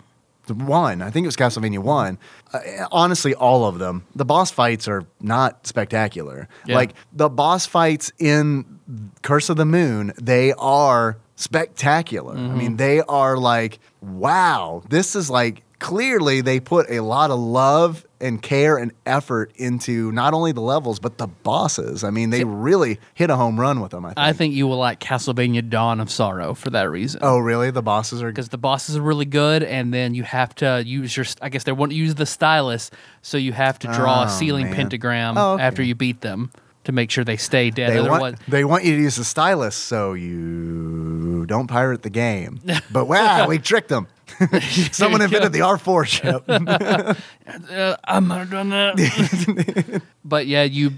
[0.48, 1.00] one.
[1.00, 2.18] I think it was Castlevania one.
[2.52, 2.58] Uh,
[2.90, 4.04] honestly, all of them.
[4.16, 6.48] The boss fights are not spectacular.
[6.66, 6.76] Yeah.
[6.76, 8.80] Like the boss fights in
[9.22, 12.34] Curse of the Moon, they are spectacular.
[12.34, 17.38] I mean, they are like, wow, this is like clearly they put a lot of
[17.38, 22.04] love and care and effort into not only the levels but the bosses.
[22.04, 24.04] I mean, they really hit a home run with them.
[24.04, 24.18] I think.
[24.18, 27.20] I think you will like Castlevania Dawn of Sorrow for that reason.
[27.22, 27.70] oh, really?
[27.70, 31.16] The bosses are because the bosses are really good, and then you have to use
[31.16, 31.26] your.
[31.40, 32.90] I guess they want to use the stylus,
[33.22, 34.74] so you have to draw Oh, a sealing man.
[34.74, 35.62] pentagram Oh, okay.
[35.62, 36.50] after you beat them
[36.84, 37.92] to make sure they stay dead.
[37.92, 42.10] They Otherwise, want, they want you to use the stylus so you don't pirate the
[42.10, 42.60] game.
[42.92, 44.08] But wow, we tricked them.
[44.92, 46.44] Someone invented the R4 ship.
[47.70, 50.02] uh, I'm not doing that.
[50.24, 50.92] but yeah, you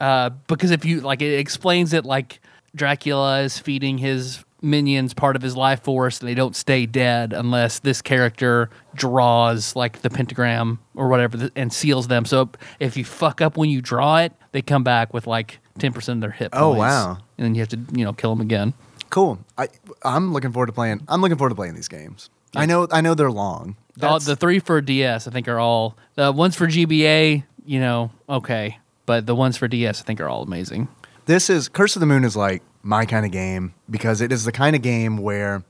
[0.00, 2.40] uh, because if you like, it explains it like
[2.74, 7.32] Dracula is feeding his minions part of his life force, and they don't stay dead
[7.32, 12.24] unless this character draws like the pentagram or whatever and seals them.
[12.24, 12.50] So
[12.80, 16.18] if you fuck up when you draw it, they come back with like ten percent
[16.18, 16.50] of their hit.
[16.52, 17.18] Oh, wow.
[17.36, 18.74] And then you have to you know kill them again.
[19.10, 19.38] cool.
[19.56, 19.68] I
[20.04, 21.02] I'm looking forward to playing.
[21.08, 22.30] I'm looking forward to playing these games.
[22.54, 23.76] I know I know they're long.
[24.00, 27.44] All, That's- the three for DS, I think, are all the ones for GBA.
[27.64, 30.88] You know, okay, but the ones for DS, I think, are all amazing.
[31.26, 34.44] this is Curse of the Moon is like my kind of game because it is
[34.44, 35.62] the kind of game where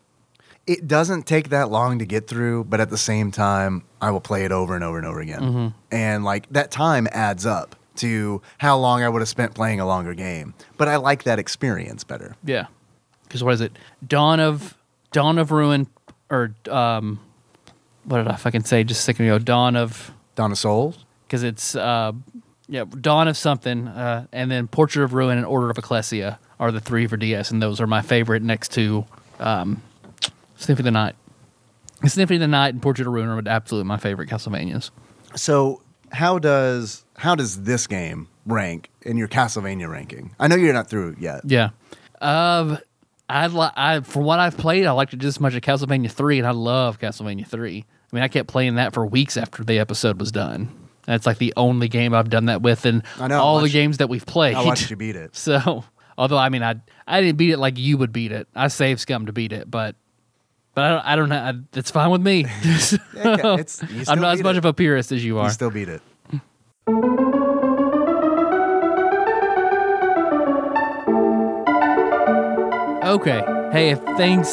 [0.66, 4.20] it doesn't take that long to get through, but at the same time, I will
[4.20, 5.40] play it over and over and over again.
[5.40, 5.68] Mm-hmm.
[5.90, 9.86] And like that time adds up to how long I would have spent playing a
[9.86, 10.55] longer game.
[10.76, 12.36] But I like that experience better.
[12.44, 12.66] Yeah,
[13.24, 13.72] because what is it?
[14.06, 14.76] Dawn of
[15.10, 15.88] Dawn of Ruin,
[16.30, 17.20] or um,
[18.05, 19.38] what did I fucking say just a second ago?
[19.38, 21.05] Dawn of Dawn of Souls?
[21.28, 22.12] because it's uh,
[22.68, 26.72] yeah, Dawn of something, uh, and then Portrait of Ruin and Order of Ecclesia are
[26.72, 29.05] the three for DS, and those are my favorite next to
[29.38, 29.82] um,
[30.56, 31.14] Symphony of the Night.
[32.06, 34.90] Symphony of the Night and Portrait of Ruin are absolutely my favorite Castlevanias.
[35.36, 40.34] So how does how does this game rank in your Castlevania ranking?
[40.40, 41.42] I know you're not through yet.
[41.44, 41.70] Yeah.
[42.20, 42.78] Um,
[43.28, 46.10] I li- I for what I've played, I liked it just as much as Castlevania
[46.10, 47.84] three, and I love Castlevania three.
[48.10, 50.70] I mean, I kept playing that for weeks after the episode was done.
[51.05, 53.98] That's like the only game I've done that with, and I know, all the games
[53.98, 54.55] that we've played.
[54.56, 55.36] I watched you beat it.
[55.36, 55.84] So,
[56.16, 56.76] although I mean, I
[57.06, 58.48] I didn't beat it like you would beat it.
[58.55, 59.94] I saved scum to beat it, but
[60.74, 61.06] but I don't.
[61.06, 61.36] I don't know.
[61.74, 62.44] I, it's fine with me.
[62.62, 62.92] it's-
[63.90, 64.59] you I'm not as much it.
[64.59, 65.46] of a purist as you are.
[65.46, 66.02] You still beat it.
[73.09, 73.43] Okay.
[73.72, 74.51] Hey, if things,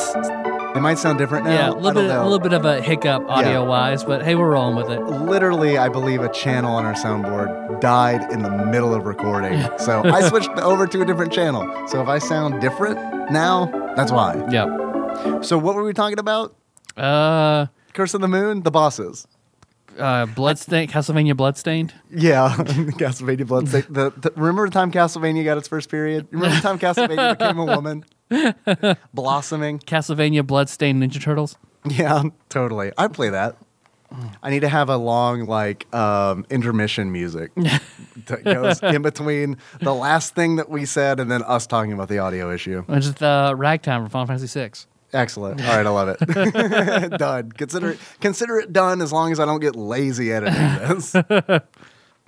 [0.75, 1.51] It might sound different now.
[1.53, 4.49] yeah, a little bit, a little bit of a hiccup audio wise, but hey, we're
[4.51, 5.01] rolling with it.
[5.01, 9.59] Literally, I believe a channel on our soundboard died in the middle of recording.
[9.77, 11.87] So I switched over to a different channel.
[11.87, 12.97] So if I sound different
[13.31, 13.65] now,
[13.95, 14.35] that's why.
[14.49, 15.43] Yep.
[15.45, 16.55] So what were we talking about?
[16.97, 19.27] Uh, Curse of the Moon, the bosses.
[19.99, 21.93] uh, Bloodstained, Castlevania Bloodstained.
[22.09, 23.85] Yeah, Castlevania Bloodstained.
[23.89, 26.27] The, the, remember the time Castlevania got its first period?
[26.31, 28.05] Remember the time Castlevania became a woman?
[29.13, 29.79] Blossoming?
[29.79, 31.57] Castlevania Bloodstained Ninja Turtles.
[31.85, 32.91] Yeah, totally.
[32.97, 33.57] I'd play that.
[34.41, 39.93] I need to have a long, like, um, intermission music that goes in between the
[39.93, 42.83] last thing that we said and then us talking about the audio issue.
[42.83, 44.71] Which is the ragtime from Final Fantasy VI.
[45.11, 45.61] Excellent.
[45.61, 47.09] All right, I love it.
[47.17, 47.51] done.
[47.51, 50.55] Consider it, consider it done as long as I don't get lazy editing
[50.87, 51.15] this.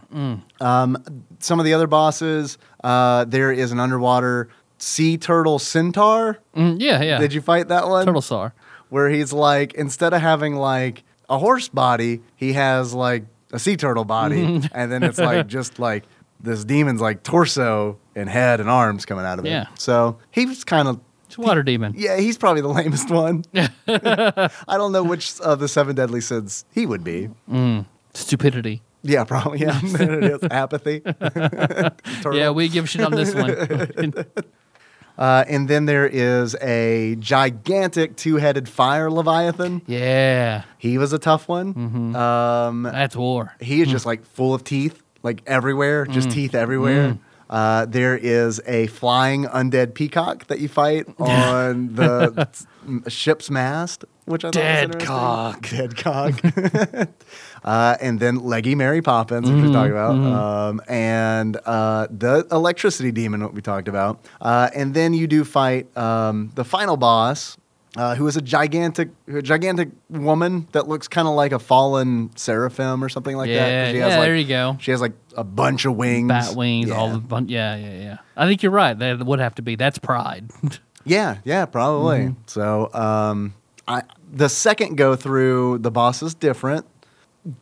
[0.10, 6.40] Um, some of the other bosses, uh, there is an underwater sea turtle centaur.
[6.56, 7.18] Mm, yeah, yeah.
[7.20, 8.06] Did you fight that one?
[8.06, 8.54] Turtle Star.
[8.90, 13.76] Where he's like, instead of having like a horse body, he has like a sea
[13.78, 14.62] turtle body.
[14.74, 16.06] and then it's like just like
[16.40, 19.50] this demon's like torso and head and arms coming out of it.
[19.50, 19.68] Yeah.
[19.76, 21.94] So he's kind of It's a water demon.
[21.98, 23.44] yeah, he's probably the lamest one.
[23.88, 27.30] I don't know which of the seven deadly sins he would be.
[28.14, 28.82] Stupidity.
[29.04, 29.60] Yeah, probably.
[29.60, 31.02] Yeah, it is apathy.
[32.32, 34.26] Yeah, we give shit on this one.
[35.18, 39.82] Uh, and then there is a gigantic two-headed fire leviathan.
[39.88, 42.16] yeah, He was a tough one.
[42.16, 43.54] Um, that's war.
[43.60, 47.18] he is just like full of teeth, like everywhere, just teeth everywhere.
[47.50, 52.48] Uh, there is a flying undead peacock that you fight on the
[53.08, 55.08] ship's mast, which I thought Dead was interesting.
[55.16, 55.70] cock.
[55.70, 56.42] Dead cock.
[57.64, 63.12] uh, and then Leggy Mary Poppins, which we talked about, um, and uh, the electricity
[63.12, 64.26] demon, what we talked about.
[64.42, 67.58] Uh, and then you do fight um, the final boss,
[67.96, 72.30] uh, who is a gigantic, a gigantic woman that looks kind of like a fallen
[72.36, 73.54] seraphim or something like that.
[73.54, 74.78] Yeah, she yeah, has, like- there you go.
[74.80, 78.18] She has like a bunch of wings, Bat wings, all the bun- yeah, yeah, yeah.
[78.36, 78.98] I think you're right.
[78.98, 79.76] That would have to be.
[79.76, 80.52] That's pride.
[81.08, 82.20] Yeah, yeah, probably.
[82.20, 82.42] Mm-hmm.
[82.48, 83.54] So, um,
[83.88, 86.86] I the second go through, the boss is different.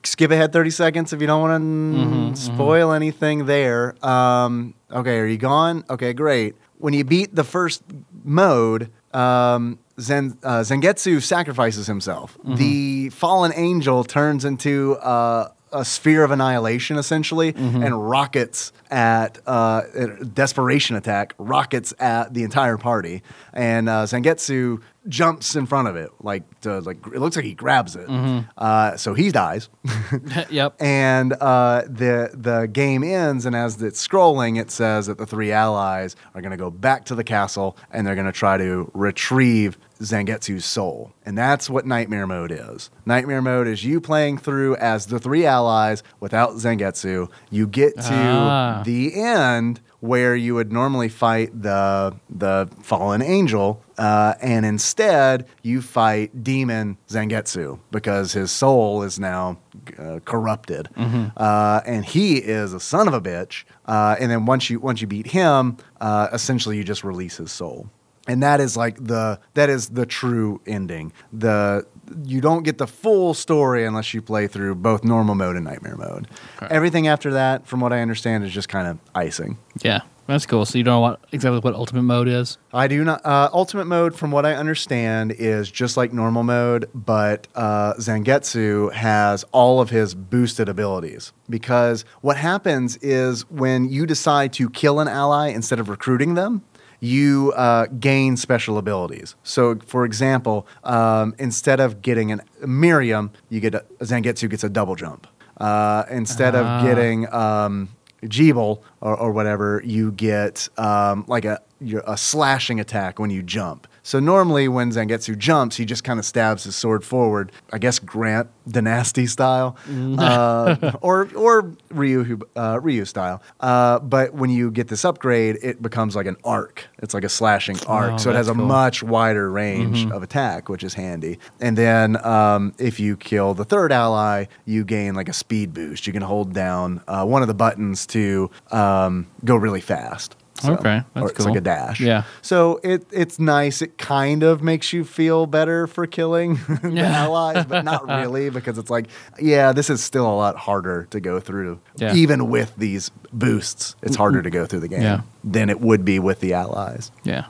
[0.03, 3.95] Skip ahead thirty seconds if you don't want to Mm-hmm, spoil anything there.
[4.06, 5.84] Um, okay, are you gone?
[5.90, 6.56] Okay, great.
[6.78, 7.84] When you beat the first
[8.24, 12.38] mode, um, Zen, uh, Zangetsu sacrifices himself.
[12.40, 12.56] Mm-hmm.
[12.56, 17.84] The fallen angel turns into uh, a sphere of annihilation, essentially, Mm-hmm.
[17.84, 23.22] and rockets at uh, a desperation attack, rockets at the entire party,
[23.54, 27.54] and uh, Zangetsu jumps in front of it, like to, like it looks like he
[27.54, 28.08] grabs it.
[28.08, 28.48] Mm-hmm.
[28.58, 29.70] Uh, so he dies,
[30.50, 30.76] yep.
[30.80, 35.52] and uh, the the game ends, and as it's scrolling, it says that the three
[35.52, 38.90] allies are going to go back to the castle, and they're going to try to
[38.94, 41.12] retrieve Zangetsu's soul.
[41.26, 42.90] And that's what Nightmare Mode is.
[43.06, 47.30] Nightmare Mode is you playing through as the three allies without Zangetsu.
[47.50, 48.82] You get to Ah.
[48.86, 55.82] the end where you would normally fight the the fallen angel, uh, and instead you
[55.82, 59.58] fight demon Zangetsu because his soul is now
[59.98, 60.90] uh, corrupted,
[61.38, 63.64] uh, and he is a son of a bitch.
[63.88, 67.52] Uh, and then once you once you beat him, uh, essentially you just release his
[67.52, 67.90] soul
[68.28, 71.14] and that is like the that is the true ending.
[71.32, 71.86] The
[72.24, 75.98] you don't get the full story unless you play through both normal mode and nightmare
[75.98, 76.28] mode.
[76.70, 79.58] Everything after that from what i understand is just kind of icing.
[79.82, 80.66] Yeah, that's cool.
[80.66, 82.58] So you don't know what exactly what ultimate mode is.
[82.74, 86.90] i do not uh, ultimate mode from what i understand is just like normal mode
[86.94, 91.32] but uh, zangetsu has all of his boosted abilities.
[91.50, 96.64] Because what happens is when you decide to kill an ally instead of recruiting them
[97.06, 99.36] you uh, gain special abilities.
[99.44, 104.69] So, for example, um, instead of getting an Miriam, you get a, Zangetsu gets a
[104.69, 105.27] double jump.
[105.57, 106.60] Uh, instead Ah.
[106.61, 107.90] of getting um,
[108.27, 113.44] Gebel or, or whatever, you get um, like a your- a slashing attack when you
[113.44, 113.88] jump.
[114.06, 117.52] So normally when Zangetsu jumps, he just kind of stabs his sword forward.
[117.73, 119.76] I guess Grant Danasty style,
[120.19, 123.41] uh, or or Ryu uh, Ryu style.
[123.60, 126.86] Uh, but when you get this upgrade, it becomes like an arc.
[126.99, 128.65] It's like a slashing arc, Oh, so it has a cool.
[128.65, 131.40] much wider range of attack, which is handy.
[131.60, 136.06] And then um, if you kill the third ally, you gain like a speed boost.
[136.06, 140.36] You can hold down uh, one of the buttons to um, go really fast.
[140.64, 141.48] Okay, that's or it's cool.
[141.48, 141.99] like a dash.
[141.99, 142.23] Yeah.
[142.41, 143.82] So it it's nice.
[143.82, 147.23] It kind of makes you feel better for killing the Yeah.
[147.23, 149.07] allies, but not really because it's like,
[149.40, 151.80] yeah, this is still a lot harder to go through.
[151.98, 152.14] Yeah.
[152.14, 155.22] Even with these boosts, it's harder to go through the game Yeah.
[155.44, 157.11] than it would be with the allies.
[157.23, 157.45] Yeah.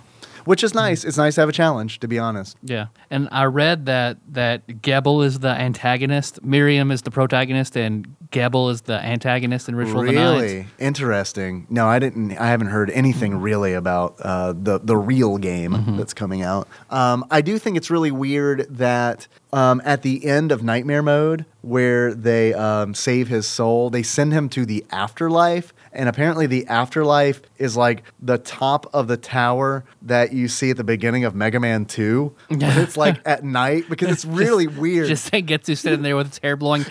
[0.46, 1.04] Which is nice.
[1.04, 2.58] It's nice to have a challenge, to be honest.
[2.64, 8.16] Yeah, and I read that that Gebel is the antagonist, Miriam is the protagonist, and
[8.32, 10.38] Gebel is the antagonist in Ritual of the Night.
[10.42, 11.68] Really interesting.
[11.70, 12.32] No, I didn't.
[12.38, 15.98] I haven't heard anything really about uh, the the real game Mm-hmm.
[15.98, 16.68] that's coming out.
[16.90, 21.46] Um, I do think it's really weird that um, at the end of Nightmare Mode,
[21.62, 25.74] where they um, save his soul, they send him to the afterlife.
[25.96, 30.78] And apparently, the afterlife is like the top of the tower that you see at
[30.78, 32.36] the beginning of Mega Man 2.
[32.66, 35.08] But it's like at night because it's really weird.
[35.08, 36.86] Just Zangetsu sitting there with his hair blowing.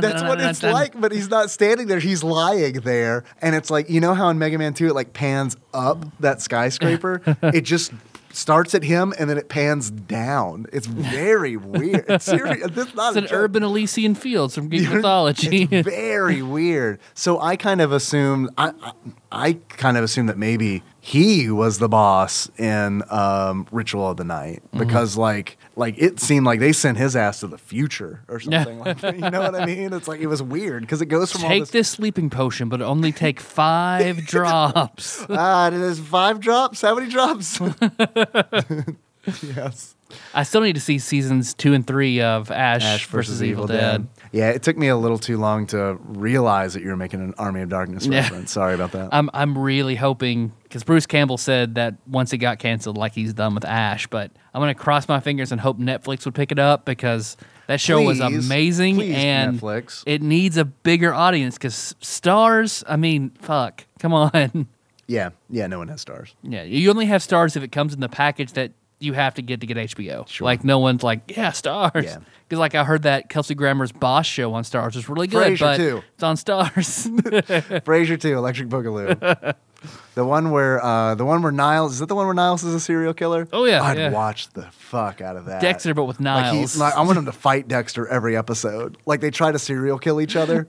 [0.00, 1.98] That's what it's like, but he's not standing there.
[2.00, 3.24] He's lying there.
[3.40, 6.40] And it's like, you know how in Mega Man 2 it like pans up that
[6.40, 7.22] skyscraper?
[7.42, 7.92] it just
[8.32, 10.66] starts at him and then it pans down.
[10.72, 12.04] It's very weird.
[12.08, 12.58] It's serious.
[12.76, 13.32] Is not It's an joke.
[13.32, 15.68] urban Elysian fields from Greek mythology.
[15.70, 16.98] It's very weird.
[17.14, 18.92] So I kind of assumed I, I
[19.32, 24.24] I kind of assumed that maybe he was the boss in um, Ritual of the
[24.24, 24.78] Night Mm-hmm.
[24.78, 28.78] because like like it seemed like they sent his ass to the future or something
[28.80, 29.14] like that.
[29.14, 29.92] You know what I mean?
[29.92, 31.70] It's like it was weird because it goes from all Take this.
[31.70, 35.24] this sleeping potion, but only take five drops.
[35.30, 36.82] Ah, it is five drops.
[36.82, 37.60] How many drops?
[39.42, 39.94] yes.
[40.34, 44.08] I still need to see seasons two and three of Ash, versus, Evil, Dead.
[44.32, 47.34] Yeah, it took me a little too long to realize that you were making an
[47.36, 48.20] Army of Darkness Yeah.
[48.20, 48.52] reference.
[48.52, 49.08] Sorry about that.
[49.12, 53.32] I'm I'm really hoping because Bruce Campbell said that once it got canceled, like he's
[53.32, 54.06] done with Ash.
[54.06, 57.36] But I'm gonna cross my fingers and hope Netflix would pick it up because
[57.66, 60.02] that show was amazing Please, and Netflix.
[60.06, 62.84] it needs a bigger audience because Starz.
[62.88, 64.68] I mean, fuck, come on.
[65.08, 65.66] yeah, yeah.
[65.66, 66.34] No one has Starz.
[66.44, 69.42] yeah, you only have Starz if it comes in the package that you have to
[69.42, 70.28] get to get HBO.
[70.28, 70.44] Sure.
[70.44, 72.02] Like no one's like, yeah, Starz.
[72.04, 72.18] Yeah.
[72.48, 75.58] Because like I heard that Kelsey Grammer's Boss show on Starz was really good, Frasier,
[75.60, 76.02] but too.
[76.14, 77.08] it's on Starz.
[77.84, 79.54] Frasier too, Electric Boogaloo.
[80.14, 82.74] the one where uh, the one where Niles is that the one where Niles is
[82.74, 83.48] a serial killer?
[83.52, 84.10] Oh, yeah, I'd yeah.
[84.10, 85.62] watch the fuck out of that.
[85.62, 86.56] Dexter, but with Like Niles.
[86.56, 88.98] he's like, I want him to fight Dexter every episode.
[89.06, 90.68] Like they try to serial kill each other.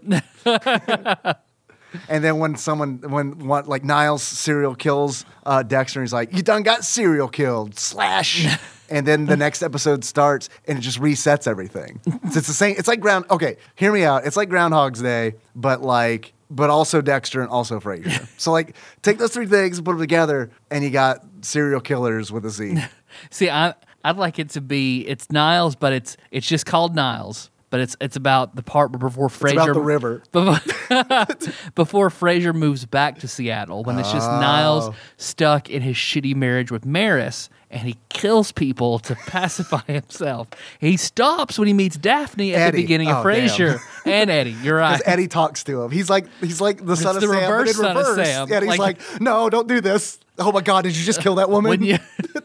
[2.10, 6.42] And then when someone when one like Niles serial kills uh, Dexter, he's like, "You
[6.42, 8.48] done got serial killed." Slash.
[8.92, 12.02] And then the next episode starts, and it just resets everything.
[12.04, 12.76] So it's the same.
[12.78, 13.24] It's like ground.
[13.32, 14.26] Okay, hear me out.
[14.26, 18.28] It's like Groundhog's Day, but like, but also Dexter and also Frasier.
[18.38, 22.34] so like, take those three things, and put them together, and you got serial killers
[22.34, 22.84] with a Z.
[23.30, 27.50] See, I I'd like it to be it's Niles, but it's it's just called Niles.
[27.72, 30.22] But it's it's about the part before Frasier about the river.
[31.76, 34.96] before Frasier moves back to Seattle when it's just Niles Oh.
[35.18, 40.50] stuck in his shitty marriage with Maris and he kills people to pacify himself.
[40.80, 42.78] He stops when he meets Daphne at Eddie.
[42.78, 43.24] the beginning of Oh.
[43.28, 44.52] Frasier and Eddie.
[44.62, 44.98] You're right.
[44.98, 45.90] Because Eddie talks to him.
[45.92, 48.06] He's like he's like the son of the Sam, reverse son of.
[48.16, 48.52] Sam.
[48.52, 48.80] And he's Like-
[49.12, 50.20] like, no, don't do this.
[50.38, 51.84] Oh my God, did you just kill that woman?
[51.84, 51.98] You-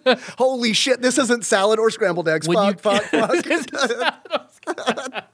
[0.38, 2.46] Holy shit, this isn't salad or scrambled eggs.
[2.48, 5.24] When you- fuck, fuck, fuck.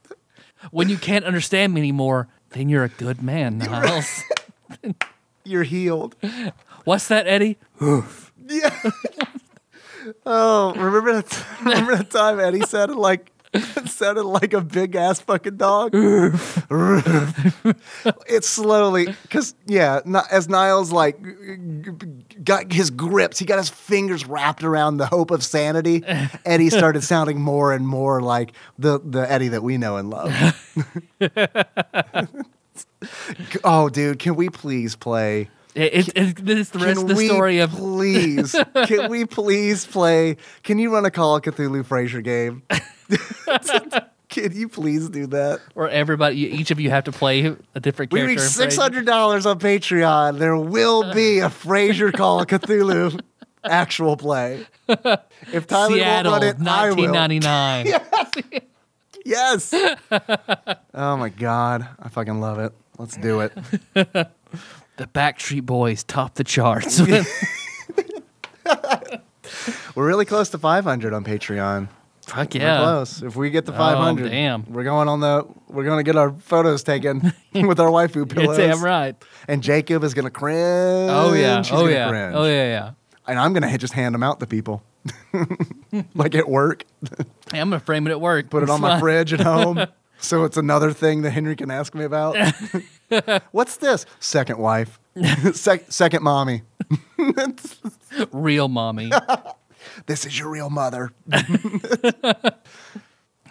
[0.71, 4.23] when you can't understand me anymore, then you're a good man, Niles.
[5.45, 6.15] You're healed.
[6.85, 7.59] What's that, Eddie?
[7.81, 8.91] Yeah.
[10.27, 11.47] Oh, remember that?
[11.65, 13.31] Remember that time Eddie sounded like
[13.87, 15.91] sounded like a big ass fucking dog.
[18.27, 20.01] it's slowly because yeah,
[20.31, 21.19] as Niles like
[22.45, 26.03] got his grips, he got his fingers wrapped around the hope of sanity.
[26.47, 30.33] Eddie started sounding more and more like the the Eddie that we know and love.
[33.65, 35.51] oh, dude, can we please play?
[35.75, 38.55] It, it, it, it's the rest Can of the story of please?
[38.87, 40.37] can we please play?
[40.63, 42.63] Can you run a Call of Cthulhu Frasier game?
[44.29, 45.61] can you please do that?
[45.75, 48.35] Or everybody, each of you have to play a different We character.
[48.35, 50.39] reach in six hundred dollars on Patreon.
[50.39, 53.19] There will be a Frasier Call of Cthulhu
[53.65, 54.67] actual play.
[54.89, 57.11] If Tyler Seattle, won't run it, I will.
[57.13, 58.63] 1999.
[59.25, 59.73] Yes.
[59.73, 62.73] oh my god, I fucking love it.
[62.99, 63.53] Let's do it.
[65.03, 67.01] The Backstreet Boys top the charts.
[69.97, 71.89] We're really close to 500 on Patreon.
[72.25, 72.79] Fuck We're yeah.
[72.79, 73.21] close.
[73.21, 74.65] If we get to 500, damn.
[74.73, 75.45] we're going on the.
[75.67, 78.57] We're going to get our photos taken with our waifu You're pillows.
[78.57, 79.17] damn right.
[79.49, 81.11] And Jacob is going to cringe.
[81.11, 81.63] Oh yeah.
[81.63, 82.09] She's oh yeah.
[82.09, 82.37] Cringe.
[82.37, 82.69] Oh yeah.
[82.69, 82.93] Yeah.
[83.27, 84.85] And I'm going to just hand them out to people,
[86.15, 86.85] like at work.
[87.51, 88.51] Hey, I'm gonna frame it at work.
[88.51, 89.85] Put it on my fridge at home.
[90.23, 92.37] So it's another thing that Henry can ask me about.
[93.51, 94.07] What's this?
[94.21, 94.99] Second wife.
[95.53, 96.63] Sec- second mommy.
[98.33, 99.11] Real mommy.
[100.07, 101.11] This is your real mother.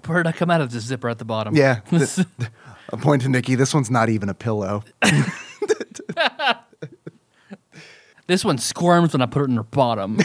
[0.06, 1.56] Where did I come out of the zipper at the bottom?
[1.56, 1.82] Yeah.
[1.90, 2.20] Th-
[2.92, 3.56] I point to Nikki.
[3.56, 4.84] This one's not even a pillow.
[8.28, 10.18] This one squirms when I put it in her bottom.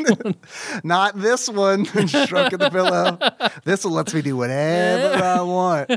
[0.84, 3.18] Not this one, stroking the pillow.
[3.64, 5.90] This one lets me do whatever I want.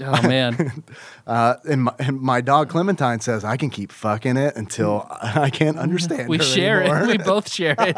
[0.00, 0.84] oh man.
[1.26, 5.50] Uh, and, my, and my dog Clementine says I can keep fucking it until I
[5.50, 6.28] can't understand.
[6.28, 7.02] We share anymore.
[7.02, 7.08] it.
[7.08, 7.96] We both share it.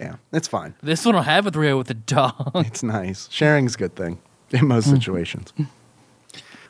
[0.00, 0.74] yeah, it's fine.
[0.82, 2.52] This one will have a three with the dog.
[2.66, 3.28] It's nice.
[3.30, 4.20] Sharing's a good thing
[4.50, 5.52] in most situations.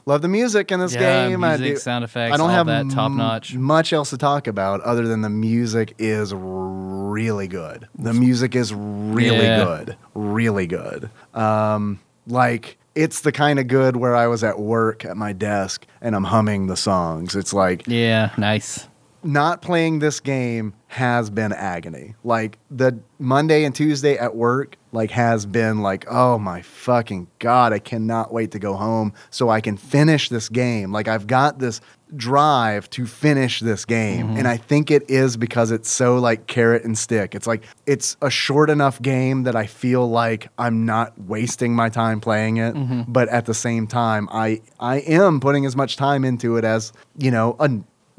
[0.09, 1.45] Love the music in this Yeah, game.
[1.45, 3.55] I music, do- sound effects, I don't have that top m- notch.
[3.55, 7.87] much else to talk about other than the music is really good.
[7.99, 9.65] The music is really Yeah.
[9.65, 11.11] good, really good.
[11.35, 15.85] Um, like it's the kind of good where I was at work at my desk
[16.01, 17.37] and I'm humming the songs.
[17.37, 18.88] It's like Yeah, nice.
[19.23, 22.15] Not playing this game has been agony.
[22.25, 27.73] Like the Monday and Tuesday at work like has been like, oh my fucking god,
[27.73, 30.93] I cannot wait to go home so I can finish this game.
[30.93, 31.81] Like I've got this
[32.17, 34.39] drive to finish this game mm-hmm.
[34.39, 37.35] and I think it is because it's so like carrot and stick.
[37.35, 41.91] It's like it's a short enough game that I feel like I'm not wasting my
[41.91, 43.03] time playing it, mm-hmm.
[43.09, 46.93] but at the same time I I am putting as much time into it as,
[47.19, 47.69] you know, a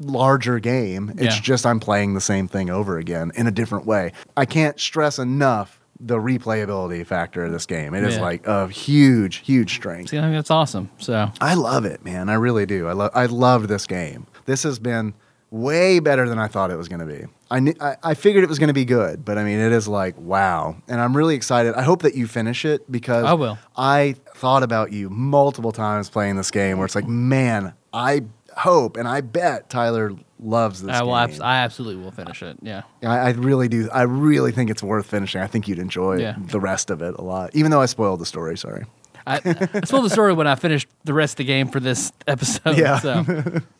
[0.00, 1.12] larger game.
[1.18, 1.40] It's Yeah.
[1.42, 4.12] just I'm playing the same thing over again in a different way.
[4.36, 7.94] I can't stress enough the replayability factor of this game.
[7.94, 8.22] It is Yeah.
[8.22, 10.10] like a huge, huge strength.
[10.10, 10.88] See, I think that's awesome.
[10.98, 12.30] So I love it, man.
[12.30, 12.88] I really do.
[12.88, 14.26] I love I love this game.
[14.46, 15.12] This has been
[15.50, 17.24] way better than I thought it was going to be.
[17.50, 19.72] I, knew, I I figured it was going to be good, but I mean, it
[19.72, 21.74] is like wow, and I'm really excited.
[21.74, 23.58] I hope that you finish it because I will.
[23.76, 28.22] I thought about you multiple times playing this game, where it's like, man, I
[28.56, 31.16] hope and I bet Tyler loves this I will.
[31.16, 32.56] Abs- I absolutely will finish it.
[32.62, 32.82] Yeah.
[33.02, 33.88] I, I really do.
[33.92, 35.40] I really think it's worth finishing.
[35.40, 36.36] I think you'd enjoy Yeah.
[36.38, 38.56] the rest of it a lot, even though I spoiled the story.
[38.58, 38.84] Sorry.
[39.26, 42.10] I, I told the story when I finished the rest of the game for this
[42.26, 42.78] episode.
[42.78, 42.98] Yeah.
[42.98, 43.24] So.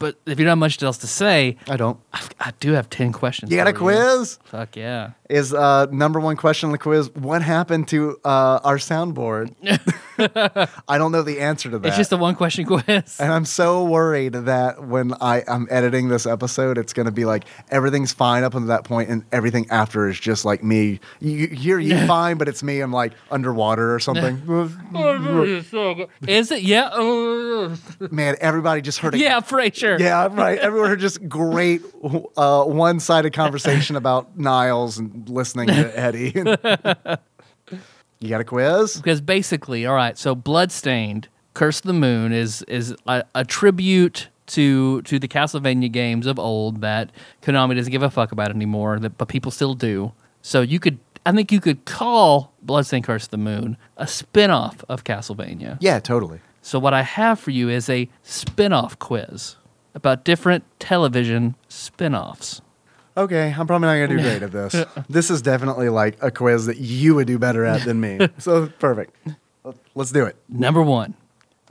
[0.00, 1.98] But if you don't have much else to say, I don't.
[2.12, 3.50] I've, I do have ten questions.
[3.50, 4.38] You got a quiz?
[4.44, 5.10] Fuck yeah!
[5.28, 9.56] is uh, number one question on the quiz what happened to uh, our soundboard
[10.18, 13.18] i don't know the answer to that It's just a one question quiz.
[13.20, 17.24] and i'm so worried that when I, i'm editing this episode it's going to be
[17.24, 21.30] like everything's fine up until that point and everything after is just like me you,
[21.30, 24.38] you hear you fine but it's me i'm like underwater or something
[26.28, 26.62] Is it?
[26.62, 26.88] Yeah.
[28.10, 29.98] Man everybody just heard a yeah, Frasier.
[29.98, 31.82] yeah right everyone heard just great
[32.36, 36.32] uh, one-sided conversation about niles and listening to eddie
[38.20, 40.18] you got a quiz Because basically, all right.
[40.18, 45.90] So, Bloodstained, Curse of the Moon is is a, a tribute to to the Castlevania
[45.90, 47.10] games of old that
[47.42, 50.12] Konami doesn't give a fuck about anymore, that, but people still do.
[50.42, 54.84] So you could, I think, you could call Bloodstained Curse of the Moon a spin-off
[54.88, 55.76] of Castlevania.
[55.80, 59.56] yeah totally So what I have for you is a spin-off quiz
[59.94, 62.60] about different television spin-offs.
[63.18, 64.76] Okay, I'm probably not gonna do great at this.
[65.08, 68.28] this is definitely like a quiz that you would do better at than me.
[68.38, 69.16] So perfect.
[69.96, 70.36] Let's do it.
[70.48, 71.14] Number one,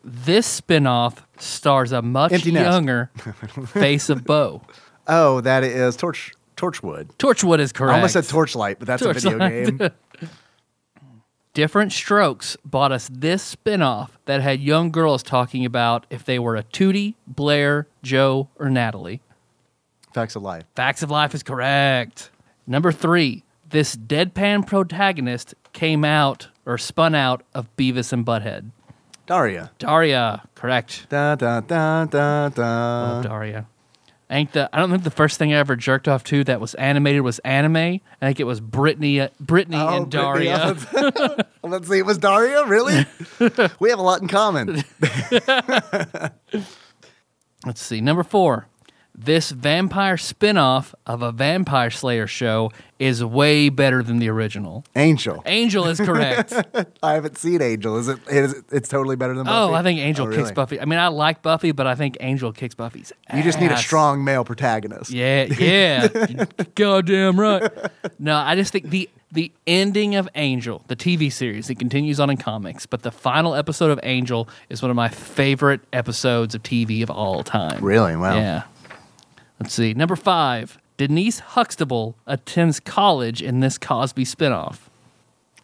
[0.04, 2.70] this spin-off stars a much Empty Nest.
[2.72, 3.12] younger
[3.68, 4.62] Face of Bo.
[5.08, 7.16] Oh, that is Torch Torchwood.
[7.18, 7.94] Torchwood is correct.
[7.94, 9.78] I almost said Torchlight, but that's a video Torchlight.
[9.78, 9.90] game.
[11.54, 16.56] Diff'rent Strokes bought us this spin-off that had young girls talking about if they were
[16.56, 19.22] a Tootie, Blair, Jo, or Natalie.
[20.18, 20.64] Facts of life.
[20.76, 22.32] Facts of Life is correct.
[22.66, 28.72] Number three, this deadpan protagonist came out or spun out of Beavis and Butthead.
[29.28, 29.70] Daria.
[29.78, 31.06] Daria, correct.
[31.10, 33.04] Da da da da da.
[33.14, 33.68] Love Daria.
[34.28, 36.60] I think the I don't think the first thing I ever jerked off to that
[36.60, 37.76] was animated was anime.
[37.78, 40.76] I think it was Brittany, uh, Brittany Oh, and Daria.
[40.94, 42.00] Well, Let's see.
[42.00, 42.66] It was Daria.
[42.66, 43.06] Really?
[43.80, 44.84] we have a lot in common.
[47.66, 48.02] Let's see.
[48.02, 48.68] Number four.
[49.20, 54.86] This vampire spin-off of a vampire slayer show is way better than the original.
[54.96, 55.42] Angel.
[55.48, 56.54] Angel is correct.
[57.04, 57.98] I haven't seen Angel.
[57.98, 58.20] Is it?
[58.30, 59.56] Is it it's totally better than Buffy.
[59.58, 60.54] oh, I think Angel Oh, kicks really?
[60.54, 60.80] Buffy.
[60.80, 63.38] I mean, I like Buffy, but I think Angel kicks Buffy's Ass.
[63.38, 65.10] You just need a strong male protagonist.
[65.10, 66.46] Yeah, yeah.
[66.76, 67.72] Goddamn right.
[68.20, 72.30] No, I just think the the ending of Angel, the TV series, it continues on
[72.30, 76.64] in comics, but the final episode of Angel is one of my favorite episodes of
[76.64, 77.84] TV of all time.
[77.84, 78.16] Really?
[78.16, 78.36] Wow.
[78.38, 78.64] Yeah.
[79.60, 79.94] Let's see.
[79.94, 80.78] Number five.
[80.98, 84.80] Denise Huxtable attends college in this Cosby spinoff.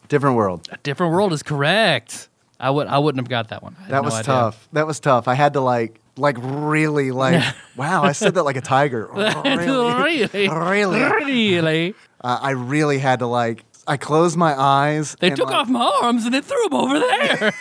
[0.08, 0.68] Different world.
[0.70, 2.28] A Different World is correct.
[2.60, 3.74] I would I wouldn't have got that one.
[3.88, 4.24] That no was idea.
[4.24, 4.68] tough.
[4.72, 5.26] That was tough.
[5.26, 7.42] I had to like, like really like.
[7.76, 9.06] wow, I said that like a tiger.
[9.12, 11.00] really, really?
[11.00, 11.94] really.
[12.20, 13.64] Uh, I really had to like.
[13.86, 15.16] I closed my eyes.
[15.20, 17.52] They took like, off my arms and they threw them over there.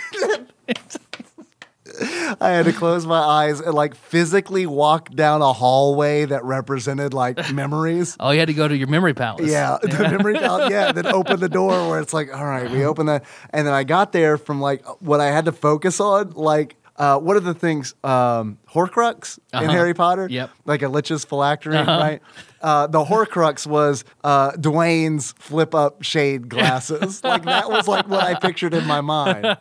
[2.41, 7.13] I had to close my eyes and like physically walk down a hallway that represented
[7.13, 8.15] like memories.
[8.19, 9.49] Oh, you had to go to your memory palace.
[9.49, 10.69] Yeah, the memory palace.
[10.71, 13.73] Yeah, then open the door where it's like, all right, we open that, and then
[13.73, 16.75] I got there from like what I had to focus on, like.
[16.95, 17.95] Uh, what are the things?
[18.03, 19.71] Um, Horcrux in Uh-huh.
[19.71, 20.27] Harry Potter.
[20.29, 20.51] Yep.
[20.65, 22.21] Like a lich's phylactery, right?
[22.61, 27.23] Uh, the Horcrux was uh, Dwayne's flip up shade glasses.
[27.23, 29.57] like that was like what I pictured in my mind.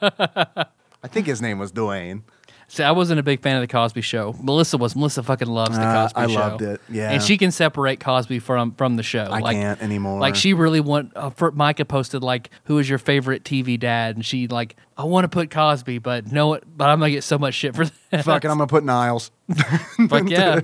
[1.03, 2.23] I think his name was Dwayne.
[2.69, 4.35] See, I wasn't a big fan of the Cosby Show.
[4.41, 4.97] Melissa was.
[4.97, 6.33] Melissa fucking loves the Uh, Cosby I Show.
[6.41, 7.11] loved it, yeah.
[7.11, 9.25] and she can separate Cosby from from the show.
[9.25, 10.19] I like, can't anymore.
[10.21, 11.13] Like she really want.
[11.15, 15.05] Uh, for, Micah posted like, "Who is your favorite TV dad?" And she like, "I
[15.05, 18.25] want to put Cosby, but no, but I'm gonna get so much shit for that."
[18.25, 19.31] Fuck it, I'm gonna put Niles.
[20.09, 20.61] Fuck yeah.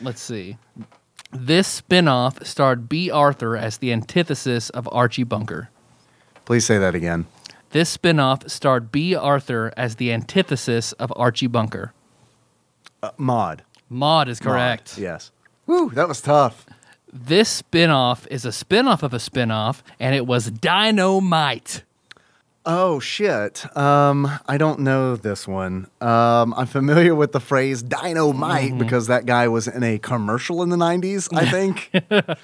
[0.00, 0.56] Let's see.
[1.30, 5.70] This spinoff starred Bea Arthur as the antithesis of Archie Bunker.
[6.44, 7.26] Please say that again.
[7.70, 11.92] This spinoff starred Bea Arthur as the antithesis of Archie Bunker.
[13.02, 13.62] Uh, Mod.
[13.88, 14.96] Maud is correct.
[14.98, 15.30] Maud, Yes.
[15.66, 16.66] Woo, that was tough.
[17.12, 21.82] This spinoff is a spinoff of a spinoff, and it was Dynamite.
[22.66, 23.64] Oh shit.
[23.76, 25.86] Um, I don't know this one.
[26.00, 30.68] Um, I'm familiar with the phrase dynamite because that guy was in a commercial in
[30.68, 31.90] the 90s, I think.
[32.10, 32.36] A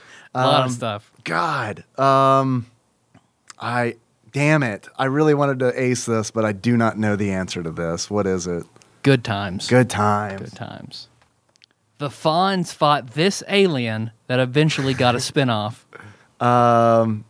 [0.46, 1.12] lot Um, of stuff.
[1.24, 1.84] God.
[1.98, 2.66] Um,
[3.58, 3.96] I
[4.36, 4.86] damn it.
[4.98, 8.10] I really wanted to ace this, but I do not know the answer to this.
[8.10, 8.64] What is it?
[9.02, 9.66] Good times.
[9.66, 10.50] Good times.
[10.50, 11.08] Good times.
[11.96, 15.84] The Fonz fought this alien that eventually got a spinoff.
[16.38, 17.24] Um,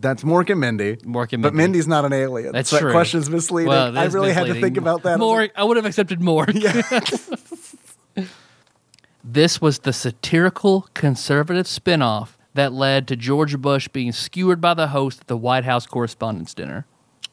[0.00, 0.96] that's Mork and Mindy.
[0.96, 1.42] Mork and Mindy.
[1.42, 2.50] But Mindy's not an alien.
[2.50, 2.88] That's so true.
[2.88, 3.68] That question's misleading.
[3.68, 5.20] Well, I really had to think about that.
[5.20, 6.52] Mork, I would have accepted Mork.
[8.16, 8.24] Yeah.
[9.22, 14.88] this was the satirical conservative spinoff that led to George Bush being skewered by the
[14.88, 16.86] host at the White House Correspondents' Dinner.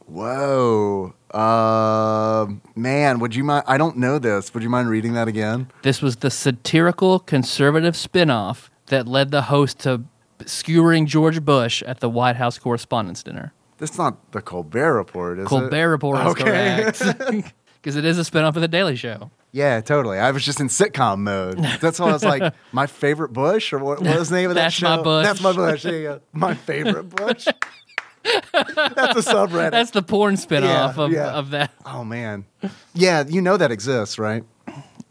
[0.06, 1.14] Whoa.
[1.34, 3.64] Um, man, would you mind?
[3.68, 4.54] I don't know this.
[4.54, 5.70] Would you mind reading that again?
[5.84, 10.02] This was the satirical conservative spinoff that led the host to
[10.46, 13.54] skewering George Bush at the White House Correspondents' Dinner.
[13.78, 15.48] That's not the Colbert Report, is it?
[15.48, 16.44] Colbert Report is Okay.
[16.44, 17.54] correct.
[17.82, 19.32] Because it is a spinoff of The Daily Show.
[19.52, 20.20] Yeah, totally.
[20.20, 21.58] I was just in sitcom mode.
[21.82, 24.56] That's why I was like, my favorite Bush, or what, what was the name of
[24.56, 24.98] that That's show?
[24.98, 25.26] My Bush.
[25.26, 25.84] That's my Bush.
[25.84, 26.22] There you go.
[26.34, 27.48] My favorite Bush.
[28.24, 29.72] That's a subreddit.
[29.72, 30.62] That's the porn spinoff
[30.98, 31.32] Yeah, of, yeah.
[31.32, 31.72] of that.
[31.86, 32.46] oh man.
[32.94, 34.44] Yeah, you know that exists, right?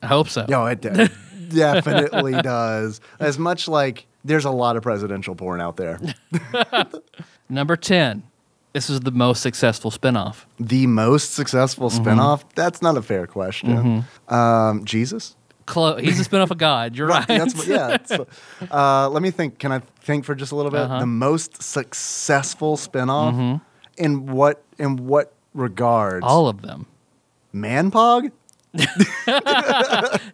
[0.02, 0.47] I hope so.
[0.48, 1.10] No, it de-
[1.48, 3.01] definitely does.
[3.19, 5.98] As much like there's a lot of presidential porn out there.
[7.48, 8.23] Number 10.
[8.78, 10.44] This is the most successful spinoff.
[10.60, 12.09] The most successful Mm-hmm.
[12.09, 12.44] spinoff?
[12.55, 14.05] That's not a fair question.
[14.28, 15.34] Um, Jesus?
[15.66, 16.94] Clo- he's a spinoff of God.
[16.94, 17.26] You're right.
[17.26, 17.88] That's what- yeah.
[17.88, 18.20] that's-
[18.70, 19.59] uh, let me think.
[19.59, 20.82] Can I think for just a little bit?
[20.82, 21.00] Uh-huh.
[21.00, 23.60] The most successful spinoff
[23.96, 26.24] in what in what regards?
[26.24, 26.86] All of them.
[27.52, 28.30] Manpog?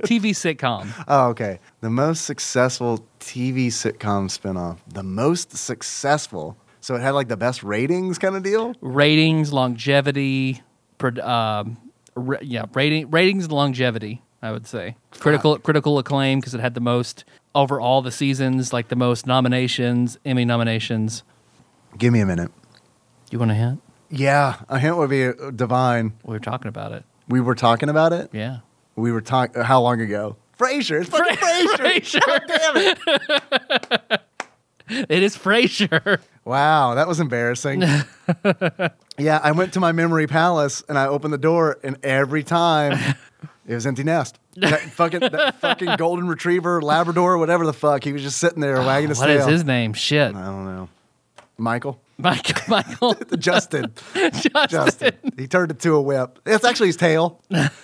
[0.04, 0.92] TV sitcom.
[1.08, 1.60] Oh, okay.
[1.80, 4.80] The most successful TV sitcom spinoff.
[4.86, 6.58] The most successful.
[6.84, 8.74] So it had like the best ratings kind of deal?
[8.82, 10.60] Ratings, longevity,
[11.22, 11.78] um,
[12.14, 14.20] ra- yeah, rating, ratings, and longevity.
[14.42, 17.24] I would say critical critical acclaim because it had the most
[17.54, 21.22] over all the seasons, like the most nominations, Emmy nominations.
[21.96, 22.50] Give me a minute.
[23.30, 23.80] You want a hint?
[24.10, 26.12] Yeah, a hint would be uh, divine.
[26.22, 27.04] We were talking about it.
[27.28, 28.28] We were talking about it.
[28.34, 28.58] Yeah.
[28.94, 29.62] We were talking.
[29.62, 30.36] How long ago?
[30.58, 31.00] Frasier.
[31.00, 32.20] It's fucking Frasier.
[32.20, 32.46] Frasier.
[32.46, 34.20] Damn it.
[34.86, 36.20] It is Frasier.
[36.44, 37.82] Wow, that was embarrassing.
[39.18, 42.92] yeah, I went to my memory palace and I opened the door, and every time
[43.66, 44.38] it was empty nest.
[44.56, 48.76] That fucking that fucking golden retriever, Labrador, whatever the fuck, he was just sitting there
[48.76, 49.40] oh, wagging his What tail.
[49.40, 49.94] is his name?
[49.94, 50.34] Shit.
[50.34, 50.88] I don't know.
[51.56, 52.62] Michael, Michael.
[52.68, 53.14] Michael.
[53.38, 54.52] Justin, Justin.
[54.68, 55.12] Justin.
[55.38, 56.40] He turned it to a whip.
[56.44, 57.40] It's actually his tail.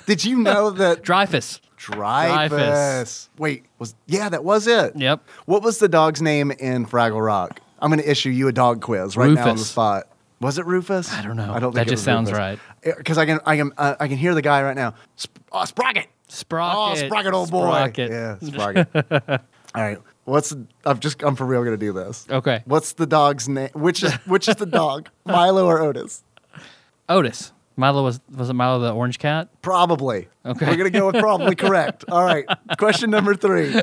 [0.07, 1.61] Did you know that Dreyfus.
[1.77, 2.51] Dreyfus?
[2.51, 3.28] Dreyfus.
[3.39, 4.95] Wait, was yeah, that was it.
[4.97, 5.24] Yep.
[5.47, 7.61] What was the dog's name in Fraggle Rock?
[7.81, 10.07] I'm going to issue you a dog quiz right now on the spot.
[10.40, 11.12] Was it Rufus?
[11.12, 11.52] I don't know.
[11.52, 12.39] I don't That think it just was sounds Rufus.
[12.39, 12.97] right.
[12.97, 14.94] Because I can, I can, uh, I can hear the guy right now.
[15.20, 16.07] Sp- oh, Sprocket.
[16.28, 17.02] Sprocket.
[17.02, 17.66] Oh, Sprocket, old boy.
[17.70, 18.11] Sprocket.
[18.11, 18.89] Yeah, Sprocket.
[19.74, 19.98] All right.
[20.24, 20.55] What's
[20.85, 22.27] I'm just I'm for real gonna do this.
[22.31, 22.62] Okay.
[22.65, 23.70] What's the dog's name?
[23.74, 25.09] Which is which is the dog?
[25.24, 26.23] Milo or Otis?
[27.09, 27.52] Otis.
[27.77, 29.48] Milo was was it Milo the orange cat?
[29.62, 30.28] Probably.
[30.47, 30.66] Okay.
[30.66, 32.05] We're gonna go with probably correct.
[32.09, 32.44] All right.
[32.78, 33.74] Question number three.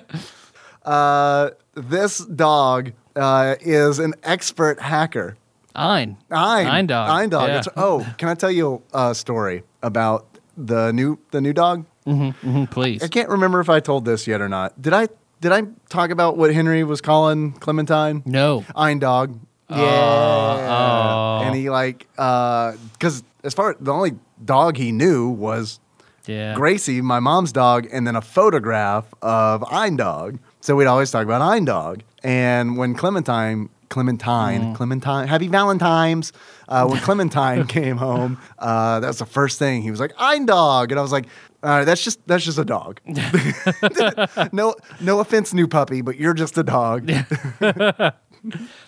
[0.86, 5.36] Uh, this dog uh, is an expert hacker.
[5.76, 6.18] Ein.
[6.32, 6.68] Ein.
[6.68, 7.10] Ein dog.
[7.10, 7.48] Ein dog.
[7.50, 7.62] Yeah.
[7.76, 10.26] Oh, can I tell you a story about
[10.58, 11.86] the new the new dog?
[12.08, 13.04] Mhm, please.
[13.04, 14.82] I can't remember if I told this yet or not.
[14.82, 15.08] Did I?
[15.40, 18.24] Did I talk about what Henry was calling Clementine?
[18.26, 18.64] No.
[18.76, 19.40] Ein dog.
[19.70, 19.78] Yeah.
[19.78, 21.42] oh.
[21.46, 24.14] And he like, because as far the only
[24.44, 25.80] dog he knew was
[26.26, 26.56] Yeah.
[26.56, 30.40] Gracie, my mom's dog, and then a photograph of Eindog.
[30.62, 32.02] So we'd always talk about Eindog.
[32.28, 34.76] And when Clementine, Clementine, Mm.
[34.76, 36.34] Clementine, Happy Valentine's.
[36.68, 40.46] Uh, when Clementine came home, uh, that was the first thing he was like "I'm
[40.46, 41.28] Eindog, and I was like,
[41.64, 43.00] all right, that's just that's just a dog.
[44.52, 47.08] no, no offense, new puppy, but you're just a dog.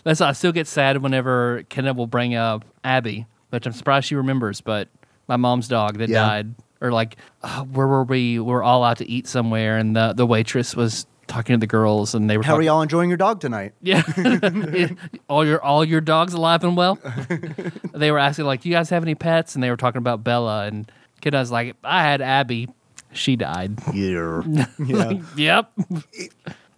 [0.04, 4.16] That's I still get sad whenever Kenneth will bring up Abby, which I'm surprised she
[4.16, 4.62] remembers.
[4.62, 4.88] But
[5.28, 6.26] my mom's dog that Yeah.
[6.26, 8.40] died, or like, uh, where were we?
[8.40, 11.68] We were all out to eat somewhere, and the the waitress was talking to the
[11.68, 13.74] girls, and they were How are y'all enjoying your dog tonight?
[13.82, 14.02] Yeah,
[15.30, 17.00] all your all your dogs alive and well.
[17.94, 20.24] they were asking like, "Do you guys have any pets?" And they were talking about
[20.24, 20.92] Bella, and
[21.22, 22.68] kid I was like, "I had Abby,
[23.14, 24.42] she died." Yeah.
[24.86, 25.14] yeah.
[25.38, 25.72] yep.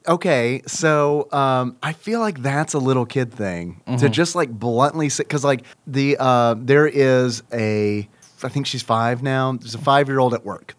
[0.07, 4.07] okay so um i feel like that's a little kid thing to Mm-hmm.
[4.11, 8.09] just like bluntly say because like the uh there is a
[8.41, 10.73] i think she's five now there's a five year old at work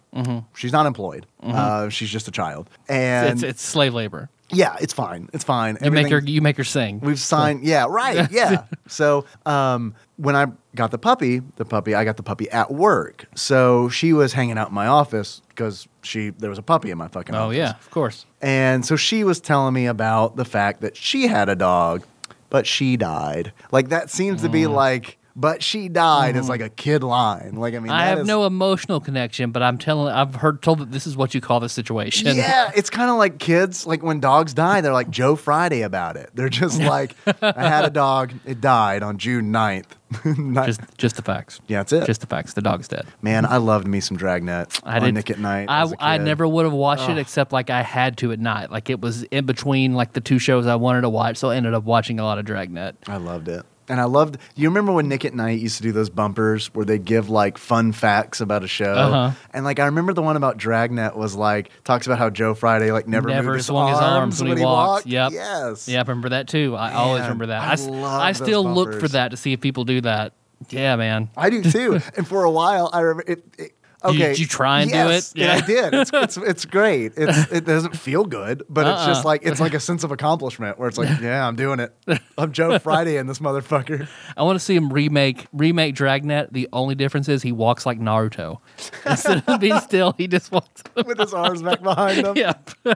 [0.55, 3.33] she's not employed uh she's just a child and Mm-hmm.
[3.35, 4.29] It's it's slave labor.
[4.51, 7.01] yeah it's fine it's fine You make her you make her sing.
[7.01, 8.65] We've signed, yeah, right, yeah.
[8.89, 13.27] so um, when I got the puppy, the puppy, I got the puppy at work.
[13.35, 16.99] So she was hanging out in my office because she there was a puppy in
[16.99, 17.43] my fucking office.
[17.43, 17.57] oh office.
[17.59, 18.27] yeah, of course.
[18.41, 22.05] And so she was telling me about the fact that she had a dog,
[22.51, 23.53] but she died.
[23.73, 26.51] Like that seems to be like, but she died is mm-hmm.
[26.51, 27.55] like a kid line.
[27.57, 27.93] Like I mean.
[27.93, 30.13] I have is- no emotional connection, but I'm telling.
[30.13, 32.37] I've heard told that this is what you call the situation.
[32.37, 33.87] Yeah, it's kind of like kids.
[33.87, 36.31] Like when dogs die, they're like Joe Friday about it.
[36.35, 39.87] They're just like, I had a dog, it died on June 9th.
[40.37, 41.61] Ni- Just just the facts.
[41.69, 42.07] yeah, that's it.
[42.07, 42.53] Just the facts.
[42.53, 43.07] The dog's dead.
[43.23, 45.15] Man, I loved me some Dragnet I on did.
[45.15, 45.67] Nick at Night.
[45.71, 48.71] I, I never would have watched it except like I had to at night.
[48.71, 51.57] Like it was in between like the two shows I wanted to watch, so I
[51.57, 52.97] ended up watching a lot of Dragnet.
[53.07, 53.65] I loved it.
[53.93, 54.39] And I loved.
[54.55, 57.59] You remember when Nick at Night used to do those bumpers where they give like
[57.59, 58.95] fun facts about a show?
[58.95, 59.33] Uh-huh.
[59.53, 62.91] And like I remember the one about Dragnet was like talks about how Joe Friday
[62.91, 65.05] like never Never moved his swung his arms when he walked.
[65.05, 65.07] walked.
[65.09, 65.33] Yep.
[65.33, 65.89] Yes.
[65.89, 66.75] Yeah, I remember that too.
[66.75, 67.61] I always remember that.
[67.61, 70.33] I I, I still look for that to see if people do that.
[70.71, 71.29] Yeah, man.
[71.37, 72.01] I do too.
[72.17, 73.45] and for a while, I remember it.
[73.59, 73.73] it
[74.05, 75.43] okay, did you try and do yes, it?
[75.43, 75.95] and I did.
[75.95, 77.13] It's, it's it's great.
[77.17, 79.29] It's it doesn't feel good, but it's just Uh-uh.
[79.29, 81.93] like it's like a sense of accomplishment where it's like, yeah, I'm doing it.
[82.39, 84.09] I'm Joe Friday in this motherfucker.
[84.37, 86.53] I want to see him remake remake Dragnet.
[86.53, 88.59] The only difference is he walks like Naruto.
[89.07, 90.83] Instead of being still, he just walks.
[90.97, 92.37] with his arms back behind him.
[92.37, 92.55] yeah.
[92.85, 92.95] Oh,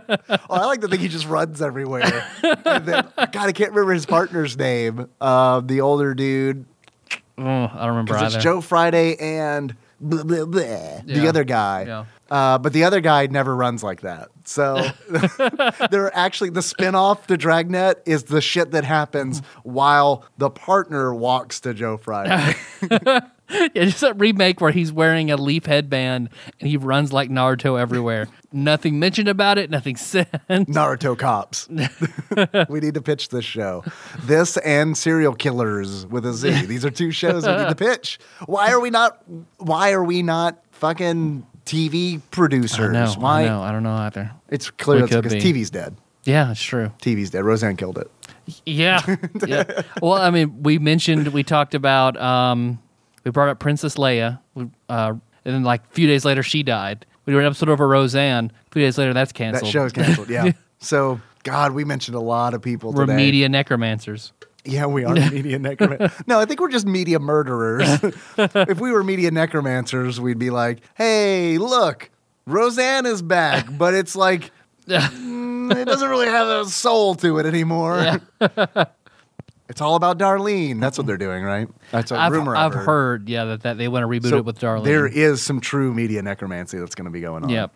[0.50, 2.26] I like to think he just runs everywhere.
[2.42, 5.08] and then, God, I can't remember his partner's name.
[5.20, 6.64] Uh, the older dude.
[7.38, 8.34] Oh, I don't remember either.
[8.36, 11.84] it's Joe Friday and blah, blah, blah, the other guy.
[11.86, 12.04] Yeah.
[12.30, 14.28] Uh, but the other guy never runs like that.
[14.44, 14.88] So
[15.90, 21.60] they're actually the spinoff to Dragnet is the shit that happens while the partner walks
[21.60, 22.54] to Joe Friday.
[23.48, 27.80] Yeah, just a remake where he's wearing a leaf headband and he runs like Naruto
[27.80, 28.26] everywhere.
[28.52, 29.70] nothing mentioned about it.
[29.70, 30.40] Nothing said.
[30.50, 31.68] Naruto cops.
[32.68, 33.84] we need to pitch this show.
[34.24, 36.66] This and Serial Killers with a Z.
[36.66, 38.18] These are two shows we need to pitch.
[38.46, 39.22] Why are we not?
[39.58, 42.92] Why are we not fucking TV producers?
[42.92, 43.12] Know.
[43.20, 43.42] why?
[43.42, 43.62] I know.
[43.62, 44.30] I don't know either.
[44.48, 45.52] It's clear We that's could because be.
[45.52, 45.96] TV's dead.
[46.24, 46.92] Yeah, it's true.
[47.02, 47.44] TV's dead.
[47.44, 48.10] Roseanne killed it.
[48.64, 49.00] Yeah.
[49.46, 49.82] yeah.
[50.00, 52.80] Well, I mean, we mentioned we talked about um,
[53.24, 55.14] we brought up Princess Leia, we- uh,
[55.44, 57.06] and then like a few days later she died.
[57.26, 58.52] We did an episode over Roseanne.
[58.68, 59.68] A few days later that's canceled.
[59.68, 59.94] That canceled.
[59.96, 60.30] show's canceled.
[60.30, 60.52] Yeah.
[60.80, 63.16] so God, we mentioned a lot of people We're today.
[63.16, 64.32] media necromancers.
[64.66, 66.26] Yeah, we are media necromancers.
[66.26, 67.88] No, I think we're just media murderers.
[68.38, 72.10] if we were media necromancers, we'd be like, hey, look,
[72.46, 74.50] Roseanne is back, but it's like,
[74.86, 78.20] mm, it doesn't really have a soul to it anymore.
[79.68, 80.80] it's all about Darlene.
[80.80, 81.68] That's what they're doing, right?
[81.90, 84.38] That's a I've, rumor I've I've, heard, yeah, that, that they want to reboot So
[84.38, 84.84] it with Darlene.
[84.84, 87.48] There is some true media necromancy that's going to be going on.
[87.48, 87.72] Yep.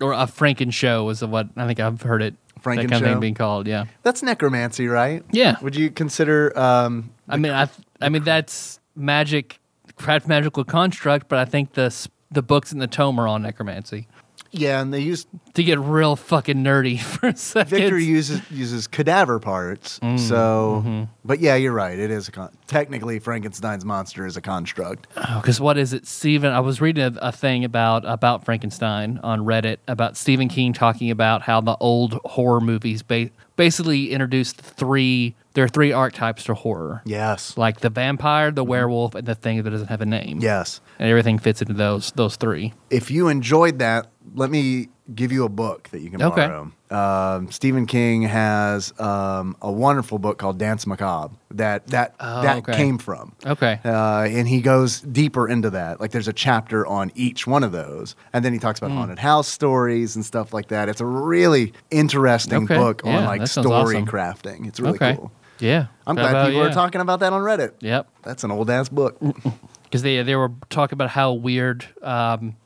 [0.00, 2.34] Or a Franken show is what I think I've heard it.
[2.62, 3.66] That Franken kind of thing being called.
[3.66, 3.86] Yeah.
[4.02, 5.24] That's necromancy, right?
[5.30, 5.56] Yeah.
[5.62, 7.68] Would you consider um, I mean, I
[8.00, 9.58] I mean that's magic,
[9.96, 11.94] craft magical construct, but I think the
[12.30, 14.06] the books and the tome are all necromancy.
[14.52, 17.78] Yeah, and they use To get real fucking nerdy for a second.
[17.78, 19.98] Victor uses uses cadaver parts.
[20.00, 21.04] Mm, so, mm-hmm.
[21.24, 21.98] but yeah, you're right.
[21.98, 25.06] It is a con- technically Frankenstein's monster is a construct.
[25.14, 26.52] Because what is it, Stephen?
[26.52, 31.10] I was reading a, a thing about about Frankenstein on Reddit about Stephen King talking
[31.10, 35.34] about how the old horror movies ba- basically introduced three.
[35.54, 37.58] There are three archetypes to horror, Yes.
[37.58, 40.38] like the vampire, the werewolf, and the thing that doesn't have a name.
[40.40, 40.80] Yes.
[40.96, 42.72] and everything fits into those those three.
[42.88, 46.46] If you enjoyed that, let me give you a book that you can Okay.
[46.46, 46.70] borrow.
[46.90, 52.58] Um, Stephen King has um, a wonderful book called Danse Macabre that that Oh, that
[52.58, 52.74] okay.
[52.76, 53.32] came from.
[53.44, 53.80] Okay.
[53.84, 56.00] Uh, and he goes deeper into that.
[56.00, 59.18] Like there's a chapter on each one of those, and then he talks about haunted
[59.18, 60.88] house stories and stuff like that.
[60.88, 62.76] It's a really interesting Okay.
[62.76, 64.06] book on like story awesome.
[64.06, 64.66] crafting.
[64.66, 65.16] It's really okay.
[65.16, 65.32] cool.
[65.58, 65.86] Yeah.
[66.06, 66.68] I'm glad about- people yeah.
[66.70, 67.72] are talking about that on Reddit.
[67.80, 68.08] Yep.
[68.22, 69.18] That's an old ass book.
[69.84, 72.56] because they they were talking about how weird, um,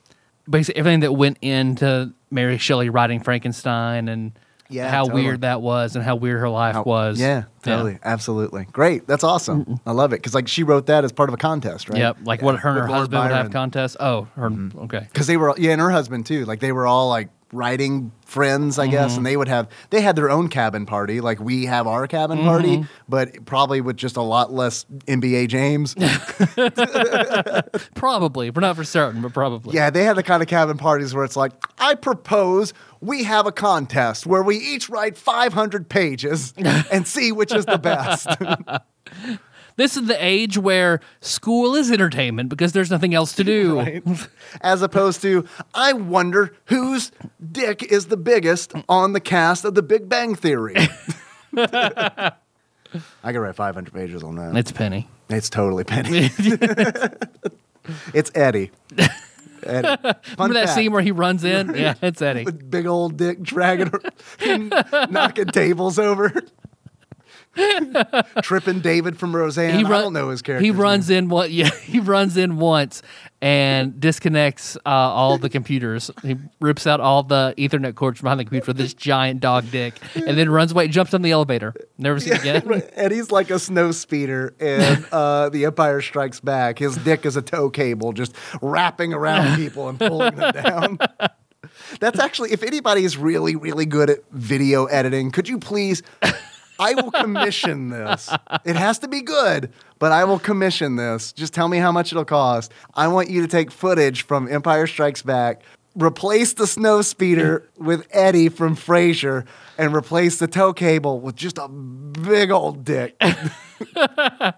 [0.48, 4.32] basically everything that went into Mary Shelley writing Frankenstein and
[4.68, 5.22] Yeah, how totally.
[5.24, 7.20] weird that was and how weird her life How- was.
[7.20, 9.06] Yeah, totally, absolutely, great.
[9.06, 9.78] That's awesome.
[9.86, 11.98] I love it because like she wrote that as part of a contest, right?
[11.98, 12.18] Yep.
[12.24, 13.52] Like what her and her With husband would have Byron.
[13.52, 13.96] contests.
[14.00, 14.50] Oh, her.
[14.50, 14.78] Mm-hmm.
[14.84, 15.06] Okay.
[15.12, 16.44] because they were yeah, and her husband too.
[16.44, 18.90] Like they were all like writing friends, I Mm-hmm.
[18.92, 22.06] guess, and they would have they had their own cabin party, like we have our
[22.06, 22.46] cabin Mm-hmm.
[22.48, 25.94] party, but probably with just a lot less NBA James.
[27.94, 28.50] Probably.
[28.50, 29.74] We're not for certain, but probably.
[29.74, 33.46] yeah, they had the kind of cabin parties where it's like, I propose we have
[33.46, 38.28] a contest where we each write 500 pages and see which is the best.
[39.76, 43.74] This is the age where school is entertainment because there's nothing else to do.
[43.84, 44.02] Right?
[44.60, 47.10] As opposed to, I wonder whose
[47.52, 50.76] dick is the biggest on the cast of The Big Bang Theory.
[51.56, 52.32] I
[53.24, 54.56] could write 500 pages on that.
[54.56, 55.08] It's Penny.
[55.28, 56.30] It's totally Penny.
[58.14, 58.70] it's Eddie.
[59.64, 59.96] Eddie.
[59.96, 61.74] Fun Remember that fact, scene where he runs in?
[61.74, 62.44] Yeah, it's Eddie.
[62.44, 63.90] with big old dick dragging,
[65.10, 66.32] knocking tables over,
[68.42, 69.84] tripping David from Roseanne.
[69.84, 70.64] I run- don't know his character.
[70.64, 71.50] He runs in one.
[71.50, 73.02] Yeah, he runs in once
[73.40, 76.10] and disconnects uh, all the computers.
[76.22, 79.94] He rips out all the Ethernet cords behind the computer with this giant dog dick,
[80.14, 80.88] and then runs away.
[80.88, 81.74] Jumps on the elevator.
[81.98, 82.82] Never seen it again.
[82.96, 86.78] And he's like a snow speeder in uh, The Empire Strikes Back.
[86.78, 90.98] His dick is a tow cable, just wrapping around people and pulling them down.
[92.00, 96.02] That's actually, if anybody is really, really good at video editing, could you please?
[96.78, 98.30] I will commission this.
[98.64, 101.32] It has to be good, but I will commission this.
[101.32, 102.72] Just tell me how much it'll cost.
[102.94, 105.62] I want you to take footage from Empire Strikes Back,
[105.94, 109.46] replace the snow speeder with Eddie from Frasier,
[109.78, 113.20] and replace the tow cable with just a big old dick.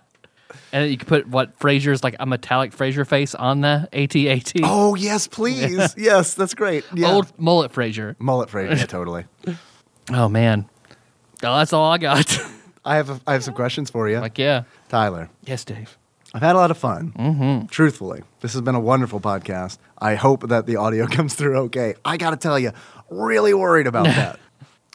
[0.72, 4.52] And you can put what Frasier's like a metallic Frasier face on the AT-AT.
[4.64, 5.94] oh yes, please.
[5.96, 6.84] Yes, that's great.
[6.92, 7.12] Yeah.
[7.12, 8.14] Old mullet Frasier.
[8.18, 8.76] mullet Frasier.
[8.78, 9.24] Yeah, totally.
[10.10, 10.68] Oh man.
[11.42, 12.38] Oh, that's all I got.
[12.84, 14.62] I have a, I have some questions for you, like yeah.
[14.88, 15.28] Tyler.
[15.44, 15.98] Yes, Dave.
[16.32, 17.12] I've had a lot of fun.
[17.12, 17.66] Mm-hmm.
[17.66, 19.78] Truthfully, this has been a wonderful podcast.
[19.98, 21.94] I hope that the audio comes through okay.
[22.04, 22.72] I got to tell you,
[23.10, 24.38] really worried about that.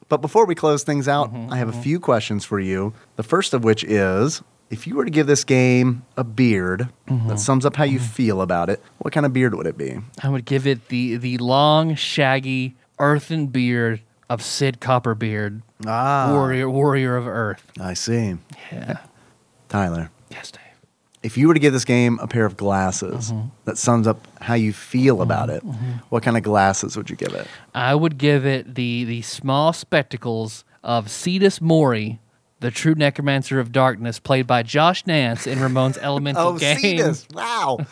[0.07, 1.81] But before we close things out, mm-hmm, I have a mm-hmm.
[1.81, 2.93] few questions for you.
[3.15, 7.27] The first of which is if you were to give this game a beard mm-hmm.
[7.27, 9.99] that sums up how you feel about it, what kind of beard would it be?
[10.23, 14.01] I would give it the the long, shaggy, earthen beard
[14.31, 17.69] of Sid Copperbeard, Ah, warrior warrior of Earth.
[17.79, 18.37] I see.
[18.71, 18.99] Yeah.
[19.67, 20.61] Tyler, Yes, Dave.
[21.21, 23.49] if you were to give this game a pair of glasses mm-hmm.
[23.65, 25.23] that sums up how you feel mm-hmm.
[25.23, 25.91] about it, mm-hmm.
[26.07, 27.45] what kind of glasses would you give it?
[27.75, 32.19] I would give it the the small spectacles of Cetus Mori,
[32.61, 36.77] the true necromancer of darkness, played by Josh Nance in Ramon's Elemental Oh, game.
[36.79, 37.27] Cetus!
[37.33, 37.85] Wow,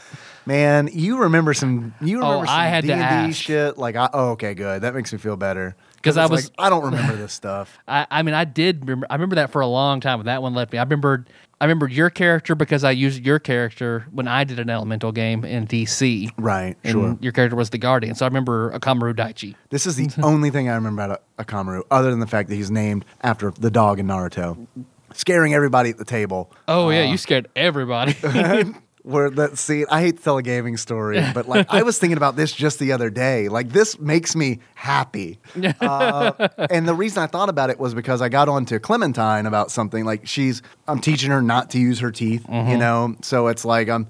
[0.45, 1.93] man, you remember some.
[1.99, 3.77] You oh, remember Oh, some I had D&D shit.
[3.77, 4.83] Like, I, oh, okay, good.
[4.83, 5.75] That makes me feel better.
[6.01, 7.77] 'Cause I was- like, I don't remember this stuff.
[7.87, 9.07] I, I mean, I did remember.
[9.09, 10.79] I remember that for a long time, but that one left me.
[10.79, 11.29] I remembered.
[11.61, 15.43] I remembered your character because I used your character when I did an elemental game
[15.43, 16.31] in DC.
[16.37, 17.17] Right, And sure.
[17.19, 19.55] your character was the guardian, so I remember Akamaru Daichi.
[19.69, 22.71] This is the only thing I remember about Akamaru, other than the fact that he's
[22.71, 24.67] named after the dog in Naruto,
[25.13, 26.49] scaring everybody at the table.
[26.69, 28.15] Oh yeah, uh, you scared everybody.
[29.09, 32.17] Where that scene, I hate to tell a gaming story, but like I was thinking
[32.17, 33.49] about this just the other day.
[33.49, 35.39] Like this makes me happy.
[35.81, 39.45] Uh, and the reason I thought about it was because I got on to Clementine
[39.47, 40.05] about something.
[40.05, 43.15] Like she's, I'm teaching her not to use her teeth, you know?
[43.21, 44.07] So it's like I'm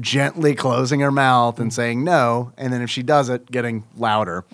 [0.00, 2.52] gently closing her mouth and saying no.
[2.58, 4.44] And then if she does it, getting louder.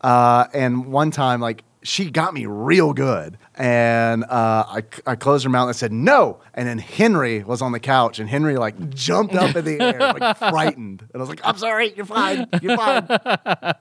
[0.00, 3.38] Uh, and one time, like, she got me real good.
[3.54, 6.40] And uh, I, I closed her mouth and I said, no.
[6.54, 9.98] And then Henry was on the couch and Henry like jumped up in the air,
[9.98, 11.02] like frightened.
[11.02, 13.06] And I was like, I'm sorry, you're fine, you're fine.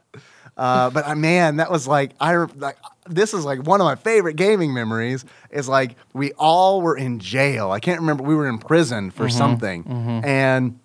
[0.57, 2.75] Uh, but uh, man, that was like I like
[3.07, 5.23] this is like one of my favorite gaming memories.
[5.51, 7.71] Is like we all were in jail.
[7.71, 8.23] I can't remember.
[8.23, 9.85] We were in prison for something,
[10.25, 10.77] and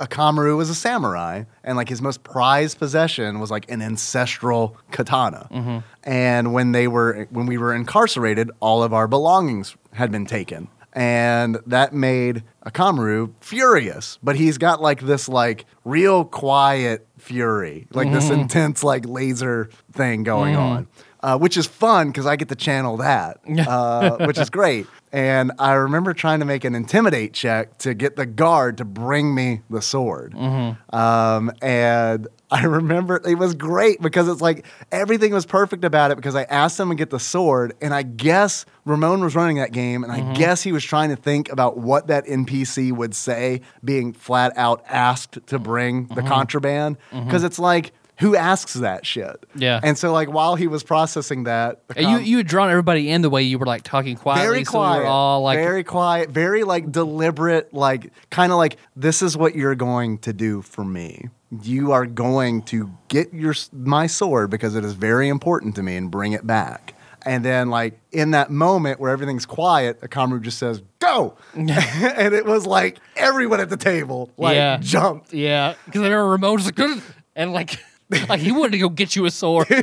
[0.00, 5.82] Akamaru was a samurai, and like his most prized possession was like an ancestral katana.
[6.04, 10.68] And when they were when we were incarcerated, all of our belongings had been taken.
[10.94, 18.10] And that made Akamaru furious, but he's got like this like real quiet fury, like
[18.10, 18.40] this Mm-hmm.
[18.42, 20.86] intense like laser thing going on,
[21.22, 23.38] uh, which is fun because I get to channel that,
[23.68, 24.86] uh, which is great.
[25.12, 29.34] And I remember trying to make an intimidate check to get the guard to bring
[29.34, 30.34] me the sword.
[30.34, 30.94] Mm-hmm.
[30.94, 36.16] Um, and I remember it was great because it's like everything was perfect about it
[36.16, 39.72] because I asked him to get the sword, and I guess Ramon was running that
[39.72, 40.30] game, and Mm-hmm.
[40.30, 44.52] I guess he was trying to think about what that NPC would say, being flat
[44.56, 46.28] out asked to bring the Mm-hmm.
[46.28, 46.96] contraband.
[47.12, 49.44] Because it's like, who asks that shit?
[49.54, 49.80] Yeah.
[49.82, 53.10] And so, like, while he was processing that, And you com- you had drawn everybody
[53.10, 55.58] in the way you were like talking quietly, very so quiet, we were all like,
[55.58, 60.32] very quiet, very like deliberate, like kind of like this is what you're going to
[60.32, 61.28] do for me.
[61.62, 65.96] You are going to get your my sword because it is very important to me
[65.96, 66.94] and bring it back.
[67.24, 72.44] And then like in that moment where everything's quiet, Akamu just says go, and it
[72.44, 74.76] was like everyone at the table like Yeah.
[74.80, 75.32] jumped.
[75.32, 77.02] yeah, because remember Ramon was like, "Good,"
[77.34, 77.78] and like
[78.28, 79.68] like he wanted to go get you a sword.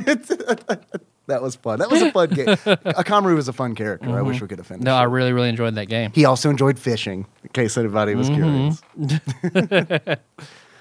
[1.27, 1.80] That was fun.
[1.80, 2.45] That was a fun game.
[2.93, 4.15] Akamaru was a fun character.
[4.15, 4.81] I wish we could have finished.
[4.81, 4.89] Mm-hmm.
[4.91, 5.07] no, I it.
[5.07, 6.11] really really enjoyed that game.
[6.14, 9.15] He also enjoyed fishing, in case anybody was Mm-hmm.
[9.95, 10.19] curious.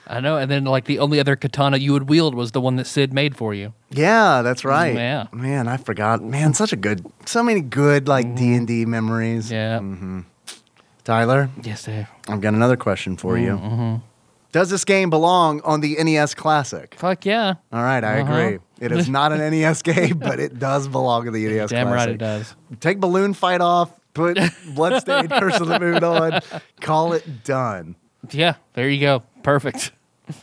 [0.06, 2.76] I know, and then like the only other katana you would wield was the one
[2.76, 3.72] that Sid made for you.
[3.90, 4.94] Yeah, that's right.
[4.94, 5.28] Yeah.
[5.32, 6.22] man, I forgot.
[6.22, 9.50] Man, such a good, so many good like D and D memories.
[9.50, 10.18] Mm-hmm.
[10.18, 10.54] Yeah.
[11.04, 12.06] Tyler, Yes, Dave.
[12.28, 13.52] I've got another question for you.
[13.56, 13.94] Mm-hmm.
[14.54, 16.94] Does this game belong on the NES Classic?
[16.96, 17.54] Fuck yeah.
[17.72, 18.32] All right, I Uh-huh.
[18.32, 18.58] agree.
[18.80, 21.76] It is not an NES game, but it does belong in the NES Classic.
[21.76, 22.06] Damn Classic.
[22.06, 22.54] right it does.
[22.78, 24.38] Take Balloon Fight off, put
[24.76, 26.40] Bloodstained Curse of the Moon on,
[26.80, 27.96] call it done.
[28.30, 29.24] Yeah, there you go.
[29.42, 29.90] Perfect.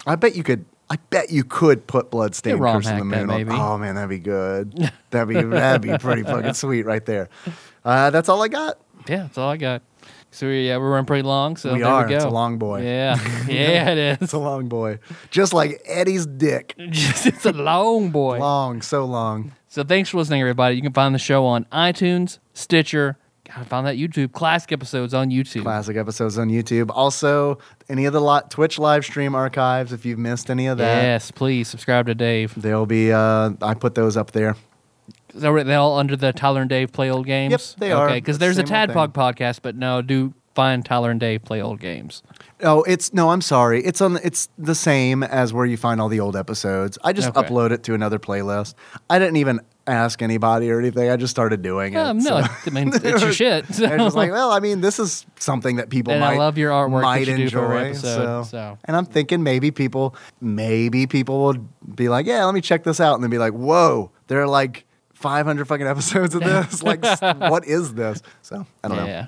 [0.05, 0.65] I bet you could.
[0.89, 3.38] I bet you could put Bloodstained ROM Curse of the hack that, Moon on.
[3.38, 3.51] maybe.
[3.53, 4.73] Oh man, that'd be good.
[5.11, 7.29] That'd be that'd be pretty fucking sweet right there.
[7.85, 8.77] Uh, that's all I got.
[9.07, 9.81] Yeah, that's all I got.
[10.32, 11.58] So we, yeah, we're running pretty long.
[11.58, 12.03] So We there are.
[12.06, 12.16] We go.
[12.16, 12.84] It's a long boy.
[12.84, 14.99] Yeah, yeah, it It's a long boy,
[15.30, 16.74] just like Eddie's dick.
[16.78, 18.40] it's a long boy.
[18.40, 19.52] Long, so long.
[19.68, 20.76] So thanks for listening, everybody.
[20.76, 23.18] You can find the show on iTunes, Stitcher.
[23.45, 25.64] Gotta that YouTube classic episodes on YouTube.
[25.64, 26.90] Classic episodes on YouTube.
[26.94, 27.58] Also,
[27.90, 29.91] any of the li- Twitch live stream archives.
[29.91, 32.53] If you've missed any of that, Yes, please subscribe to Dave.
[32.56, 33.12] they'll be.
[33.12, 34.56] Uh, I put those up there.
[35.44, 37.52] Are they all under the Tyler and Dave play old games?
[37.52, 38.08] Yep, they are.
[38.08, 41.44] Okay, because there's a Same old Tadpog podcast, but no, do find Tyler and Dave
[41.44, 42.24] play old games.
[42.64, 43.30] Oh, it's no.
[43.32, 43.84] I'm sorry.
[43.84, 44.20] It's on.
[44.24, 46.98] It's the same as where you find all the old episodes.
[47.03, 47.41] I just Okay.
[47.48, 48.76] upload it to another playlist.
[49.10, 51.10] I didn't even ask anybody or anything.
[51.10, 51.98] I just started doing it.
[51.98, 53.66] Um, no, so- I mean it's your shit.
[53.74, 53.86] So.
[53.88, 56.38] I was just like, well, I mean, this is something that people And I might
[56.38, 57.60] love your artwork that might you do enjoy.
[57.60, 58.78] for every episode, so.
[58.86, 61.56] and I'm thinking maybe people, maybe people will
[61.95, 64.48] be like, yeah, let me check this out, and then be like, whoa, there are
[64.48, 64.86] like
[65.22, 66.84] 500 fucking episodes of this.
[66.91, 68.22] like, what is this?
[68.41, 69.06] So I don't know.
[69.06, 69.27] Yeah.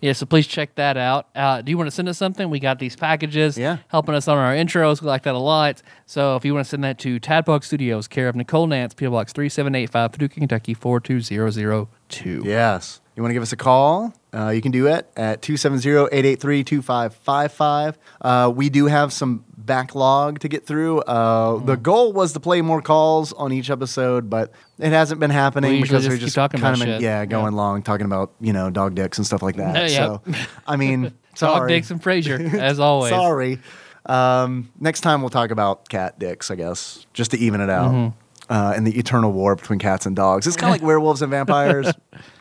[0.00, 1.28] Yeah, so please check that out.
[1.34, 2.48] Uh, do you want to send us something?
[2.50, 3.78] We got these packages Yeah.
[3.88, 5.00] helping us on our intros.
[5.02, 5.82] We like that a lot.
[6.06, 9.10] So if you want to send that to Tadpog Studios, care of Nicole Nance, PO
[9.10, 12.42] Box 3785, Paducah, Kentucky 42002.
[12.44, 13.00] Yes.
[13.16, 14.12] You want to give us a call?
[14.34, 17.94] Uh, you can do it at 270-883-2555.
[18.20, 21.00] Uh, we do have some backlog to get through.
[21.00, 21.66] Uh, Mm-hmm.
[21.66, 25.72] The goal was to play more calls on each episode, but it hasn't been happening
[25.72, 27.58] We because we're just talking kind of yeah going Yeah.
[27.58, 29.74] long talking about you know dog dicks and stuff like that.
[29.90, 30.22] Yeah, So
[30.66, 33.10] I mean, Dog Dicks and Frasier, as always.
[33.10, 33.58] sorry.
[34.06, 37.92] Um, next time we'll talk about cat dicks, I guess, just to even it out.
[37.92, 38.52] Mm-hmm.
[38.52, 40.46] Uh, and the eternal war between cats and dogs.
[40.46, 41.90] It's kind of like werewolves and vampires,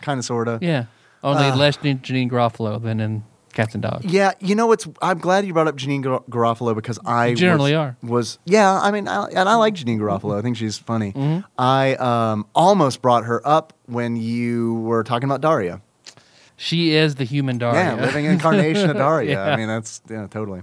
[0.01, 0.61] kind of, sort of.
[0.61, 0.85] Yeah.
[1.23, 1.55] Only Uh.
[1.55, 3.23] less than Janeane Garofalo than in
[3.53, 4.05] Cats and Dogs.
[4.05, 4.87] Yeah, you know it's.
[5.01, 7.97] I'm glad you brought up Janeane Gar- Garofalo because I You generally was, are.
[8.01, 10.37] Was yeah, I mean, I, and I like Janeane Garofalo.
[10.37, 11.13] I think she's funny.
[11.13, 11.41] Mm-hmm.
[11.57, 15.81] I um, almost brought her up when you were talking about Daria.
[16.57, 17.95] She is the human Daria.
[17.95, 19.31] Yeah, living incarnation of Daria.
[19.31, 19.43] Yeah.
[19.53, 20.61] I mean, that's yeah, totally.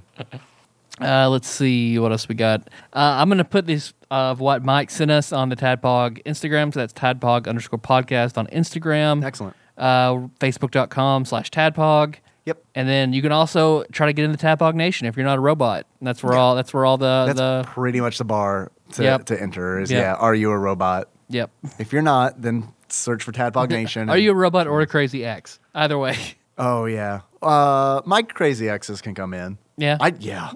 [1.01, 2.61] Uh, let's see what else we got.
[2.93, 6.75] Uh, I'm gonna put this of what Mike sent us on the Tadpog Instagram.
[6.75, 9.25] So that's Tadpog underscore podcast on Instagram.
[9.25, 9.57] Excellent.
[9.81, 12.17] Uh, Facebook.com slash Tadpog.
[12.45, 12.63] Yep.
[12.75, 15.39] And then you can also try to get in the Tadpog Nation if you're not
[15.39, 15.87] a robot.
[15.99, 19.03] And that's where all that's where all the That's the pretty much the bar to,
[19.03, 19.25] Yep.
[19.27, 19.81] to enter.
[19.81, 20.01] Is Yep.
[20.03, 21.09] yeah, are you a robot?
[21.29, 21.51] yep.
[21.79, 24.09] If you're not, then search for Tadpog Nation.
[24.11, 25.59] Are you a robot or a crazy X?
[25.75, 26.17] Either way.
[26.63, 27.21] Oh yeah.
[27.41, 29.57] Uh, my crazy exes can come in.
[29.79, 29.97] Yeah.
[29.99, 30.51] I yeah.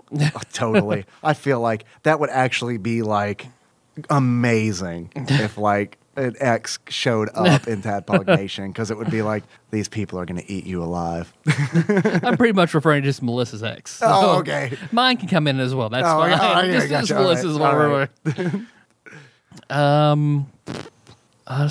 [0.52, 1.06] Totally.
[1.22, 3.46] I feel like that would actually be like
[4.10, 9.42] amazing if like an ex showed up in Tadpog Nation because it would be like
[9.70, 11.32] these people are going to eat you alive.
[12.22, 13.92] I'm pretty much referring to just Melissa's ex.
[13.96, 14.76] So Oh, okay.
[14.92, 15.88] Mine can come in as well.
[15.88, 16.32] That's Oh, fine.
[16.32, 17.00] oh, yeah, just, gotcha.
[17.06, 17.20] just right.
[17.20, 18.08] Melissa's All one.
[19.70, 19.70] right.
[19.70, 20.46] um,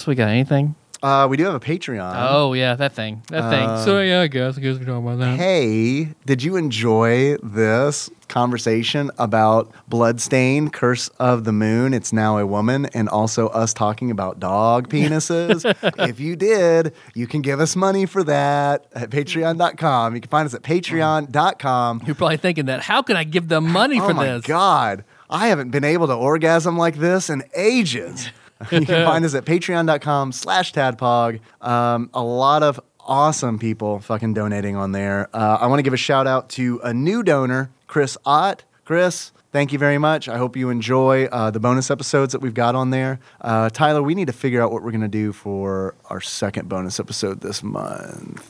[0.07, 0.76] we got anything?
[1.04, 2.16] Uh, we do have a Patreon.
[2.30, 3.22] Oh yeah, that thing.
[3.28, 3.86] That thing.
[3.86, 5.38] So yeah, I guess I guess we talk about that.
[5.38, 11.94] Hey, did you enjoy this conversation about Bloodstain, Curse of the Moon?
[11.94, 15.66] It's now a woman, and also us talking about dog penises.
[16.08, 20.16] if you did, you can give us money for that at patreon.com.
[20.16, 22.04] You can find us at patreon.com.
[22.06, 22.80] You're probably thinking that.
[22.80, 24.46] How can I give them money oh for my this?
[24.46, 25.04] God.
[25.30, 28.30] I haven't been able to orgasm like this in ages.
[28.72, 31.40] You can find us at patreon.com slash tadpog.
[31.61, 35.30] Um, a lot of awesome people fucking donating on there.
[35.34, 38.64] Uh, I want to give a shout out to a new donor, Chris Ott.
[38.85, 40.27] Chris, thank you very much.
[40.27, 43.19] I hope you enjoy uh, the bonus episodes that we've got on there.
[43.41, 46.68] Uh, Tyler, we need to figure out what we're going to do for our second
[46.69, 48.49] bonus episode this month.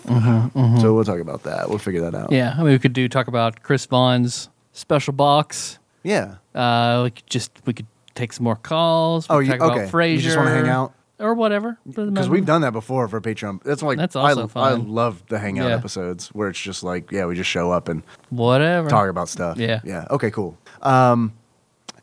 [0.81, 1.69] So we'll talk about that.
[1.69, 2.25] We'll figure that out.
[2.25, 5.77] Mm-hmm, Yeah, I mean, we could do talk about Chris Vaughn's special box.
[6.03, 6.35] Yeah.
[6.55, 9.27] Uh, we could just we could take some more calls.
[9.29, 9.91] Oh, you- talk about okay.
[9.91, 10.11] Frasier.
[10.13, 10.93] You just wanna hang out?
[11.19, 11.77] or whatever.
[11.87, 13.61] because we've done that before for Patreon.
[13.63, 15.75] That's like That's I, also I love the hangout Yeah.
[15.75, 18.89] episodes where it's just like yeah, we just show up and whatever.
[18.89, 19.57] talk about stuff.
[19.57, 19.79] Yeah.
[19.85, 20.05] yeah.
[20.09, 20.57] Okay, cool.
[20.81, 21.31] Um,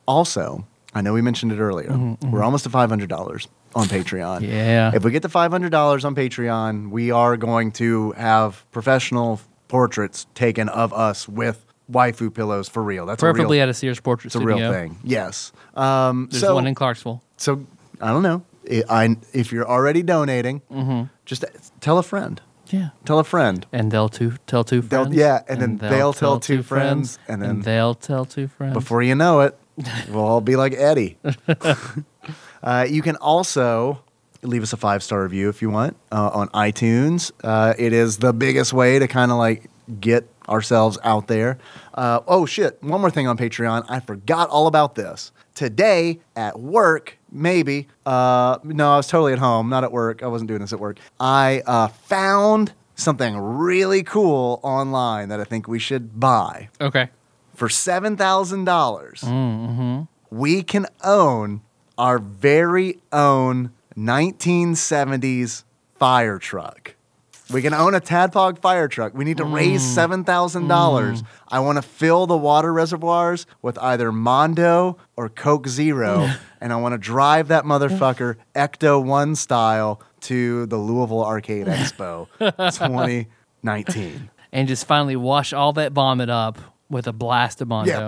[0.07, 0.65] also,
[0.95, 2.17] I know we mentioned it earlier.
[2.23, 4.37] We're almost to five hundred dollars on Patreon.
[4.43, 4.93] Mm-hmm, Yeah.
[4.95, 9.41] If we get to five hundred dollars on Patreon, we are going to have professional
[9.69, 13.07] portraits taken of us with waifu pillows for real.
[13.07, 14.57] That's Preferably a real, at a Sears portrait it's a studio.
[14.57, 14.99] real thing.
[15.05, 15.53] Yes.
[15.75, 17.23] Um, There's so one in Clarksville.
[17.37, 17.65] so
[18.01, 18.43] I don't know.
[18.89, 21.03] I, if you're already donating, Mm-hmm.
[21.25, 21.45] just
[21.81, 22.41] tell a friend.
[22.69, 22.91] Yeah.
[23.05, 23.67] Tell a friend.
[23.73, 25.17] And they'll two tell two They'll- friends.
[25.17, 28.75] yeah, and then they'll tell two friends, and then- they'll tell two friends.
[28.75, 29.59] Before you know it,
[30.09, 31.17] we'll all be like Eddie.
[32.63, 34.01] uh, you can also
[34.43, 37.33] leave us a five star review if you want uh, on iTunes.
[37.43, 39.69] Uh, it is the biggest way to kind of like
[40.01, 41.59] get ourselves out there.
[41.95, 42.83] Uh, oh shit!
[42.83, 43.85] One more thing on Patreon.
[43.89, 47.17] I forgot all about this today at work.
[47.33, 50.23] Maybe uh, no, I was totally at home, not at work.
[50.23, 50.99] I wasn't doing this at work.
[51.21, 57.09] I uh, found something really cool online that I think we should buy okay.
[57.55, 60.03] for seven thousand dollars, Mm-hmm.
[60.31, 61.63] we can own
[61.97, 65.65] our very own 1970s
[65.99, 66.95] fire truck.
[67.53, 69.13] We can own a Tadpog fire truck.
[69.15, 69.95] We need to raise Mm.
[69.95, 71.23] seven thousand dollars.
[71.49, 76.77] I want to fill the water reservoirs with either Mondo or Coke Zero, and I
[76.77, 84.31] want to drive that motherfucker Ecto One style to the Louisville Arcade Expo 2019.
[84.53, 86.59] And just finally wash all that vomit up
[86.89, 87.91] with a blast of Mondo.
[88.01, 88.07] Yeah.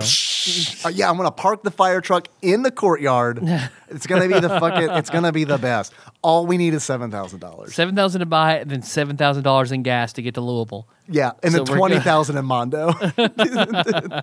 [0.85, 3.39] Uh, yeah, I'm gonna park the fire truck in the courtyard.
[3.89, 4.89] it's gonna be the fucking.
[4.91, 5.93] It's gonna be the best.
[6.21, 7.73] All we need is seven thousand dollars.
[7.73, 10.41] Seven thousand to buy it, and then seven thousand dollars in gas to get to
[10.41, 10.87] Louisville.
[11.07, 12.93] Yeah, and So then twenty thousand in Mondo.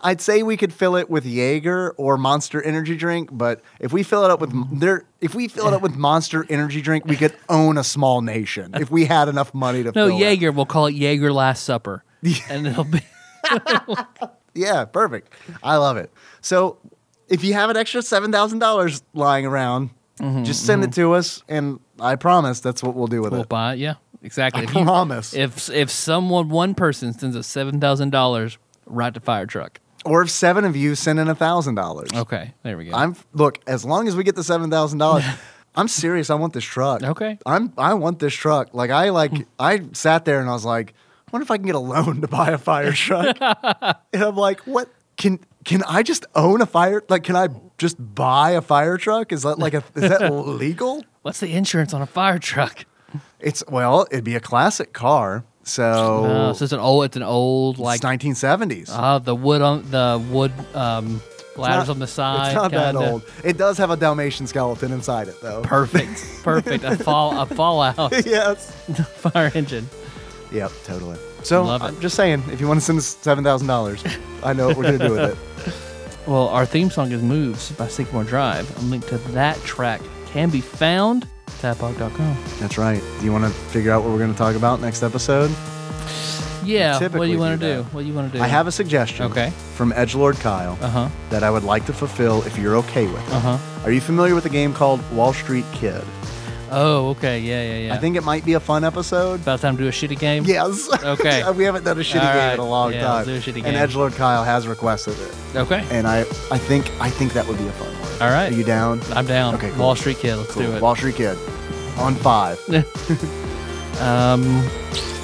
[0.00, 4.02] I'd say we could fill it with Jaeger or Monster Energy drink, but if we
[4.02, 7.14] fill it up with there, if we fill it up with Monster Energy drink, we
[7.16, 9.92] could own a small nation if we had enough money to.
[9.94, 10.20] No, fill it.
[10.20, 10.50] Jaeger.
[10.50, 12.02] We'll call it Jaeger Last Supper,
[12.48, 13.00] and it'll be.
[14.54, 15.32] Yeah, perfect.
[15.62, 16.10] I love it.
[16.40, 16.78] So
[17.28, 21.14] if you have an extra seven thousand dollars lying around, Mm-hmm, just send it to
[21.14, 23.36] us, and I promise that's what we'll do with it.
[23.36, 23.78] We'll buy it.
[23.78, 24.60] Yeah, exactly.
[24.60, 25.32] I If you- promise.
[25.34, 29.80] If if someone one person sends us seven thousand dollars right to fire truck.
[30.04, 32.92] Or if seven of you send in a thousand dollars, Okay, there we go.
[32.94, 33.60] I'm look.
[33.66, 35.24] As long as we get the seven thousand dollars,
[35.74, 36.28] I'm serious.
[36.28, 37.02] I want this truck.
[37.02, 37.38] Okay.
[37.46, 37.72] I'm.
[37.78, 38.74] I want this truck.
[38.74, 39.32] Like I like.
[39.58, 40.92] I sat there and I was like,
[41.32, 43.36] wonder if I can get a loan to buy a fire truck.
[44.12, 47.02] and I'm like, what can can I just own a fire?
[47.08, 47.48] Like, can I
[47.78, 49.32] just buy a fire truck?
[49.32, 51.04] Is that like a is that legal?
[51.22, 52.84] What's the insurance on a fire truck?
[53.40, 55.44] It's well, it'd be a classic car.
[55.64, 55.84] So,
[56.24, 57.04] Uh, so it's an old.
[57.04, 58.88] It's an old like like 1970s.
[58.90, 61.22] uh, the wood on the wood um,
[61.56, 62.46] ladders not- on the side.
[62.48, 63.10] It's not that kinda.
[63.12, 63.22] old.
[63.44, 65.62] It does have a Dalmatian skeleton inside it, though.
[65.62, 66.82] Perfect, perfect.
[66.82, 68.72] A fall a fallout yes.
[69.18, 69.88] fire engine.
[70.52, 71.16] Yep, totally.
[71.42, 71.82] So Love.
[71.82, 74.04] I'm just saying, if you want to send us seven thousand dollars,
[74.44, 75.74] I know what we're gonna do with it.
[76.24, 78.70] Well, our theme song is "Moves" by Sycamore Drive.
[78.78, 82.36] A link to that track can be found at tadpog.com.
[82.60, 83.02] That's right.
[83.18, 85.50] Do you want to figure out what we're gonna talk about next episode?
[86.64, 87.00] Yeah.
[87.08, 87.82] What do you want to do?
[87.82, 87.92] that.
[87.92, 88.44] What do you want to do?
[88.44, 89.26] I have a suggestion.
[89.26, 89.50] Okay.
[89.74, 91.08] From Edgelord Kyle Uh huh.
[91.30, 93.32] that I would like to fulfill if you're okay with it.
[93.34, 93.58] Uh huh.
[93.84, 96.04] Are you familiar with a game called Wall Street Kid?
[96.74, 97.38] Oh, okay.
[97.38, 97.94] Yeah, yeah, yeah.
[97.94, 99.40] I think it might be a fun episode.
[99.42, 100.44] about time to do a shitty game.
[100.44, 100.88] Yes.
[101.04, 101.48] Okay.
[101.52, 102.54] we haven't done a shitty All game right.
[102.54, 103.26] in a long Yeah, time.
[103.26, 103.74] let's do a shitty game.
[103.74, 103.90] and.
[103.90, 105.84] Edgelord Kyle has requested it, Okay.
[105.90, 106.20] and I,
[106.50, 108.22] I think, I think that would be a fun one.
[108.22, 108.50] All right.
[108.52, 109.00] Are you down?
[109.12, 109.54] I'm down.
[109.56, 109.80] Okay, cool.
[109.80, 110.36] Wall Street Kid.
[110.36, 110.80] Let's do it.
[110.80, 111.36] Wall Street Kid
[111.98, 112.58] on five.
[114.00, 114.42] um,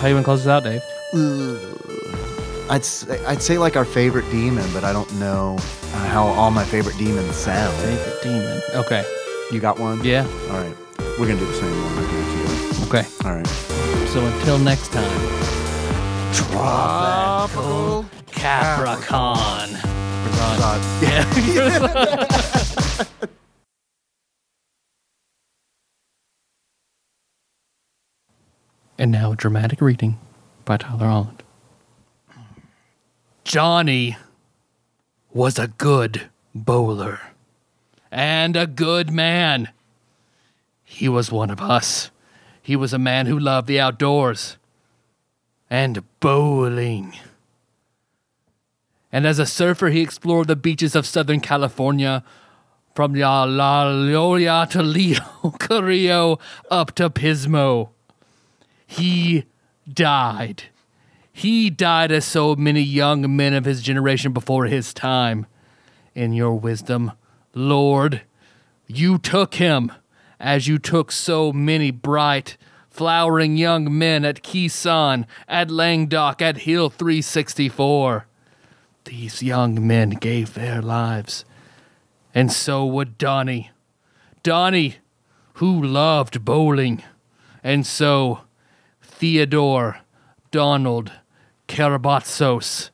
[0.00, 0.82] how you to close this out, Dave?
[2.70, 6.50] I'd say, I'd say like our favorite demon, but I don't know uh, how all
[6.50, 7.74] my favorite demons sound.
[7.78, 8.60] Favorite demon.
[8.74, 9.04] Okay.
[9.50, 10.04] You got one?
[10.04, 10.26] Yeah.
[10.50, 10.76] All right.
[11.18, 11.98] We're gonna do the same one.
[11.98, 13.02] I guarantee Okay.
[13.08, 13.28] you.
[13.28, 13.46] All right.
[14.12, 15.20] So until next time,
[16.32, 19.70] Tropical Capricorn.
[20.58, 20.80] God.
[21.02, 21.24] Yeah.
[28.98, 30.18] And now, a dramatic reading
[30.64, 31.42] by Tyler Holland.
[33.44, 34.16] Johnny
[35.32, 37.20] was a good bowler
[38.10, 39.68] and a good man.
[40.90, 42.10] He was one of us.
[42.62, 44.56] He was a man who loved the outdoors
[45.70, 47.14] and bowling.
[49.12, 52.24] And as a surfer, he explored the beaches of Southern California
[52.94, 56.38] from La Loya to Leo, Carrillo,
[56.70, 57.90] up to Pismo
[58.88, 59.44] he
[59.92, 60.64] died.
[61.30, 65.46] He died as so many young men of his generation before his time.
[66.14, 67.12] In your wisdom,
[67.54, 68.22] Lord,
[68.86, 69.92] you took him
[70.40, 72.56] as you took so many bright,
[72.90, 78.26] flowering young men at Khe Sanh, at Langdock, at Hill 364.
[79.04, 81.44] These young men gave their lives,
[82.34, 83.70] and so would Donnie.
[84.42, 84.96] Donnie,
[85.54, 87.02] who loved bowling,
[87.62, 88.40] and so
[89.02, 90.00] Theodore
[90.50, 91.12] Donald
[91.66, 92.90] Kerabatsos.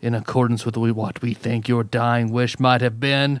[0.00, 3.40] In accordance with what we think your dying wish might have been,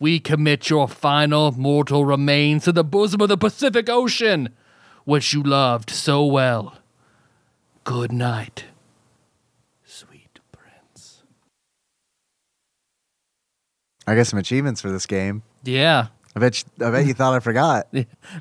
[0.00, 4.48] we commit your final mortal remains to the bosom of the Pacific Ocean,
[5.04, 6.78] which you loved so well.
[7.84, 8.64] Good night,
[9.84, 11.22] sweet prince.
[14.06, 15.42] I got some achievements for this game.
[15.62, 16.08] Yeah.
[16.36, 17.88] I bet you, I bet you thought I forgot.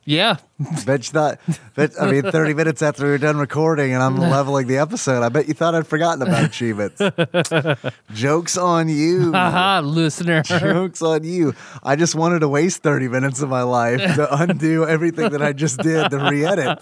[0.06, 0.38] Yeah.
[0.60, 1.40] I bet you thought.
[1.76, 5.24] Bet, I mean, thirty minutes after we were done recording and I'm leveling the episode,
[5.24, 7.02] I bet you thought I'd forgotten about achievements.
[8.14, 9.32] Jokes on you.
[9.32, 10.44] Haha, listener.
[10.44, 11.56] Jokes on you.
[11.82, 15.54] I just wanted to waste 30 minutes of my life to undo everything that I
[15.54, 16.80] just did to re edit.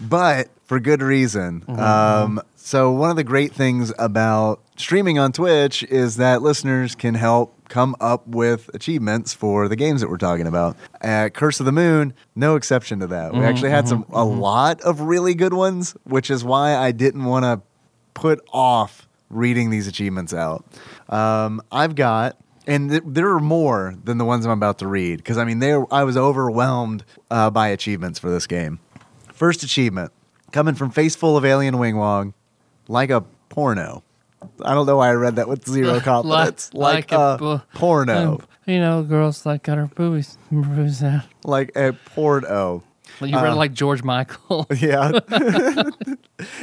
[0.00, 1.64] But for good reason.
[1.68, 7.14] Um, so, one of the great things about streaming on Twitch is that listeners can
[7.14, 10.76] help come up with achievements for the games that we're talking about.
[11.00, 13.32] At Curse of the Moon, no exception to that.
[13.32, 17.24] We actually had some a lot of really good ones, which is why I didn't
[17.24, 17.62] want to
[18.14, 20.64] put off reading these achievements out.
[21.08, 22.36] Um, I've got,
[22.66, 25.58] and th- there are more than the ones I'm about to read because I mean,
[25.58, 28.80] there I was overwhelmed uh, by achievements for this game.
[29.32, 30.12] First achievement
[30.52, 32.32] coming from Face Full of Alien Wingwong,
[32.88, 34.02] like a porno.
[34.64, 36.72] I don't know why I read that with zero confidence.
[36.74, 41.22] like, like a a, bu- porno, You know, girls like got her boobies, boobies out.
[41.44, 42.82] like a porno.
[43.20, 44.66] Well, you read it like George Michael.
[44.76, 45.10] Yeah.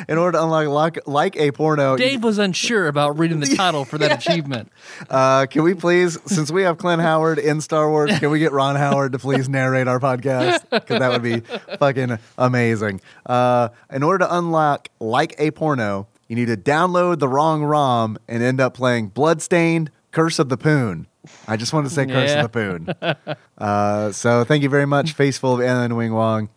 [0.07, 3.84] In order to unlock like, like a porno, Dave was unsure about reading the title
[3.84, 4.72] for that achievement.
[5.10, 8.53] Uh, can we please, since we have Clint Howard in Star Wars, can we get
[8.53, 10.61] Ron Howard to please narrate our podcast?
[10.69, 11.41] Because that would be
[11.77, 13.02] fucking amazing.
[13.26, 18.18] Uh, in order to unlock like a porno, you need to download the wrong ROM
[18.27, 21.07] and end up playing Bloodstained Curse of the Poon.
[21.47, 22.43] I just wanted to say Curse Yeah.
[22.43, 23.27] of the Poon.
[23.57, 26.49] Uh, so thank you very much, Faceful of Alien Wing Wong.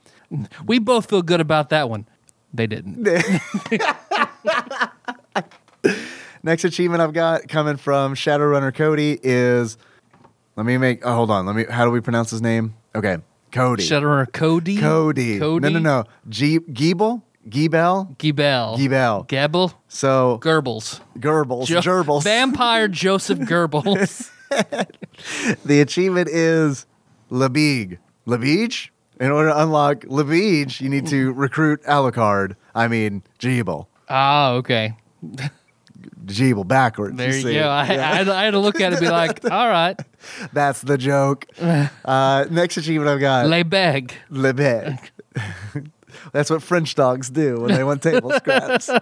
[0.66, 2.06] We both feel good about that one.
[2.52, 3.02] They didn't.
[6.42, 9.76] Next achievement I've got coming from Shadowrunner Cody is
[10.56, 12.74] let me make oh hold on, let me how do we pronounce his name?
[12.94, 13.18] Okay.
[13.50, 13.82] Cody.
[13.82, 14.78] Shadowrunner Cody.
[14.78, 15.38] Cody.
[15.38, 15.72] Cody.
[15.72, 16.04] No, no, no.
[16.28, 17.22] G- Giebel?
[17.48, 18.16] Giebel?
[18.18, 18.76] Gibel.
[18.78, 19.26] Giebel.
[19.28, 19.72] Gabel.
[19.88, 21.00] So, Goebbels.
[21.18, 21.66] Goebbels.
[21.66, 22.22] Jo- Gerbils.
[22.24, 24.30] Vampire Joseph Goebbels.
[25.64, 26.86] The achievement is
[27.30, 27.98] Labig.
[28.26, 28.90] Labige?
[29.20, 32.54] In order to unlock Labige, you need to recruit Alucard.
[32.74, 33.86] I mean, Giebel.
[34.08, 34.94] ah, okay.
[36.24, 37.16] Giebel backwards.
[37.16, 37.54] There you see.
[37.54, 37.68] go.
[37.68, 38.10] I, Yeah.
[38.10, 39.98] I, had- I had to look at it and be like, all right,
[40.52, 41.46] That's the joke.
[42.04, 44.14] Uh, next achievement I've got lay beg.
[44.30, 44.98] Lebeg.
[46.32, 48.90] That's what French dogs do when they want table scraps.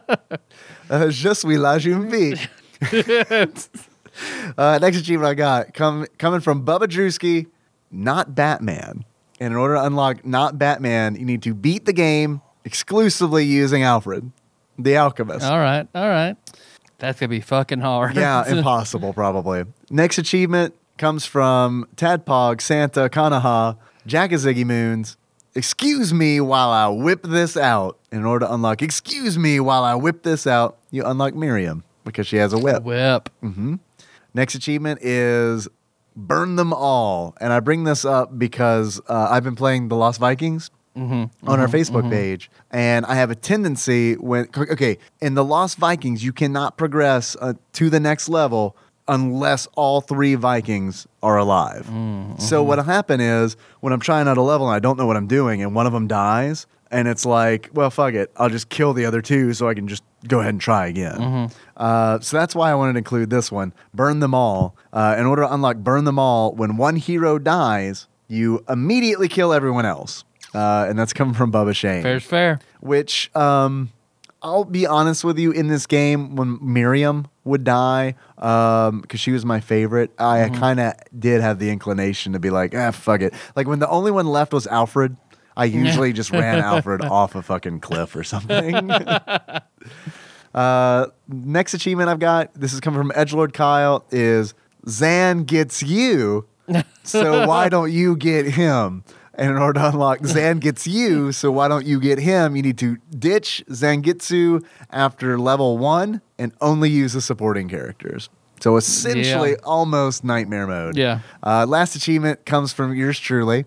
[0.88, 2.08] Uh, je suis la jeune
[4.56, 7.48] uh, next achievement I got come, coming from Bubba Drewski,
[7.90, 9.04] not Batman.
[9.40, 13.82] And in order to unlock not Batman, you need to beat the game exclusively using
[13.82, 14.30] Alfred,
[14.78, 15.44] the alchemist.
[15.44, 16.36] All right, all right.
[16.98, 18.16] That's gonna be fucking hard.
[18.16, 19.64] Yeah, impossible, probably.
[19.90, 23.76] Next achievement comes from Tadpog, Santa, Kanaha,
[24.06, 25.16] Jack Ziggy Moons.
[25.56, 27.98] Excuse me while I whip this out.
[28.12, 32.26] In order to unlock, excuse me while I whip this out, you unlock Miriam because
[32.26, 32.82] she has a whip.
[32.84, 33.30] Whip.
[34.34, 35.66] Next achievement is
[36.14, 37.34] Burn Them All.
[37.40, 40.70] And I bring this up because uh, I've been playing The Lost Vikings
[41.42, 42.50] on our Facebook page.
[42.70, 47.54] And I have a tendency when, okay, in The Lost Vikings, you cannot progress uh,
[47.74, 48.76] to the next level
[49.08, 51.86] unless all three Vikings are alive.
[52.40, 55.16] So what'll happen is when I'm trying out a level and I don't know what
[55.16, 58.68] I'm doing, and one of them dies, and it's like, well, fuck it, I'll just
[58.68, 61.50] kill the other two so I can just go ahead and try again.
[61.76, 64.76] Uh, so that's why I wanted to include this one: burn them all.
[64.92, 69.52] Uh, in order to unlock burn them all, when one hero dies, you immediately kill
[69.52, 70.24] everyone else.
[70.54, 72.60] Uh, and that's coming from Bubba Shane Fair's fair.
[72.80, 73.90] which um,
[74.42, 79.44] I'll be honest with you, in this game, when Miriam would die, because she was
[79.44, 83.34] my favorite, I kind of did have the inclination to be like, ah, fuck it.
[83.54, 85.16] Like when the only one left was Alfred,
[85.56, 88.90] I usually just ran Alfred off a fucking cliff or something.
[90.54, 94.54] uh, next achievement I've got, this is coming from Edgelord Kyle, is
[94.88, 96.46] Zan gets you.
[97.04, 99.04] So why don't you get him?
[99.36, 102.56] And in order to unlock Zan gets you, so why don't you get him?
[102.56, 108.28] You need to ditch Zangetsu after level one and only use the supporting characters.
[108.60, 109.56] So essentially, Yeah.
[109.64, 110.96] almost nightmare mode.
[110.96, 111.20] Yeah.
[111.42, 113.66] Uh, last achievement comes from yours truly.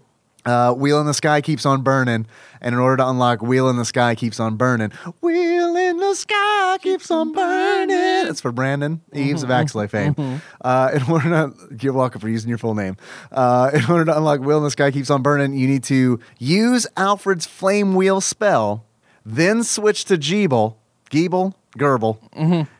[0.49, 2.26] Uh, Wheel in the Sky keeps on burning,
[2.59, 6.15] and in order to unlock Wheel in the Sky keeps on burning, Wheel in the
[6.15, 8.27] Sky keeps on burning.
[8.27, 10.41] It's for Brandon Eves of Axelay fame.
[10.61, 12.97] Uh, in order to, you're welcome for using your full name.
[13.31, 16.19] Uh, in order to unlock Wheel in the Sky keeps on burning, you need to
[16.39, 18.85] use Alfred's Flame Wheel spell,
[19.26, 20.76] then switch to Geeble,
[21.11, 22.17] Geeble, Gerbil,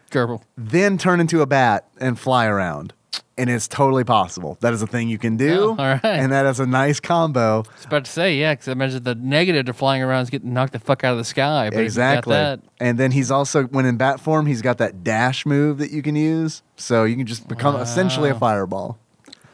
[0.10, 0.42] Gerbil.
[0.58, 2.94] then turn into a bat and fly around.
[3.40, 4.58] And it's totally possible.
[4.62, 5.62] That is a thing you can do.
[5.62, 6.04] Oh, all right.
[6.04, 7.64] And that is a nice combo.
[7.66, 10.30] I was about to say, yeah, because I imagine the negative to flying around is
[10.30, 11.70] getting knocked the fuck out of the sky.
[11.70, 12.36] But if got exactly.
[12.36, 15.92] that, And then he's also, when in bat form, he's got that dash move that
[15.92, 16.64] you can use.
[16.76, 18.98] So you can just become essentially a fireball.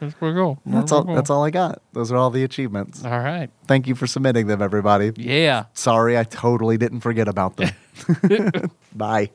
[0.00, 0.60] that's pretty cool.
[0.66, 1.04] That's all.
[1.04, 1.80] That's all I got.
[1.92, 3.04] Those are all the achievements.
[3.04, 3.50] All right.
[3.66, 5.12] Thank you for submitting them, everybody.
[5.16, 5.64] Yeah.
[5.74, 7.70] Sorry, I totally didn't forget about them.
[8.94, 9.24] Bye.